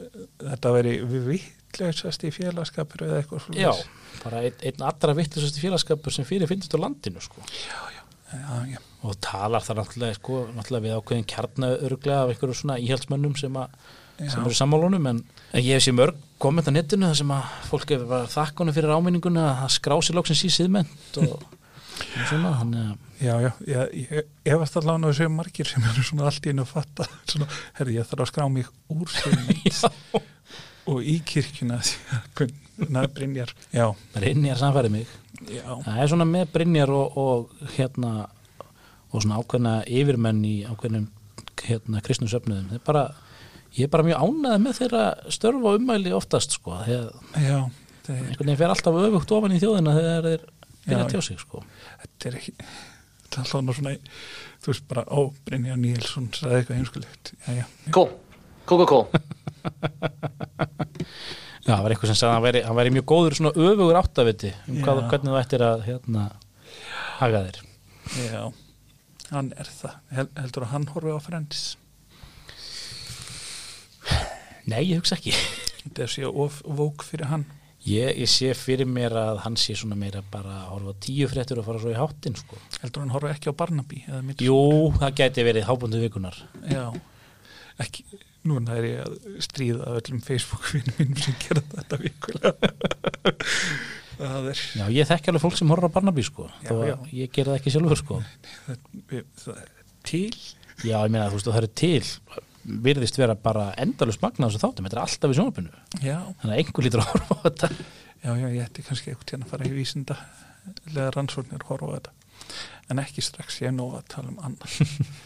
þetta 0.44 0.72
veri 0.76 0.94
vittlegsast 1.28 2.26
í 2.28 2.32
félagskapur 2.34 3.04
eða 3.08 3.20
eitthvað 3.22 3.48
já, 3.58 3.70
svoleiðis. 3.72 4.20
bara 4.22 4.44
einn, 4.46 4.60
einn 4.70 4.86
allra 4.90 5.16
vittlisast 5.18 5.60
félagskapur 5.62 6.14
sem 6.14 6.28
fyrir 6.28 6.50
finnst 6.50 6.76
á 6.76 6.78
landinu 6.80 7.22
sko 7.24 7.44
já, 7.48 7.80
já, 8.70 8.80
og 9.04 9.18
talar 9.24 9.64
það 9.64 9.80
náttúrulega, 9.80 10.18
sko, 10.20 10.44
náttúrulega 10.54 10.86
við 10.86 10.96
ákveðin 10.98 11.28
kjarnauruglega 11.34 12.22
af 12.22 12.32
einhverju 12.32 12.60
svona 12.60 12.78
íhaldsmönnum 12.82 13.34
sem, 13.38 13.58
sem 14.20 14.30
Já. 14.30 14.44
eru 14.44 14.56
sammálunum 14.56 15.10
en 15.10 15.20
ég 15.58 15.74
hef 15.76 15.84
sé 15.84 15.94
mörg 15.94 16.18
komment 16.42 16.70
á 16.70 16.72
netinu 16.74 17.10
þar 17.10 17.20
sem 17.20 17.34
að 17.34 17.52
fólk 17.68 17.92
hefur 17.94 18.10
bara 18.10 18.30
þakkanum 18.32 18.76
fyrir 18.76 18.94
áminninguna 18.94 19.44
að 19.50 19.60
það 19.62 19.74
skrási 19.76 20.16
lóksins 20.16 20.44
í 20.48 20.52
síðment 20.54 21.20
og, 21.22 21.36
og 21.36 21.53
svona 22.28 22.54
að 22.61 22.74
já, 23.20 23.35
já, 23.40 23.50
já 23.68 23.80
ég, 23.94 24.28
ég 24.46 24.61
varst 24.61 24.76
allavega 24.80 25.11
að 25.11 25.18
séu 25.20 25.33
margir 25.33 25.68
sem 25.68 25.87
eru 25.90 26.04
svona 26.07 26.28
allt 26.28 26.46
í 26.46 26.52
einu 26.52 26.64
að 26.64 26.72
fatta 26.74 27.09
svona, 27.30 27.48
herri, 27.78 27.98
ég 27.98 28.09
þarf 28.11 28.26
að 28.26 28.30
skrá 28.33 28.48
mig 28.52 28.70
úr 28.92 29.11
og 30.90 31.00
í 31.00 31.18
að 31.74 31.92
hvernig 32.35 32.61
Brynjar, 33.14 33.52
já, 33.70 33.85
Brynjar 34.16 34.59
samfæri 34.59 34.90
mig. 34.90 35.11
Það 35.46 35.98
er 36.02 36.09
svona 36.11 36.26
með 36.26 36.48
Brynjar 36.50 36.90
og, 36.90 37.18
og 37.20 37.68
hérna 37.76 38.26
og 39.14 39.22
svona 39.22 39.38
ákveðna 39.38 39.74
yfirmenn 39.87 40.40
í 40.46 40.57
ákveðnum 40.66 41.07
hérna 41.64 42.02
kristnum 42.04 42.30
söfnuðum. 42.30 42.66
Það 42.72 42.80
er 42.80 42.85
bara, 42.88 43.04
ég 43.76 43.87
er 43.87 43.92
bara 43.94 44.07
mjög 44.09 44.26
ánæði 44.26 44.62
með 44.64 44.76
þeirra 44.80 45.04
störf 45.37 45.62
og 45.62 45.78
ummæli 45.78 46.14
oftast 46.16 46.59
sko 46.59 46.80
þegar 46.83 47.14
það 47.30 47.46
er, 47.46 47.62
einhvern 48.04 48.50
veginn 48.50 48.61
fer 48.61 48.74
alltaf 48.74 48.98
öfugt 49.00 49.35
ofan 49.38 49.54
í 49.54 49.61
þjóðina 49.62 49.94
þegar 49.96 50.28
þeir 50.28 50.46
byrja 50.88 51.04
að 51.04 51.12
tjá 51.14 51.20
sig 51.28 51.40
sko 51.42 51.62
þetta 52.02 52.28
er 52.30 52.38
ekki 52.40 52.54
þetta 52.58 53.34
er 53.34 53.40
alltaf 53.44 53.78
svona, 53.78 53.94
þú 54.64 54.72
veist 54.72 54.86
bara 54.90 55.04
ó, 55.08 55.20
Brynjar 55.46 55.80
Níelsson 55.80 56.28
sagði 56.36 56.78
eitthvað 56.78 57.58
já, 57.58 57.64
Cool. 57.94 58.10
Cool, 58.64 58.86
cool, 58.86 58.88
cool. 58.88 59.06
Já, 61.64 61.72
það 61.74 61.82
var 61.84 61.92
eitthvað 61.94 62.10
sem 62.10 62.18
sagði 62.18 62.28
að 62.28 62.34
hann 62.36 62.44
væri, 62.44 62.60
hann 62.64 62.76
væri 62.78 62.92
mjög 62.94 63.06
góður 63.08 63.36
svona 63.38 63.52
öfugur 63.56 63.98
áttaviti 64.00 64.50
um 64.68 64.78
hvað, 64.84 65.00
hvernig 65.10 65.32
þú 65.32 65.38
ættir 65.40 65.64
að 65.64 65.84
hérna 65.88 66.24
haga 67.20 67.40
þér. 67.46 67.58
já 68.20 68.42
hann 69.30 69.48
er 69.56 69.70
það, 69.72 69.94
Hel, 70.12 70.26
heldur 70.36 70.66
að 70.66 70.72
hann 70.74 70.86
horfi 70.92 71.14
á 71.16 71.20
Friends 71.24 71.62
Nei, 74.68 74.82
ég 74.90 75.00
hugsa 75.00 75.16
ekki. 75.18 75.32
þetta 75.84 76.04
er 76.04 76.12
sér 76.12 76.28
of 76.44 76.60
vók 76.64 77.04
fyrir 77.04 77.28
hann 77.32 77.46
Ég, 77.84 78.14
ég 78.22 78.28
sé 78.32 78.48
fyrir 78.56 78.86
mér 78.88 79.12
að 79.20 79.42
hann 79.44 79.56
sé 79.60 79.74
svona 79.76 79.96
meira 80.00 80.22
bara 80.32 80.54
að 80.62 80.68
horfa 80.72 80.94
tíu 81.04 81.26
fréttur 81.28 81.58
og 81.60 81.66
fara 81.66 81.80
svo 81.82 81.90
í 81.92 81.96
háttin 81.98 82.36
sko. 82.38 82.56
heldur 82.80 83.02
hann 83.04 83.12
horfi 83.12 83.32
ekki 83.34 83.52
á 83.52 83.58
Barnaby 83.60 83.98
Jú, 84.40 84.56
það 84.96 85.18
gæti 85.20 85.44
verið 85.44 85.66
hábundu 85.68 86.00
vikunar. 86.00 86.38
Já, 86.70 86.86
ekki, 87.84 88.06
núna 88.48 88.78
er 88.80 88.86
ég 88.88 89.02
að 89.04 89.36
stríða 89.44 89.90
öllum 89.98 90.22
Facebook-vinum 90.24 90.96
mínum 91.02 91.20
sem 91.26 91.36
gera 91.44 91.64
þetta 91.74 92.00
vikulega. 92.06 92.72
það 94.18 94.48
er, 94.54 94.64
Já, 94.80 94.84
ég 94.96 95.08
þekki 95.12 95.32
alveg 95.34 95.44
fólk 95.44 95.60
sem 95.60 95.72
horfa 95.74 95.92
á 95.92 95.94
Barnaby 95.98 96.24
sko. 96.24 96.48
Já, 96.64 96.72
já. 96.88 96.96
ég 97.20 97.32
gera 97.36 97.52
það 97.52 97.60
ekki 97.60 97.74
sjálfur 97.76 98.00
sko. 98.00 98.20
það, 98.64 98.82
við- 99.12 99.28
það 99.44 99.60
er 99.60 99.72
til. 100.08 100.26
Já, 100.84 100.96
ég 101.04 101.12
meina, 101.12 101.28
þú 101.28 101.36
veist, 101.38 101.52
það 101.52 101.60
eru 101.60 101.72
til 101.84 102.42
virðist 102.64 103.18
vera 103.20 103.37
bara 103.37 103.70
endalust 103.81 104.22
magna 104.22 104.48
þessu 104.48 104.62
þáttum, 104.62 104.88
þetta 104.88 104.96
er 104.96 105.05
alltaf 105.05 105.35
í 105.35 105.38
sjónarpinu 105.38 105.70
Já, 106.00 106.18
þannig 106.40 106.55
að 106.55 106.59
einhver 106.62 106.87
lítur 106.87 107.05
að 107.05 107.11
horfa 107.12 107.37
á 107.37 107.44
þetta 107.44 107.70
já, 108.24 108.31
já, 108.33 108.48
ég 108.48 108.64
ætti 108.64 108.85
kannski 108.87 109.12
eitthvað 109.12 109.31
til 109.31 109.40
að 109.42 109.50
fara 109.53 109.68
í 109.68 109.74
vísinda 109.74 110.18
lega 110.92 111.11
rannsóknir 111.14 111.64
horfa 111.68 111.90
á 111.90 111.94
þetta. 111.98 112.14
En 112.92 113.00
ekki 113.00 113.24
strax, 113.24 113.61
ég 113.62 113.70
er 113.70 113.77
nú 113.77 113.90
að 113.96 114.07
tala 114.12 114.33
um 114.33 114.40
annars. 114.44 114.79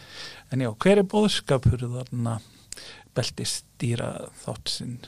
en 0.53 0.65
já, 0.65 0.71
hver 0.83 1.03
er 1.03 1.09
bóðskapur 1.11 1.85
þarna 1.85 2.39
beltistýra 3.17 4.11
þáttsinn 4.43 4.99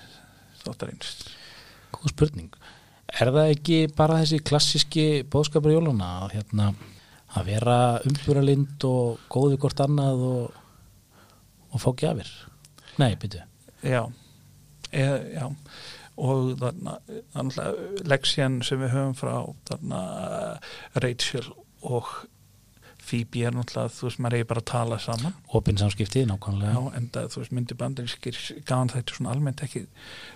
þáttarins? 0.65 1.13
Góð 1.95 2.15
spurning. 2.15 2.55
Er 3.11 3.33
það 3.35 3.53
ekki 3.57 3.79
bara 3.97 4.21
þessi 4.23 4.41
klassíski 4.47 5.07
bóðskapur 5.31 5.75
jóluna 5.75 6.11
að, 6.25 6.37
hérna, 6.39 6.71
að 7.35 7.51
vera 7.51 7.79
umburalind 8.07 8.87
og 8.87 9.23
góð 9.33 9.55
við 9.55 9.63
hvort 9.65 9.85
annað 9.87 10.27
og, 10.29 10.61
og 11.73 11.81
fá 11.83 11.91
gjafir? 12.03 12.31
Nei, 12.99 13.15
byrju. 13.17 13.43
Já, 13.87 14.03
e, 14.93 15.07
já 15.37 15.47
og 16.21 16.51
þarna, 16.61 16.99
þarna 17.33 17.69
leksjan 18.13 18.59
sem 18.67 18.83
við 18.83 18.91
höfum 18.93 19.15
frá 19.17 19.33
þarna 19.71 20.01
Rachel 21.01 21.47
og 21.89 22.11
Phoebe 23.01 23.41
er 23.49 23.55
náttúrulega 23.57 23.91
þú 23.97 24.05
veist 24.07 24.21
maður 24.23 24.37
eigi 24.37 24.47
bara 24.51 24.61
að 24.63 24.69
tala 24.71 24.99
saman 25.03 25.33
Opin 25.57 25.79
samskipti, 25.81 26.27
nákvæmlega. 26.29 26.75
já, 26.77 26.93
en 26.99 27.07
það 27.15 27.31
þú 27.33 27.41
veist 27.41 27.55
myndi 27.57 27.77
bandarískir 27.81 28.41
gafan 28.69 28.93
þetta 28.93 29.17
svona 29.17 29.33
almennt 29.33 29.63
ekki 29.65 29.83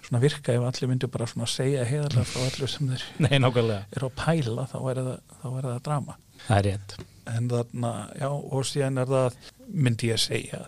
svona 0.08 0.22
virka 0.24 0.56
ef 0.56 0.64
allir 0.70 0.90
myndi 0.94 1.10
bara 1.12 1.28
svona 1.30 1.46
segja 1.52 1.84
heiðarlega 1.86 2.24
frá 2.32 2.46
allir 2.48 2.72
sem 2.72 2.88
þeir 2.94 3.04
Nei, 3.28 3.36
nákvæmlega. 3.44 3.84
eru 3.98 4.08
að 4.08 4.16
pæla 4.24 4.66
þá 4.72 4.76
er 4.94 5.02
það, 5.04 5.20
þá 5.42 5.46
er 5.52 5.68
það 5.68 5.82
drama 5.90 6.16
Það 6.46 6.56
er 6.58 6.66
rétt. 6.70 6.96
en 7.34 7.46
þarna, 7.48 7.90
já, 8.20 8.28
og 8.28 8.64
síðan 8.68 8.98
er 9.00 9.06
það 9.08 9.36
myndi 9.72 10.10
ég 10.10 10.18
að 10.18 10.24
segja 10.26 10.58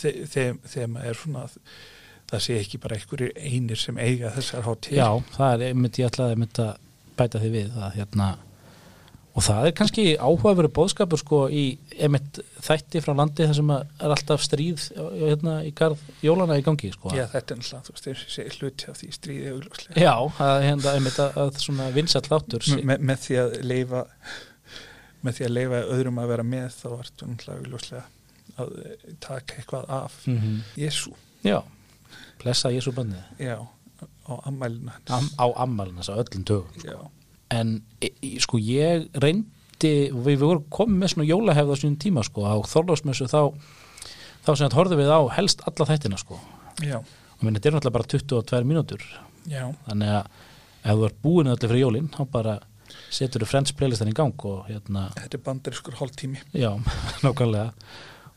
þe- 0.00 0.16
þeim 0.32 0.56
þeim 0.66 0.96
er 1.04 1.14
svona 1.20 1.44
það 2.32 2.40
sé 2.46 2.56
ekki 2.58 2.80
bara 2.82 2.96
einhverjir 2.98 3.36
einir 3.38 3.78
sem 3.78 3.98
eiga 4.02 4.32
þessar 4.34 4.64
hátíð 4.66 4.96
Já, 4.98 5.06
það 5.36 5.54
er 5.54 5.68
einmitt, 5.68 6.00
ég 6.02 6.10
ætlaði 6.10 6.34
einmitt 6.38 6.58
að 6.64 6.72
bæta 7.20 7.38
því 7.44 7.50
við 7.54 7.76
að 7.86 7.94
hérna 8.00 8.32
og 9.34 9.42
það 9.42 9.66
er 9.68 9.72
kannski 9.78 10.02
áhugaveru 10.22 10.68
bóðskapur 10.74 11.18
sko 11.18 11.38
í 11.50 11.62
einmitt 11.98 12.38
þætti 12.62 13.00
frá 13.02 13.14
landi 13.18 13.46
þar 13.48 13.56
sem 13.58 13.70
er 13.74 13.86
alltaf 14.14 14.42
stríð 14.46 14.84
hérna 15.18 15.54
í 15.66 15.72
garð 15.74 16.02
jólana 16.22 16.58
í 16.58 16.62
gangi 16.66 16.90
sko. 16.94 17.10
Já, 17.14 17.24
þetta 17.32 17.54
er 17.56 17.58
náttúrulega, 17.62 17.86
þú 17.88 17.94
veist, 17.96 18.06
þeir 18.06 18.22
segir 18.34 18.58
hluti 18.60 18.90
af 18.92 18.98
því 19.00 19.08
stríði 19.16 19.48
augljóslega. 19.54 20.02
Já, 20.02 20.14
það 20.38 20.52
er 20.58 20.66
hérna 20.68 20.94
einmitt 20.98 21.18
að, 21.24 21.38
að 21.46 21.58
svona 21.66 21.88
vinsall 21.96 22.22
þáttur 22.30 22.68
Me, 22.76 22.82
me, 22.92 22.98
með 23.10 23.24
því 23.26 23.38
að 23.42 23.56
leifa 23.74 24.04
með 25.24 25.38
því 25.38 25.46
að 25.46 25.54
leifa 25.58 25.80
öðrum 25.94 26.20
að 26.20 26.30
vera 26.32 26.46
með 26.46 26.66
þá 26.78 26.88
ertu 26.98 27.28
náttúrulega 27.30 28.02
að 28.60 28.74
eh, 28.84 29.06
taka 29.24 29.58
eitthvað 29.58 29.88
af 29.90 30.18
mm 30.26 30.38
-hmm. 30.38 30.58
Jésu, 30.78 31.14
Já, 31.44 31.62
blessa 32.42 32.70
Jésu 32.70 32.92
bandið 32.92 33.22
já, 33.38 33.58
á 34.28 34.32
ammælina 34.48 34.92
hans. 35.08 35.10
Am, 35.10 35.28
á 35.40 35.46
ammalinn 35.64 35.98
þess 35.98 36.12
að 36.12 36.22
öllum 36.24 36.44
tögum 36.44 36.84
Já, 36.84 36.98
en 37.50 37.82
e, 38.00 38.10
e, 38.22 38.38
sko 38.40 38.58
ég 38.58 39.08
reyndi 39.14 40.10
við, 40.12 40.38
við 40.38 40.38
vorum 40.38 40.64
komið 40.70 40.98
með 40.98 41.08
svona 41.08 41.28
jólahefð 41.28 41.72
á 41.72 41.76
sínum 41.76 41.98
tíma 41.98 42.22
sko 42.22 42.44
á 42.44 42.54
Þorlásmessu 42.62 43.26
þá 43.26 43.54
þá 44.44 44.50
sem 44.52 44.66
þetta 44.66 44.78
horfðum 44.78 45.00
við 45.00 45.12
á 45.12 45.20
helst 45.36 45.62
alla 45.66 45.86
þættina 45.88 46.18
sko. 46.20 46.38
Já, 46.84 46.98
og 47.00 47.42
minn 47.42 47.56
þetta 47.56 47.68
er 47.68 47.76
náttúrulega 47.78 47.96
bara 47.96 48.10
22 48.12 48.64
mínútur. 48.68 49.04
Já, 49.48 49.64
þannig 49.88 50.08
að 50.08 50.26
ef 50.84 50.98
þú 50.98 51.06
ert 51.08 51.20
búin 51.24 51.48
allir 51.48 51.70
fyrir 51.70 51.80
jólin 51.80 52.10
þá 52.12 52.22
bara 52.32 52.58
setur 53.14 53.44
þú 53.44 53.50
Friends 53.50 53.74
playlistan 53.76 54.10
í 54.10 54.16
gang 54.16 54.34
og 54.50 54.66
hérna, 54.70 55.06
þetta 55.18 55.38
er 55.38 55.44
bandarískur 55.46 55.96
hálftími. 56.00 56.42
já, 56.54 56.70
nákvæmlega. 57.24 57.70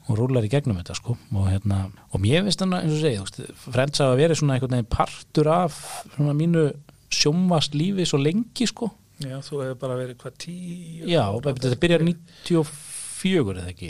Og 0.07 0.15
rúlar 0.15 0.45
í 0.47 0.51
gegnum 0.51 0.77
þetta 0.79 0.95
sko 0.95 1.17
og 1.35 1.49
hérna, 1.51 1.81
og 2.15 2.21
mér 2.23 2.45
finnst 2.45 2.61
þannig 2.61 2.85
eins 2.85 2.93
og 2.95 3.01
segið, 3.03 3.49
Friends 3.65 3.99
hafa 3.99 4.15
verið 4.15 4.39
svona 4.39 4.55
einhvern 4.55 4.77
veginn 4.77 4.93
partur 4.93 5.49
af 5.51 5.81
svona 6.13 6.35
mínu 6.37 6.69
sjómast 7.11 7.75
lífi 7.75 8.05
svo 8.07 8.21
lengi 8.21 8.67
sko. 8.69 8.87
Já, 9.17 9.39
þú 9.41 9.63
hefur 9.63 9.77
bara 9.81 9.95
verið 9.97 10.17
hvað 10.21 10.33
tíu 10.43 11.07
Já, 11.09 11.23
þetta 11.41 11.77
byrjar 11.81 12.03
94 12.05 13.55
eða 13.57 13.71
ekki, 13.71 13.87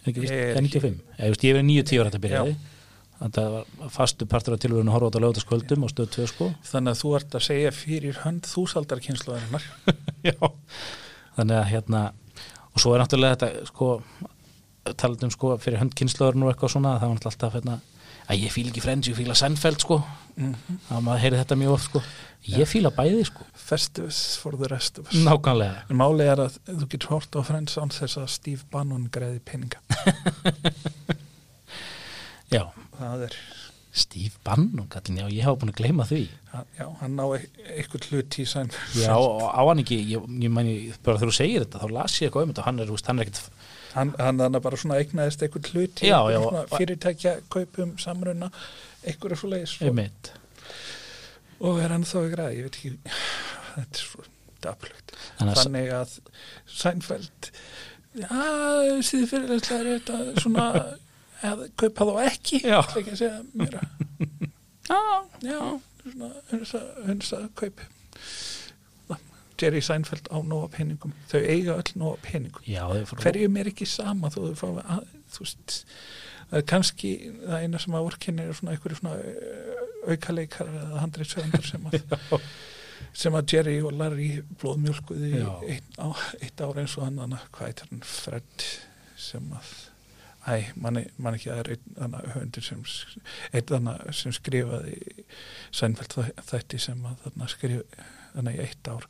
Er 0.00 0.08
ekki 0.08 0.22
Eða 0.24 0.62
95 0.64 0.86
ég, 0.88 1.02
hef 1.20 1.42
verið 1.44 1.66
90 1.68 2.00
ára 2.00 2.08
þetta 2.08 2.22
byrjaði 2.24 2.54
Þetta 3.20 3.42
var 3.52 3.90
fastu 3.92 4.26
partur 4.30 4.56
af 4.56 4.62
tilvörinu 4.62 4.88
að 4.88 4.94
horfa 4.96 5.06
á 5.06 5.10
þetta 5.10 5.22
lögutaskvöldum 5.26 5.84
og 5.84 5.92
stöð 5.92 6.08
2 6.14 6.26
sko 6.30 6.48
Þannig 6.70 6.94
að 6.94 7.00
þú 7.02 7.10
ert 7.18 7.36
að 7.36 7.44
segja 7.44 7.72
fyrir 7.76 8.20
hönd 8.24 8.48
þúsaldarkynsluðarinnar. 8.48 9.66
Já. 10.30 10.36
þannig 11.36 11.56
að 11.60 11.68
hérna 11.74 12.00
og 12.70 12.80
svo 12.80 12.94
er 12.94 13.02
náttúrulega 13.04 13.36
þetta 13.36 13.68
sko 13.68 13.90
talað 14.96 15.26
um 15.28 15.34
sko 15.34 15.52
fyrir 15.60 15.82
hönd 15.82 15.94
kynslaðurinn 15.98 16.46
og 16.46 16.52
eitthvað 16.54 16.74
svona 16.74 16.96
það 16.96 17.10
var 17.10 17.18
náttúrulega 17.18 17.34
alltaf 17.36 17.56
hérna 17.58 17.78
að 18.30 18.42
ég 18.44 18.52
fíla 18.54 18.70
ekki 18.70 18.82
Friends, 18.84 19.08
ég 19.10 19.16
fíla 19.18 19.36
Seinfeld 19.38 19.82
sko 19.84 20.00
að 20.40 21.00
maður 21.04 21.22
heyri 21.24 21.40
þetta 21.40 21.58
mjög 21.60 21.74
oft 21.76 21.88
sko 21.90 22.02
ég 22.48 22.68
fíla 22.70 22.92
bæði 22.94 23.24
sko, 23.28 23.44
Festivus 23.60 24.20
for 24.40 24.56
the 24.56 24.68
rest 24.70 24.98
of 24.98 25.08
us. 25.10 25.18
nákvæmlega 25.26 25.84
En 25.90 25.98
máli 26.00 26.24
er 26.24 26.40
að 26.46 26.56
þú 26.68 26.88
getur 26.94 27.12
hort 27.16 27.36
á 27.36 27.40
Friends 27.44 27.76
án 27.76 27.92
þess 27.92 28.20
að 28.22 28.30
Steve 28.32 28.64
Bannon 28.72 29.08
greiði 29.12 29.42
peninga. 29.44 29.82
já, 32.54 32.64
Það 33.00 33.26
er, 33.26 33.36
Steve 34.00 34.38
Bannon 34.46 34.86
já, 35.18 35.24
ég 35.34 35.42
hafa 35.48 35.58
búin 35.64 35.72
að 35.72 35.80
gleyma 35.80 36.04
því 36.06 36.20
já, 36.78 36.84
hann 37.00 37.16
á 37.18 37.26
e- 37.34 37.48
eitthvað 37.74 38.04
hlut 38.12 38.36
í 38.38 38.44
sæn. 38.46 38.70
já, 38.94 39.10
á 39.10 39.60
hann 39.66 39.82
ekki, 39.82 39.98
ég, 40.12 40.28
ég 40.44 40.52
mæni 40.54 40.74
bara 41.02 41.18
þegar 41.18 41.32
þú 41.32 41.36
segir 41.40 41.64
þetta, 41.64 41.80
þá 41.82 41.94
las 41.96 42.18
ég 42.20 42.28
eitthvað 42.28 42.46
um 42.46 42.52
þetta 42.52 42.66
hann 42.68 42.78
er, 42.84 42.92
hann 43.10 43.18
er 43.24 43.26
ekkit 43.26 43.40
Hann, 43.90 44.12
hann 44.22 44.38
bara 44.62 44.78
svona 44.78 45.00
eignaðist 45.02 45.42
eitthvað 45.42 45.72
hlut 45.72 46.04
í 46.04 46.06
Já, 46.12 46.20
já, 46.30 46.38
fyrirtækja 46.76 47.32
kaupum 47.50 47.96
samruna, 47.98 48.52
eitthvað 49.02 49.34
er 49.34 49.40
svo 49.40 49.50
leiðis 49.50 49.74
og, 49.90 51.80
er 51.82 51.90
hann 51.96 52.06
þá 52.06 52.16
ekki 52.22 52.38
ræði, 52.38 52.60
ég 52.60 52.68
veit 52.68 52.78
ekki, 52.78 52.92
þetta 53.74 53.90
er 53.90 54.06
svo 54.06 54.26
daplugt. 54.62 55.14
Þannig 55.40 55.50
að- 55.56 55.58
Sænfeld, 56.80 57.50
já, 58.22 58.30
síðu 59.10 59.26
fyrirlega 59.34 59.80
er 59.80 59.90
þetta 59.98 60.22
svona, 60.44 60.66
að 61.46 61.64
kaupa 61.80 62.06
þá 62.08 62.14
ekki, 62.30 62.60
Já. 62.64 62.78
ekki 62.84 63.14
að 63.14 63.20
segja 63.22 63.40
mér 63.54 63.78
já, 64.90 65.00
já, 65.46 65.60
hunsa 67.06 67.42
kaup. 67.58 67.84
Jerry 69.60 69.82
Seinfeld 69.84 70.30
á 70.32 70.40
nóga 70.40 70.70
peningum. 70.72 71.12
Þau 71.28 71.40
eiga 71.44 71.74
öll 71.76 71.92
nóga 72.00 72.16
peningum. 72.24 72.64
Já, 72.64 72.86
hverjum 73.20 73.58
er 73.60 73.68
ekki 73.68 73.86
sama 73.88 74.30
þú, 74.32 74.54
þú, 74.56 74.70
þú 75.34 75.48
það 76.50 76.58
er 76.58 76.66
kannski 76.72 77.12
það 77.44 77.64
eina 77.64 77.80
sem 77.82 77.96
að 77.96 78.06
vorkinni 78.08 78.46
er 78.46 78.56
svona 78.58 78.74
einhverju 78.74 78.98
svona 78.98 79.16
uh, 79.20 79.84
aukaleikar 80.10 80.70
eða 80.80 81.02
handreitsöndar 81.04 81.66
sem 81.68 81.86
að 81.90 81.98
sem 83.22 83.36
að 83.38 83.54
Jerry 83.54 83.76
og 83.84 83.94
Larry 83.98 84.30
blóðmjölkuði 84.60 85.44
eitt, 85.70 85.94
á, 85.98 86.08
eitt 86.40 86.62
ára 86.62 86.82
eins 86.82 86.96
og 86.98 87.06
hann 87.06 87.36
hvað 87.52 87.70
heitir 87.70 87.90
hann, 87.90 88.02
Fred 88.06 88.66
sem 89.20 89.46
að 89.54 89.70
æ, 90.50 90.70
manni 90.76 91.06
ekki 91.32 91.50
að 91.52 91.60
það 91.60 92.16
er 92.20 92.38
einn 92.40 92.54
sem 92.66 92.82
sem 94.20 94.34
skrifaði 94.34 94.96
Sænfeld 95.74 96.16
þætti 96.50 96.80
sem 96.82 97.06
að 97.06 97.22
þarna 97.24 97.48
skrif 97.52 98.00
þarna 98.34 98.54
í 98.54 98.60
eitt 98.64 98.90
ár. 98.90 99.06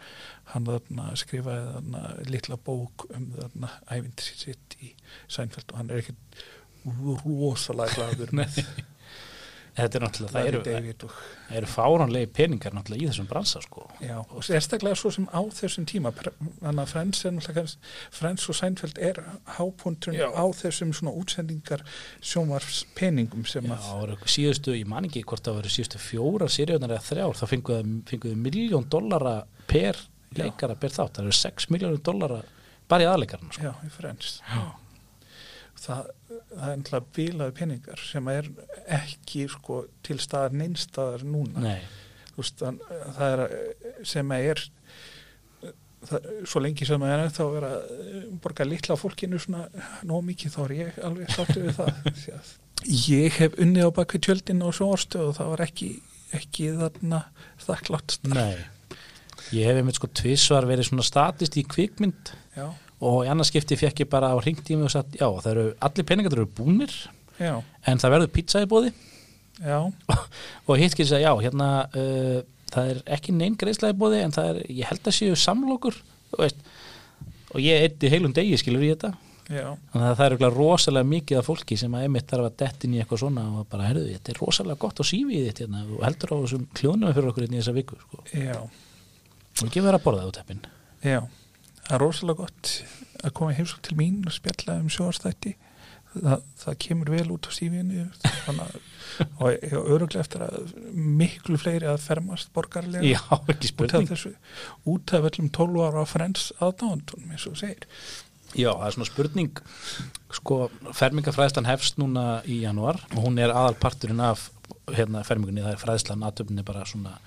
Hann 0.53 0.69
þarna 0.69 1.11
skrifaði 1.21 1.75
þarna 1.75 2.05
litla 2.31 2.61
bók 2.69 3.07
um 3.11 3.29
þarna 3.37 3.75
ævindir 3.91 4.31
sitt 4.45 4.79
í 4.81 4.95
Sænfeld 5.29 5.73
og 5.73 5.83
hann 5.83 5.93
er 5.93 6.05
ekkert 6.05 6.43
rosalega 7.25 7.99
glaður 7.99 8.33
með 8.41 8.63
Þetta 9.81 9.99
er 9.99 10.05
náttúrulega, 10.05 10.33
það 10.35 10.49
eru, 10.51 10.61
David 10.67 11.05
og 11.07 11.15
eru 11.61 11.71
fáránlegi 11.71 12.29
peningar 12.37 12.75
náttúrulega 12.77 13.03
í 13.03 13.09
þessum 13.11 13.29
bransa 13.31 13.63
sko. 13.65 13.87
Já, 14.05 14.17
og 14.21 14.45
sérstaklega 14.47 14.99
svo 15.01 15.13
sem 15.15 15.27
á 15.33 15.41
þessum 15.57 15.87
tíma 15.91 16.13
þannig 16.17 16.83
að 16.85 16.93
Friends 16.93 17.25
er 17.25 17.35
náttúrulega 17.37 17.65
Friends 18.21 18.49
og 18.53 18.59
Seinfeld 18.61 19.01
er 19.11 19.23
hápunturinn 19.57 20.21
Já. 20.21 20.29
á 20.31 20.45
þessum 20.61 20.93
svona 20.97 21.15
útsendingar 21.17 21.85
sjónvarps 22.21 22.85
peningum 22.99 23.47
sem 23.49 23.67
Já, 23.67 23.77
að 23.79 24.05
voru 24.05 24.19
síðustu, 24.37 24.77
ég 24.79 24.89
man 24.91 25.09
ekki 25.09 25.25
hvort 25.25 25.45
það 25.47 25.61
voru 25.61 25.75
síðustu 25.75 26.03
fjórar 26.03 26.53
sériunar 26.53 26.95
eða 26.97 27.07
þrjár, 27.09 27.37
þá 27.41 27.45
fenguðu 27.55 28.37
miljón 28.37 28.89
dollara 28.93 29.37
per 29.71 29.99
Já. 30.31 30.45
leikara 30.45 30.77
per 30.79 30.95
þátt, 30.95 31.19
það 31.19 31.27
eru 31.27 31.39
6 31.41 31.71
miljónur 31.75 32.03
dollara 32.07 32.43
bara 32.91 33.07
í 33.07 33.11
aðleikarna 33.11 33.53
sko. 33.55 33.67
já, 33.67 33.75
í 33.87 33.91
Friends 33.95 34.41
það, 35.81 36.11
það 36.31 36.67
er 36.67 36.81
náttúrulega 36.81 37.15
bílaði 37.17 37.57
peningar 37.61 38.05
sem 38.05 38.31
er 38.33 38.51
ekki 39.01 39.47
sko 39.53 39.85
til 40.07 40.19
staðar 40.23 40.57
neinstaðar 40.61 41.25
núna. 41.27 41.65
Nei, 41.65 41.81
veist, 42.37 42.61
þann, 42.61 42.81
það 43.17 43.35
er 43.35 43.45
sem 44.11 44.35
er 44.37 44.65
það, 46.09 46.29
svo 46.49 46.63
lengi 46.65 46.89
sem 46.89 47.05
það 47.05 47.15
er 47.27 47.33
þá 47.37 47.45
er 47.47 47.69
að 47.69 47.79
eh, 47.97 48.19
borga 48.43 48.67
litla 48.69 48.99
fólkinu 49.01 49.41
svona 49.43 49.67
nóg 50.09 50.27
mikið 50.31 50.57
þá 50.57 50.61
er 50.65 50.77
ég 50.79 51.01
alveg 51.11 51.33
sáttu 51.37 51.63
við 51.65 51.79
það. 51.81 52.51
Ég 52.81 53.35
hef 53.37 53.59
unnið 53.61 53.91
á 53.93 53.97
bakvið 53.99 54.23
tjöldin 54.25 54.63
og 54.65 54.73
sjóarstöð 54.73 55.27
og 55.27 55.35
það 55.37 55.49
var 55.51 55.63
ekki, 55.67 55.89
ekki 56.33 56.71
þarna 56.79 57.19
þakklátt 57.61 58.15
nei. 58.25 58.55
Ég 59.53 59.69
hef 59.69 59.81
einmitt 59.81 59.99
sko 59.99 60.09
tvisvar 60.17 60.65
verið 60.69 60.89
svona 60.89 61.05
statist 61.05 61.59
í 61.61 61.65
kvikmynd. 61.69 62.33
Já, 62.57 62.71
og 63.01 63.23
í 63.25 63.31
annars 63.33 63.51
skipti 63.53 63.79
fekk 63.81 64.05
ég 64.05 64.11
bara 64.13 64.33
á 64.33 64.37
ringtími 64.43 64.87
og 64.87 64.93
sagt, 64.93 65.17
já, 65.17 65.27
það 65.27 65.51
eru, 65.55 65.67
allir 65.87 66.09
peningar 66.09 66.37
eru 66.37 66.49
búnir 66.57 66.93
já, 67.41 67.55
en 67.89 68.03
það 68.03 68.15
verður 68.17 68.35
pizza 68.35 68.63
í 68.65 68.69
bóði 68.71 68.93
og 70.69 70.77
hitt 70.81 70.97
getur 70.97 71.15
segja, 71.15 71.31
já, 71.31 71.45
hérna 71.47 71.71
uh, 71.89 72.37
það 72.71 72.93
er 72.93 73.01
ekki 73.17 73.35
neinn 73.37 73.57
greiðslega 73.61 73.97
í 73.97 74.01
bóði 74.01 74.21
en 74.25 74.37
það 74.37 74.53
er, 74.53 74.61
ég 74.69 74.91
held 74.91 75.11
að 75.11 75.17
séu 75.17 75.39
samlokur 75.39 75.99
og 76.39 77.59
ég 77.65 77.89
eitti 77.89 78.13
heilum 78.13 78.35
degi 78.37 78.59
skilur 78.61 78.85
í 78.87 78.93
þetta. 78.93 79.11
Já, 79.51 79.65
þannig 79.91 80.05
að 80.07 80.13
það 80.15 80.25
er 80.25 80.35
eiginlega 80.37 80.55
rosalega 80.55 81.09
mikið 81.11 81.41
af 81.41 81.49
fólki 81.49 81.77
sem 81.81 81.95
að 81.99 82.05
einmitt 82.07 82.29
þarf 82.31 82.47
að 82.47 82.59
detta 82.61 82.87
inn 82.87 82.93
í 82.95 83.01
eitthvað 83.03 83.23
svona 83.25 83.47
og 83.59 83.65
bara, 83.73 83.89
herðu, 83.89 84.05
þetta 84.13 84.31
er 84.31 84.39
rosalega 84.39 84.83
gott 84.85 85.03
á 85.03 85.05
sífið 85.09 85.49
þitt 85.49 85.63
hérna, 85.65 85.81
og 85.89 86.05
heldur 86.07 86.31
á 86.31 86.37
þessum 86.45 86.69
kljónum 86.79 87.17
fyrir 87.17 87.33
okkur 87.33 87.47
hérna 87.47 87.59
í 87.59 87.63
þessa 87.65 87.75
viku 87.75 87.99
sko. 87.99 88.23
og 89.59 89.65
ekki 89.67 89.83
vera 89.83 89.99
að 89.99 90.07
borða 90.07 90.23
það 90.23 90.31
út 90.31 90.41
heppin 90.45 90.63
já 91.03 91.19
það 91.91 91.97
er 91.99 92.05
rosalega 92.07 92.45
gott 92.45 92.75
að 93.21 93.35
koma 93.37 93.57
heimsók 93.57 93.83
til 93.85 93.99
mín 93.99 94.23
og 94.27 94.33
spjalla 94.37 94.79
um 94.81 94.89
sjóarstætti 94.93 95.57
það, 96.15 96.45
það 96.63 96.79
kemur 96.85 97.13
vel 97.15 97.27
út 97.35 97.49
á 97.49 97.51
sífinu 97.55 98.07
og 99.41 99.51
ég 99.53 99.67
er 99.69 99.77
öruglega 99.79 100.23
eftir 100.25 100.45
að 100.47 100.73
miklu 100.95 101.59
fleiri 101.61 101.89
að 101.91 102.01
fermast 102.05 102.53
borgarlega 102.57 103.05
Já, 103.05 103.21
ekki 103.21 103.53
út 103.53 103.67
af 103.67 103.71
spurning. 103.75 104.11
þessu 104.11 104.33
út 104.95 105.15
af 105.19 105.29
öllum 105.31 105.51
12 105.59 105.85
ára 105.89 106.07
frends 106.09 106.51
aðdáðandunum 106.59 107.35
eins 107.35 107.47
og 107.51 107.59
segir. 107.61 107.87
Já, 108.51 108.71
það 108.73 108.87
er 108.87 108.95
svona 108.97 109.09
spurning. 109.11 109.61
Sko, 110.35 110.57
fermingafræðslan 110.99 111.69
hefst 111.71 112.01
núna 112.03 112.41
í 112.51 112.63
janúar 112.65 112.99
og 113.13 113.21
hún 113.27 113.39
er 113.43 113.53
aðalparturinn 113.55 114.23
af 114.25 114.49
hérna, 114.91 115.23
fermingunni, 115.27 115.63
það 115.63 115.77
er 115.77 115.85
fræðslan 115.85 116.27
aðtöfni 116.27 116.65
bara 116.67 116.87
svona 116.89 117.19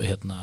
hérna, 0.00 0.38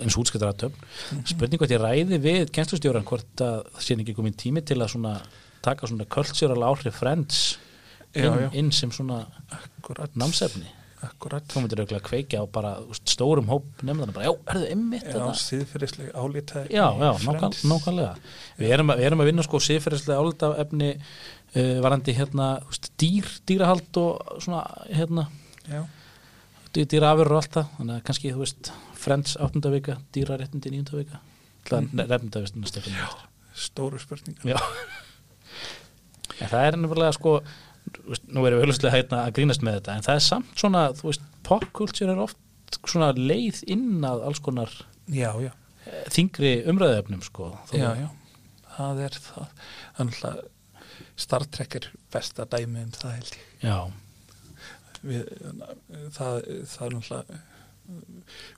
eins 0.00 0.16
útskiptar 0.20 0.52
aðtöfn 0.54 1.24
spurning 1.28 1.60
hvort 1.60 1.74
ég 1.74 1.82
ræði 1.82 2.20
við 2.24 2.52
kennslustjóran 2.56 3.04
hvort 3.08 3.42
að 3.44 3.58
það 3.74 3.82
sé 3.88 3.98
ekki 4.00 4.14
komin 4.16 4.36
tími 4.40 4.62
til 4.64 4.78
að 4.80 4.94
svona 4.94 5.16
taka 5.64 5.86
svona 5.90 6.06
cultural 6.08 6.62
áhrif 6.70 6.96
friends 7.02 7.58
Já, 8.14 8.28
inn, 8.30 8.40
já. 8.44 8.48
inn 8.60 8.68
sem 8.72 8.90
svona 8.94 9.24
akkurat, 9.50 10.12
námsefni? 10.14 10.68
Þú 11.04 11.60
myndir 11.60 11.80
auðvitað 11.82 12.04
kveikja 12.06 12.40
á 12.40 12.44
bara 12.48 12.70
stórum 13.04 13.48
hóp 13.50 13.82
nefndana 13.84 14.14
bara, 14.14 14.28
já, 14.30 14.32
er 14.48 14.56
það 14.60 14.70
ymmit 14.72 15.08
já, 15.10 15.24
síðferðislega 15.36 16.12
álítið 16.16 16.70
Já, 16.72 16.84
já, 16.96 17.10
nákvæm, 17.26 17.56
nákvæmlega. 17.68 18.14
Við 18.62 18.72
erum, 18.76 18.92
að, 18.94 19.02
við 19.02 19.08
erum 19.10 19.20
að 19.24 19.28
vinna 19.28 19.44
sko 19.44 19.60
siðferðislega 19.66 20.22
álita 20.24 20.50
efni 20.64 20.88
uh, 20.94 21.74
varandi 21.84 22.14
hérna 22.16 22.46
dýr, 23.02 23.28
dýrahald 23.50 24.00
og 24.00 24.40
svona 24.46 24.62
hérna, 24.88 25.26
já, 25.68 25.82
dý- 26.72 26.86
dýraafurur 26.94 27.36
og 27.36 27.42
allt 27.42 27.58
það. 27.58 27.68
Þannig 27.80 27.98
að 27.98 28.06
kannski, 28.08 28.32
þú 28.32 28.44
veist, 28.46 28.72
Friends 29.04 29.36
áttunda 29.40 29.72
vika 29.74 29.98
dýraréttindi 30.16 30.72
nýjunda 30.72 30.98
vika. 30.98 31.20
Mm. 31.70 31.88
-hmm. 31.88 32.08
nefnda 32.08 32.40
við 32.40 32.46
stundum 32.50 32.70
Stefán 32.70 32.92
Já, 32.92 33.08
stóru 33.54 33.98
spurningar. 33.98 34.44
Já. 34.44 34.58
en 36.40 36.48
það 36.48 36.66
er 36.66 36.76
nefnilega 36.76 37.12
sko 37.12 37.42
nú 38.28 38.46
erum 38.46 38.60
við 38.60 38.66
auðvitað 38.68 38.94
hérna 38.96 39.20
að 39.24 39.34
grínast 39.36 39.62
með 39.62 39.78
þetta 39.78 39.94
en 39.94 40.06
það 40.06 40.14
er 40.14 40.24
samt 40.26 40.58
svona, 40.58 40.82
þú 40.98 41.08
veist, 41.10 41.26
popkultúr 41.46 42.10
er 42.10 42.18
oft 42.18 42.38
svona 42.88 43.12
leið 43.12 43.62
inn 43.70 44.04
að 44.04 44.24
alls 44.28 44.40
konar 44.44 44.70
já, 45.06 45.30
já, 45.40 45.52
eh, 45.86 46.04
þingri 46.10 46.54
umræðefnum 46.70 47.22
sko 47.22 47.52
já, 47.72 47.94
já. 47.94 48.08
Það 48.74 49.00
er 49.06 49.16
það. 49.22 49.50
Þannig 49.96 50.22
að 50.26 50.38
Star 51.16 51.44
Trek 51.46 51.76
er 51.78 51.90
besta 52.10 52.46
dæmi 52.50 52.80
um 52.82 52.94
það 52.94 53.12
held 53.14 53.34
ég. 53.36 53.44
Já, 53.62 53.76
við, 55.04 55.28
það, 56.16 56.40
það 56.72 56.86
er 56.86 56.96
náttúrulega 56.96 57.42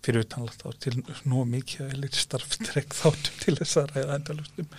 fyrir 0.04 0.22
utanlagt 0.24 0.62
þá 0.62 0.68
til 0.86 0.94
nú 1.26 1.42
mikið 1.50 1.96
lítið 1.98 2.22
starfstrekk 2.22 2.96
þáttum 3.00 3.42
til 3.42 3.56
þess 3.58 3.80
að 3.82 3.92
ræða 3.96 4.18
endalustum 4.20 4.70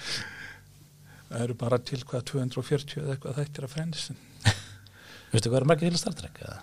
það 1.28 1.44
eru 1.44 1.58
bara 1.60 1.82
til 1.84 2.02
hvað 2.08 2.26
240 2.32 3.04
eða 3.04 3.16
eitthvað 3.18 3.40
þættir 3.42 3.68
að 3.68 3.76
frendsin 3.76 4.20
veistu 5.34 5.52
hvað 5.52 5.62
er 5.62 5.70
margir 5.74 5.92
til 5.92 5.98
að 6.00 6.04
Star 6.06 6.20
Trek 6.22 6.44
eða? 6.46 6.60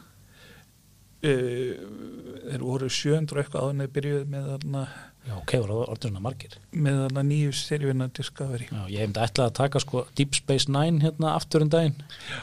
þeir 1.24 2.64
voru 2.64 2.88
700 2.92 3.32
og 3.32 3.42
eitthvað 3.42 3.62
áður 3.64 3.74
en 3.74 3.82
þeir 3.84 3.92
byrjuð 3.96 4.24
með 4.32 4.48
þarna 4.52 4.86
Já, 5.24 5.36
ok, 5.38 5.54
voru 5.62 5.76
orðin 5.86 6.10
svona 6.10 6.20
margir. 6.20 6.56
með 6.76 6.98
þarna 7.00 7.22
nýju 7.24 7.52
seríuna 7.56 8.08
Discovery. 8.12 8.66
Já, 8.68 8.82
ég 8.92 9.04
hefndi 9.06 9.22
ætlað 9.24 9.46
að 9.48 9.54
taka 9.56 9.80
sko 9.80 10.02
Deep 10.18 10.36
Space 10.36 10.68
Nine 10.68 11.00
hérna 11.00 11.30
aftur 11.38 11.64
um 11.64 11.70
daginn. 11.72 11.96
Já. 12.28 12.42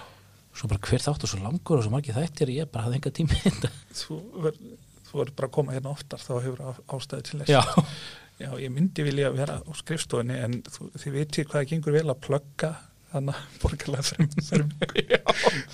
Svo 0.58 0.70
bara 0.72 0.82
hver 0.88 1.04
þáttu 1.06 1.30
svo 1.30 1.44
langur 1.44 1.78
og 1.78 1.86
svo 1.86 1.94
margir 1.94 2.18
þættir 2.18 2.50
ég 2.56 2.72
bara 2.74 2.88
hafði 2.88 2.98
enga 2.98 3.14
tími 3.20 3.38
í 3.38 3.44
þetta. 3.46 3.70
Þú 4.02 4.18
verður 4.48 4.74
þú 5.12 5.20
verður 5.22 5.36
bara 5.42 5.50
að 5.52 5.56
koma 5.60 5.76
hérna 5.76 5.92
oftar 5.94 6.24
þá 6.24 6.32
hefur 6.46 6.62
á- 6.64 6.82
ástæði 6.98 7.28
til 7.30 7.42
þess. 7.44 7.52
Já, 7.54 7.86
Já, 8.42 8.50
ég 8.58 8.72
myndi 8.74 9.04
vilja 9.06 9.30
vera 9.36 9.60
á 9.62 9.70
skrifstofunni 9.78 10.34
en 10.42 10.56
þú, 10.66 10.88
þið 10.98 11.12
veitir 11.20 11.46
hvað 11.46 11.60
það 11.60 11.68
gengur 11.76 11.94
vel 12.00 12.08
að 12.10 12.22
plugga 12.26 12.72
þannig 13.12 13.36
að 13.42 13.60
borgarlega 13.62 14.06
Já, 15.12 15.20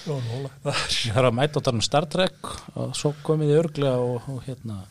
nóla 0.09 0.51
það 0.65 1.13
er 1.13 1.27
að 1.29 1.35
mæta 1.37 1.61
á 1.61 1.65
þarna 1.69 1.85
Star 1.87 2.07
Trek 2.11 2.49
og 2.75 2.91
svo 2.97 3.13
komið 3.23 3.53
þið 3.53 3.61
örglega 3.61 4.01
og, 4.03 4.27
og 4.33 4.41
hérna 4.49 4.81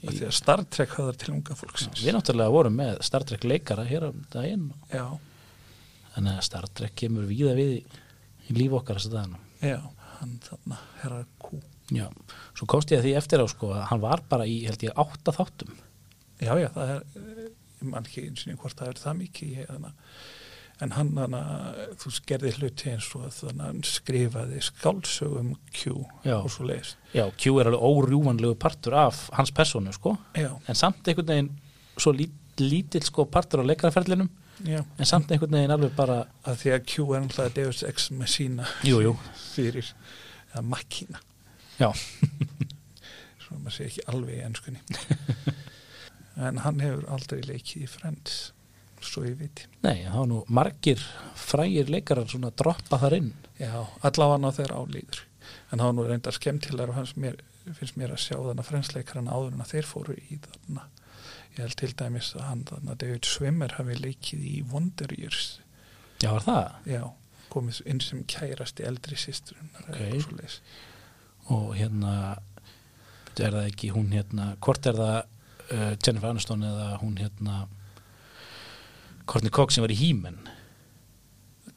Af 0.00 0.14
því 0.16 0.24
að 0.30 0.34
Star 0.40 0.62
Trek 0.72 0.94
höfðar 0.96 1.16
til 1.20 1.32
unga 1.34 1.54
fólksins. 1.60 2.00
Við 2.00 2.14
náttúrulega 2.16 2.52
vorum 2.54 2.76
með 2.80 2.94
Star 3.04 3.24
Trek 3.28 3.42
leikara 3.44 3.82
hér 3.84 4.06
um 4.08 4.22
daginn. 4.32 4.70
Já, 4.88 5.04
Þannig 6.14 6.38
að 6.40 6.46
Star 6.46 6.68
Trek 6.80 6.94
kemur 6.96 7.26
víða 7.28 7.52
við 7.58 7.74
í, 7.74 7.82
í 8.48 8.56
líf 8.56 8.78
okkar 8.80 8.96
þess 8.96 9.10
að 9.10 9.18
daginn 9.18 9.36
já, 9.60 9.76
hann 10.16 10.32
þarna 10.46 10.78
herra 11.02 11.20
kú 11.44 11.60
Já, 11.90 12.06
svo 12.54 12.68
komst 12.70 12.92
ég 12.94 13.00
að 13.00 13.08
því 13.08 13.14
eftir 13.20 13.42
á 13.42 13.46
sko 13.50 13.72
að 13.74 13.86
hann 13.90 14.02
var 14.02 14.22
bara 14.30 14.46
í, 14.46 14.60
held 14.68 14.84
ég, 14.86 14.94
átta 15.00 15.34
þáttum. 15.34 15.72
Já, 16.40 16.52
já, 16.60 16.68
það 16.74 16.92
er 16.94 17.00
eh, 17.00 17.48
ég 17.80 17.88
man 17.90 18.06
ekki 18.06 18.26
eins 18.28 18.44
og 18.48 18.60
hvort 18.62 18.78
það 18.78 18.92
er 18.92 19.00
það 19.00 19.18
mikið 19.20 19.56
ég, 19.58 19.70
þarna, 19.70 19.92
en 20.80 20.94
hann 20.96 21.10
þarna 21.16 21.40
þú 22.00 22.12
gerði 22.28 22.52
hluti 22.56 22.92
eins 22.94 23.08
og 23.18 23.26
þannig 23.36 23.64
hann 23.66 23.80
skrifaði 23.84 24.60
skálsögum 24.64 25.54
Q 25.76 25.96
Já. 26.24 26.36
og 26.38 26.50
svo 26.52 26.68
leiðist 26.68 26.96
Já, 27.16 27.24
Q 27.36 27.56
er 27.60 27.70
alveg 27.70 27.86
órjúvanlegu 27.90 28.56
partur 28.60 28.96
af 29.02 29.26
hans 29.36 29.52
persónu 29.56 29.92
sko. 29.96 30.14
Já, 30.38 30.52
en 30.64 30.78
samt 30.78 31.08
einhvern 31.08 31.32
veginn 31.32 31.50
svo 32.00 32.14
lít, 32.16 32.36
lítill 32.60 33.04
sko 33.04 33.26
partur 33.28 33.60
á 33.60 33.68
leikaraferlinum 33.68 34.28
já, 34.64 34.80
en 34.80 35.08
samt 35.08 35.32
einhvern 35.32 35.56
veginn 35.58 35.74
alveg 35.76 35.92
bara 35.96 36.22
að 36.48 36.62
því 36.62 36.74
að 36.76 36.86
Q 36.92 37.08
er 37.16 37.24
náttúrulega 37.26 37.56
Deus 37.60 37.82
Ex 37.88 38.10
Machina 38.16 38.68
Jú, 38.88 39.02
jú, 39.04 39.16
fyrir 39.54 39.92
eða 40.52 40.64
makkina 40.68 41.20
já, 41.80 41.90
svo 43.44 43.58
maður 43.58 43.76
sé 43.78 43.88
ekki 43.88 44.06
alveg 44.12 44.38
í 44.38 44.44
ennskunni 44.46 44.80
en 46.46 46.62
hann 46.64 46.80
hefur 46.84 47.06
aldrei 47.12 47.40
leikið 47.48 47.84
í 47.86 47.90
Friends 47.90 48.38
svo 49.00 49.24
ég 49.24 49.38
veit 49.40 49.64
Nei, 49.84 50.04
það 50.04 50.16
var 50.18 50.28
nú 50.28 50.38
margir 50.52 51.02
frægir 51.40 51.88
leikarar 51.92 52.28
svona 52.28 52.50
droppa 52.52 52.98
þar 53.00 53.16
inn. 53.16 53.30
Já, 53.56 53.72
allavega 54.04 54.50
á 54.52 54.56
þeirra 54.58 54.80
álíður 54.84 55.22
en 55.72 55.78
það 55.80 55.86
var 55.86 55.94
nú 55.96 56.04
reyndar 56.08 56.36
skemmtilegar 56.36 56.92
og 56.92 56.98
hans 57.00 57.14
mér, 57.16 57.38
finnst 57.78 57.96
mér 57.96 58.12
að 58.12 58.20
sjá 58.26 58.36
þannig 58.36 58.60
að 58.60 58.68
frensleikarinn 58.68 59.30
áður 59.32 59.54
en 59.56 59.64
að 59.64 59.72
þeir 59.72 59.88
fóru 59.88 60.16
í 60.20 60.36
þarna. 60.44 60.84
Ég 61.56 61.62
held 61.64 61.76
til 61.80 61.90
dæmis 62.02 62.28
að 62.36 62.44
hann 62.46 62.64
þarna 62.68 62.96
David 63.00 63.28
Swimmer 63.30 63.74
hafi 63.78 63.96
leikið 63.98 64.44
í 64.50 64.54
Wonder 64.70 65.14
Years. 65.16 65.48
Já, 66.20 66.30
var 66.36 66.44
það? 66.44 66.78
já, 66.92 67.02
komið 67.50 67.80
inn 67.90 68.04
sem 68.04 68.20
kærasti 68.28 68.84
eldri 68.86 69.16
sýsturinnar 69.18 69.88
Ok. 69.88 70.60
Og 71.50 71.74
hérna 71.78 72.14
er 73.40 73.54
það 73.56 73.66
ekki 73.70 73.90
hún 73.94 74.10
hérna 74.12 74.50
hvort 74.60 74.86
er 74.90 74.98
það 74.98 75.18
uh, 75.72 75.92
Jennifer 76.04 76.28
Aniston 76.30 76.64
eða 76.66 76.88
hún 77.00 77.14
hérna 77.20 77.60
Courtney 79.30 79.52
Cox 79.54 79.76
sem 79.76 79.84
var 79.84 79.92
í 79.94 79.98
He-Man? 80.00 80.40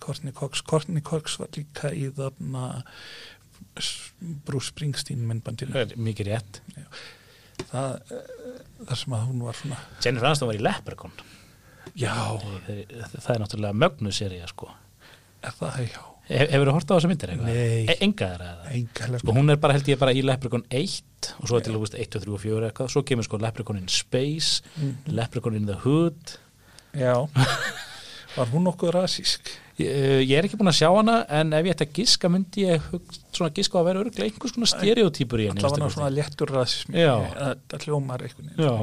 Courtney 0.03 0.33
Cox, 0.35 0.61
Courtney 0.67 1.03
Cox 1.05 1.37
var 1.39 1.51
líka 1.55 1.93
í 1.95 2.09
þarna 2.17 2.65
Bruce 4.43 4.69
Springsteen 4.73 5.23
myndbandinu. 5.29 5.71
Það 5.73 5.93
mikið 6.03 6.29
rétt. 6.31 6.59
Það, 7.69 7.93
eh, 8.11 8.33
þar 8.89 8.99
sem 8.99 9.15
að 9.15 9.23
hún 9.29 9.43
var 9.45 9.57
svona 9.57 9.77
Jennifer 10.03 10.27
Aniston 10.29 10.49
var 10.51 10.59
í 10.59 10.63
Leprechaun. 10.65 11.13
Já, 11.95 12.13
Þeir- 12.67 12.89
það 13.13 13.29
er 13.35 13.41
náttúrulega 13.45 13.79
mögnu 13.85 14.11
serið 14.11 14.47
sko. 14.51 14.71
er 15.43 15.51
það? 15.59 15.79
Já 15.93 16.03
Hefur 16.33 16.69
þú 16.69 16.75
hort 16.77 16.91
á 16.91 16.93
þessa 16.95 17.09
myndir 17.11 17.33
eitthvað? 17.33 17.49
Nei. 17.53 17.83
E 17.85 17.95
enga 18.05 18.29
þeirra 18.31 18.51
eða? 18.51 18.69
engalega 18.79 19.21
Sko 19.21 19.35
hún 19.37 19.53
er 19.53 19.59
bara 19.61 19.75
held 19.77 19.89
ég 19.91 19.99
bara 20.01 20.13
í 20.15 20.23
Leprechaun 20.25 20.63
1 20.69 21.29
og 21.37 21.49
svo 21.49 21.59
er 21.59 21.65
til 21.65 21.73
að 21.75 21.83
veist 21.83 21.97
1 21.99 22.17
og 22.17 22.25
3 22.25 22.33
og 22.37 22.41
4 22.43 22.69
eitthvað. 22.69 22.93
Svo 22.93 23.03
kemur 23.07 23.27
sko 23.27 23.39
Leprechaun 23.43 23.81
in 23.81 23.91
Space 23.91 24.63
Leprechaun 25.05 25.59
in 25.59 25.67
the 25.69 25.77
Hood. 25.83 26.37
Já, 26.97 27.13
var 28.37 28.49
hún 28.53 28.65
nokkuð 28.67 28.95
rasísk? 28.97 29.53
Ég, 29.81 29.89
eh, 29.89 30.19
ég 30.21 30.37
er 30.37 30.45
ekki 30.45 30.57
búin 30.59 30.69
að 30.69 30.77
sjá 30.77 30.89
hana 30.93 31.23
en 31.33 31.53
ef 31.57 31.65
ég 31.65 31.73
ætti 31.73 31.87
að 31.87 31.95
giska 31.97 32.29
myndi 32.29 32.67
ég 32.67 32.83
svona 33.33 33.49
giska 33.57 33.79
að 33.79 33.87
vera 33.87 34.03
örglega 34.03 34.27
einhvers 34.29 34.53
konar 34.53 34.69
stereotypur 34.69 35.41
í 35.41 35.47
henni 35.49 35.63
allavega 35.63 35.87
minnsta 35.87 35.97
svona 35.97 36.11
kosti. 36.11 36.19
léttur 36.19 36.53
það 36.53 37.57
það 37.73 37.87
hljómar 37.87 38.25
Já, 38.53 38.73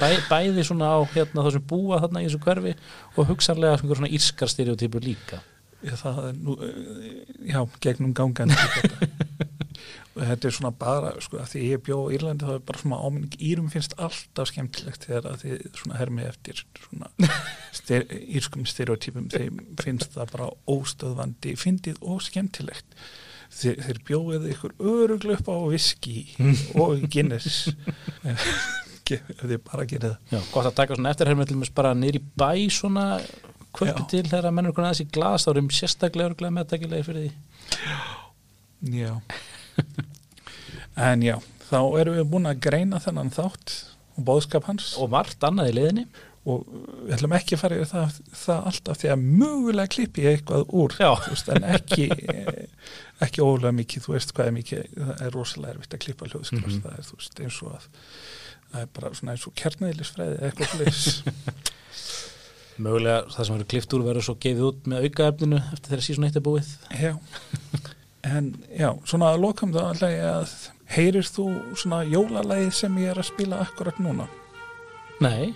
Bæ, 0.00 0.08
bæði 0.30 0.64
svona 0.64 0.94
á 0.96 0.98
hérna, 1.12 1.44
það 1.44 1.58
sem 1.58 1.64
búa 1.68 1.98
þarna 2.00 2.22
í 2.22 2.28
þessu 2.30 2.40
hverfi 2.46 2.72
og 3.20 3.28
hugsanlega 3.28 3.80
svona, 3.82 3.98
svona 3.98 4.12
írskar 4.16 4.48
stereotypur 4.48 5.04
líka 5.04 5.42
það 5.84 6.18
er 6.28 6.36
nú, 6.38 6.56
eh, 6.64 7.22
já, 7.50 7.60
gegnum 7.80 8.12
gangandi 8.16 8.56
þetta. 8.74 9.08
og 10.14 10.20
þetta 10.26 10.48
er 10.50 10.56
svona 10.56 10.72
bara, 10.76 11.12
sko, 11.24 11.38
að 11.40 11.54
því 11.54 11.62
ég 11.70 11.82
bjó 11.86 11.98
í 12.10 12.18
Írlandi 12.18 12.48
þá 12.48 12.52
er 12.56 12.66
bara 12.68 12.82
svona 12.82 13.00
áminning, 13.06 13.38
Írum 13.50 13.70
finnst 13.72 13.96
alltaf 13.96 14.50
skemmtilegt 14.50 15.06
þegar 15.08 15.30
að 15.30 15.44
þið 15.44 15.64
svona 15.80 16.00
hermið 16.00 16.30
eftir 16.32 16.62
svona 16.84 17.10
styr, 17.80 18.06
írskum 18.20 18.68
stereotypum, 18.68 19.30
þeim 19.32 19.64
finnst 19.80 20.16
það 20.18 20.34
bara 20.36 20.50
óstöðvandi, 20.70 21.56
fyndið 21.60 22.00
og 22.02 22.22
skemmtilegt. 22.26 23.00
Þeir, 23.50 23.80
þeir 23.82 23.98
bjóðið 24.06 24.44
ykkur 24.52 24.74
öruglu 24.78 25.34
upp 25.34 25.48
á 25.50 25.58
viski 25.72 26.20
og 26.80 27.00
Guinness. 27.10 27.64
Ef 29.10 29.40
þið 29.42 29.56
bara 29.66 29.86
gerir 29.90 30.04
það. 30.12 30.18
Já, 30.30 30.38
gott 30.52 30.68
að 30.68 30.76
taka 30.78 30.94
svona 30.94 31.10
eftirhermið 31.10 31.48
til 31.50 31.56
mér 31.58 31.72
bara 31.74 31.96
niður 31.98 32.20
í 32.20 32.22
bæ 32.38 32.50
svona 32.70 33.06
Já. 34.00 34.06
til 34.10 34.24
þegar 34.28 34.54
mennur 34.56 34.74
konar 34.76 34.90
aðeins 34.90 35.04
í 35.04 35.10
glas 35.14 35.44
þá 35.46 35.50
erum 35.54 35.68
sérstaklega 35.74 36.30
örglega 36.32 36.56
meðtækilega 36.56 37.06
fyrir 37.06 37.28
því. 37.28 37.32
Já. 38.90 39.12
En 41.00 41.22
já, 41.24 41.36
þá 41.70 41.78
erum 42.00 42.16
við 42.18 42.26
búin 42.32 42.50
að 42.50 42.58
greina 42.66 42.98
þennan 43.00 43.30
þátt 43.34 43.76
og 44.18 44.24
bóðskap 44.26 44.66
hans. 44.68 44.90
Og, 44.96 45.06
og 45.06 45.14
margt 45.14 45.46
annað 45.46 45.70
í 45.70 45.76
liðinni. 45.78 46.06
Við 46.40 47.12
ætlum 47.14 47.34
ekki 47.36 47.54
að 47.54 47.60
fara 47.60 47.76
yfir 47.76 47.88
það, 47.90 48.14
það 48.40 48.68
alltaf 48.70 48.98
því 49.02 49.08
að 49.12 49.24
mögulega 49.40 49.90
klippi 49.92 50.22
ég 50.24 50.38
eitthvað 50.38 50.70
úr 50.80 50.94
veist, 50.96 51.50
en 51.52 51.66
ekki 51.68 52.06
eh, 52.16 52.62
ekki 53.26 53.44
ólega 53.44 53.74
mikið, 53.76 54.06
þú 54.06 54.14
veist 54.16 54.32
hvað 54.34 54.48
er 54.48 54.54
mikið 54.56 54.86
það 54.96 55.20
er 55.26 55.34
rosalega 55.36 55.74
erfitt 55.76 55.96
að 55.98 56.02
klippa 56.06 56.30
hljóðskap 56.32 56.64
Mhm. 56.64 56.78
það 56.86 56.96
er 56.96 57.04
þú 57.10 57.18
veist 57.20 57.42
eins 57.44 57.58
og 57.60 57.74
að 57.76 57.84
það 58.72 58.80
er 58.80 58.88
bara 58.96 59.12
svona 59.20 59.34
eins 59.36 59.46
og 59.50 59.54
kjarnæðilisfræði 59.60 60.38
eða 60.38 60.48
eitthvað 60.48 60.72
fleis 60.74 61.02
mögulega 62.84 63.22
það 63.34 63.46
sem 63.48 63.54
verður 63.56 63.70
klift 63.74 63.94
úr 63.96 64.04
verður 64.08 64.26
svo 64.28 64.34
gefið 64.44 64.66
út 64.70 64.90
með 64.92 65.06
aukaefninu 65.08 65.60
eftir 65.72 65.92
þegar 65.92 66.04
síðan 66.06 66.28
eitt 66.28 66.38
er 66.40 66.44
búið 66.48 66.70
Já, 67.00 67.12
en 68.30 68.50
já, 68.76 68.90
svona 69.08 69.30
að 69.34 69.42
lokum 69.44 69.72
þá 69.74 69.80
alltaf 69.86 70.12
ég 70.14 70.26
að 70.30 70.54
heyrir 70.96 71.28
þú 71.30 71.46
svona 71.78 72.00
jólalagið 72.08 72.72
sem 72.80 72.98
ég 73.02 73.12
er 73.14 73.20
að 73.22 73.28
spila 73.30 73.60
akkurat 73.66 74.00
núna? 74.02 74.28
Nei, 75.20 75.52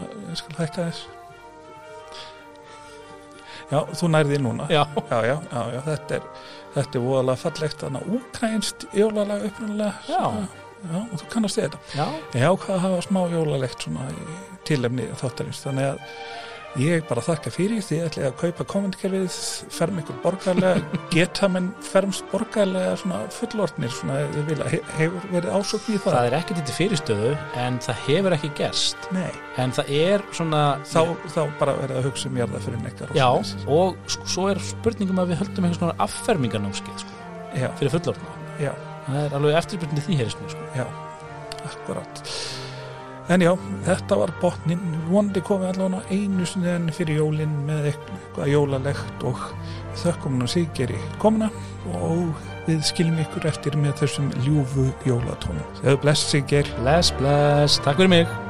Ég 0.00 0.38
skal 0.40 0.54
hækka 0.56 0.84
þess. 0.88 1.00
Já, 3.70 3.80
þú 4.00 4.08
nærði 4.14 4.38
núna. 4.40 4.64
já, 4.72 4.80
Já, 5.10 5.18
já, 5.28 5.34
já, 5.52 5.60
já, 5.74 5.80
þetta 5.84 6.16
er, 6.16 6.24
þetta 6.74 6.98
er 6.98 7.04
voðalega 7.04 7.40
fallegt, 7.42 7.82
þannig 7.84 8.00
að 8.06 8.14
úkrænst 8.16 8.86
jólalag 8.96 9.44
upprunalega. 9.50 9.92
Já. 10.08 10.22
Já, 10.80 10.98
og 11.00 11.16
þú 11.20 11.30
kannast 11.36 11.58
við 11.60 11.66
þetta. 11.68 11.80
já. 11.98 12.06
Ég 12.40 12.46
ákvað 12.50 12.76
að 12.76 12.84
hafa 12.86 13.00
smá 13.08 13.22
jólalegt 13.34 13.82
svona 13.88 14.06
tilefni 14.68 15.08
þáttarins, 15.20 15.64
þannig 15.64 15.90
að 15.90 16.06
ég 16.78 17.02
bara 17.08 17.22
þakka 17.26 17.50
fyrir 17.50 17.80
því 17.82 17.96
að 18.04 18.16
að 18.28 18.34
kaupa 18.38 18.64
kommentkerfið, 18.70 19.36
ferm 19.74 19.96
ykkur 19.98 20.18
borgarlega, 20.22 20.82
geta 21.14 21.48
menn 21.50 21.72
ferms 21.82 22.20
borgarlega 22.30 22.92
svona 23.00 23.18
fullortnir, 23.34 23.90
svona 23.90 24.20
þið 24.36 24.62
hefur 25.00 25.26
verið 25.32 25.56
ásókn 25.56 25.96
í 25.96 25.98
það? 25.98 26.14
það 26.14 26.28
er 26.28 26.36
ekki 26.38 26.58
til 26.60 26.76
fyrirstöðu 26.76 27.32
en 27.64 27.80
það 27.82 28.04
hefur 28.06 28.36
ekki 28.38 28.52
gerst. 28.60 29.08
Nei, 29.16 29.32
en 29.58 29.74
það 29.74 29.90
er 29.98 30.24
svona 30.38 30.62
þá, 30.86 31.00
þá 31.34 31.40
bara 31.58 31.74
verið 31.80 31.98
að 31.98 32.06
hugsa 32.06 32.30
um 32.30 32.38
jarða 32.38 32.62
fyrir 32.68 32.84
nekkar. 32.86 33.16
já, 33.18 33.28
og 33.80 33.98
sko, 34.14 34.30
svo 34.36 34.46
er 34.52 34.62
spurningum 34.70 35.18
að 35.24 35.34
við 35.34 35.42
höldum 35.42 35.66
einhvers 35.66 35.82
konar 35.82 36.06
affermingarnámskeið 36.06 37.02
sko, 37.02 37.26
fyrir 37.82 37.96
fullorðna. 37.98 38.38
Já, 38.62 38.70
það 39.12 39.26
er 39.26 39.38
alveg 39.38 39.60
eftirspurning 39.60 40.06
því 40.06 40.18
heyrist 40.22 40.42
mér 40.42 40.54
sko. 40.54 40.66
já, 40.78 40.86
akkurat. 41.68 42.24
En 43.30 43.44
já, 43.44 43.52
þetta 43.86 44.16
var 44.18 44.32
botnin, 44.40 44.80
vonandi 45.06 45.42
komið 45.46 45.68
allavega 45.68 46.16
einu 46.16 46.46
sinni 46.50 46.94
fyrir 46.96 47.20
jólin 47.20 47.52
með 47.68 47.92
eitthvað 47.92 48.50
jólalegt 48.50 49.26
og 49.30 49.44
þökkum 50.02 50.38
hún 50.40 50.48
að 50.48 50.52
Sigeri 50.56 50.98
komuna 51.22 51.50
og 51.94 52.34
við 52.66 52.82
skiljum 52.90 53.22
ykkur 53.22 53.46
eftir 53.52 53.78
með 53.78 54.00
þessum 54.02 54.34
ljúfu 54.42 54.90
jólatónum. 55.06 55.66
Þegar 55.78 56.04
bless 56.04 56.30
Siger. 56.34 56.76
bless, 56.82 57.14
bless, 57.22 57.78
takk 57.86 58.02
fyrir 58.02 58.16
mig 58.18 58.49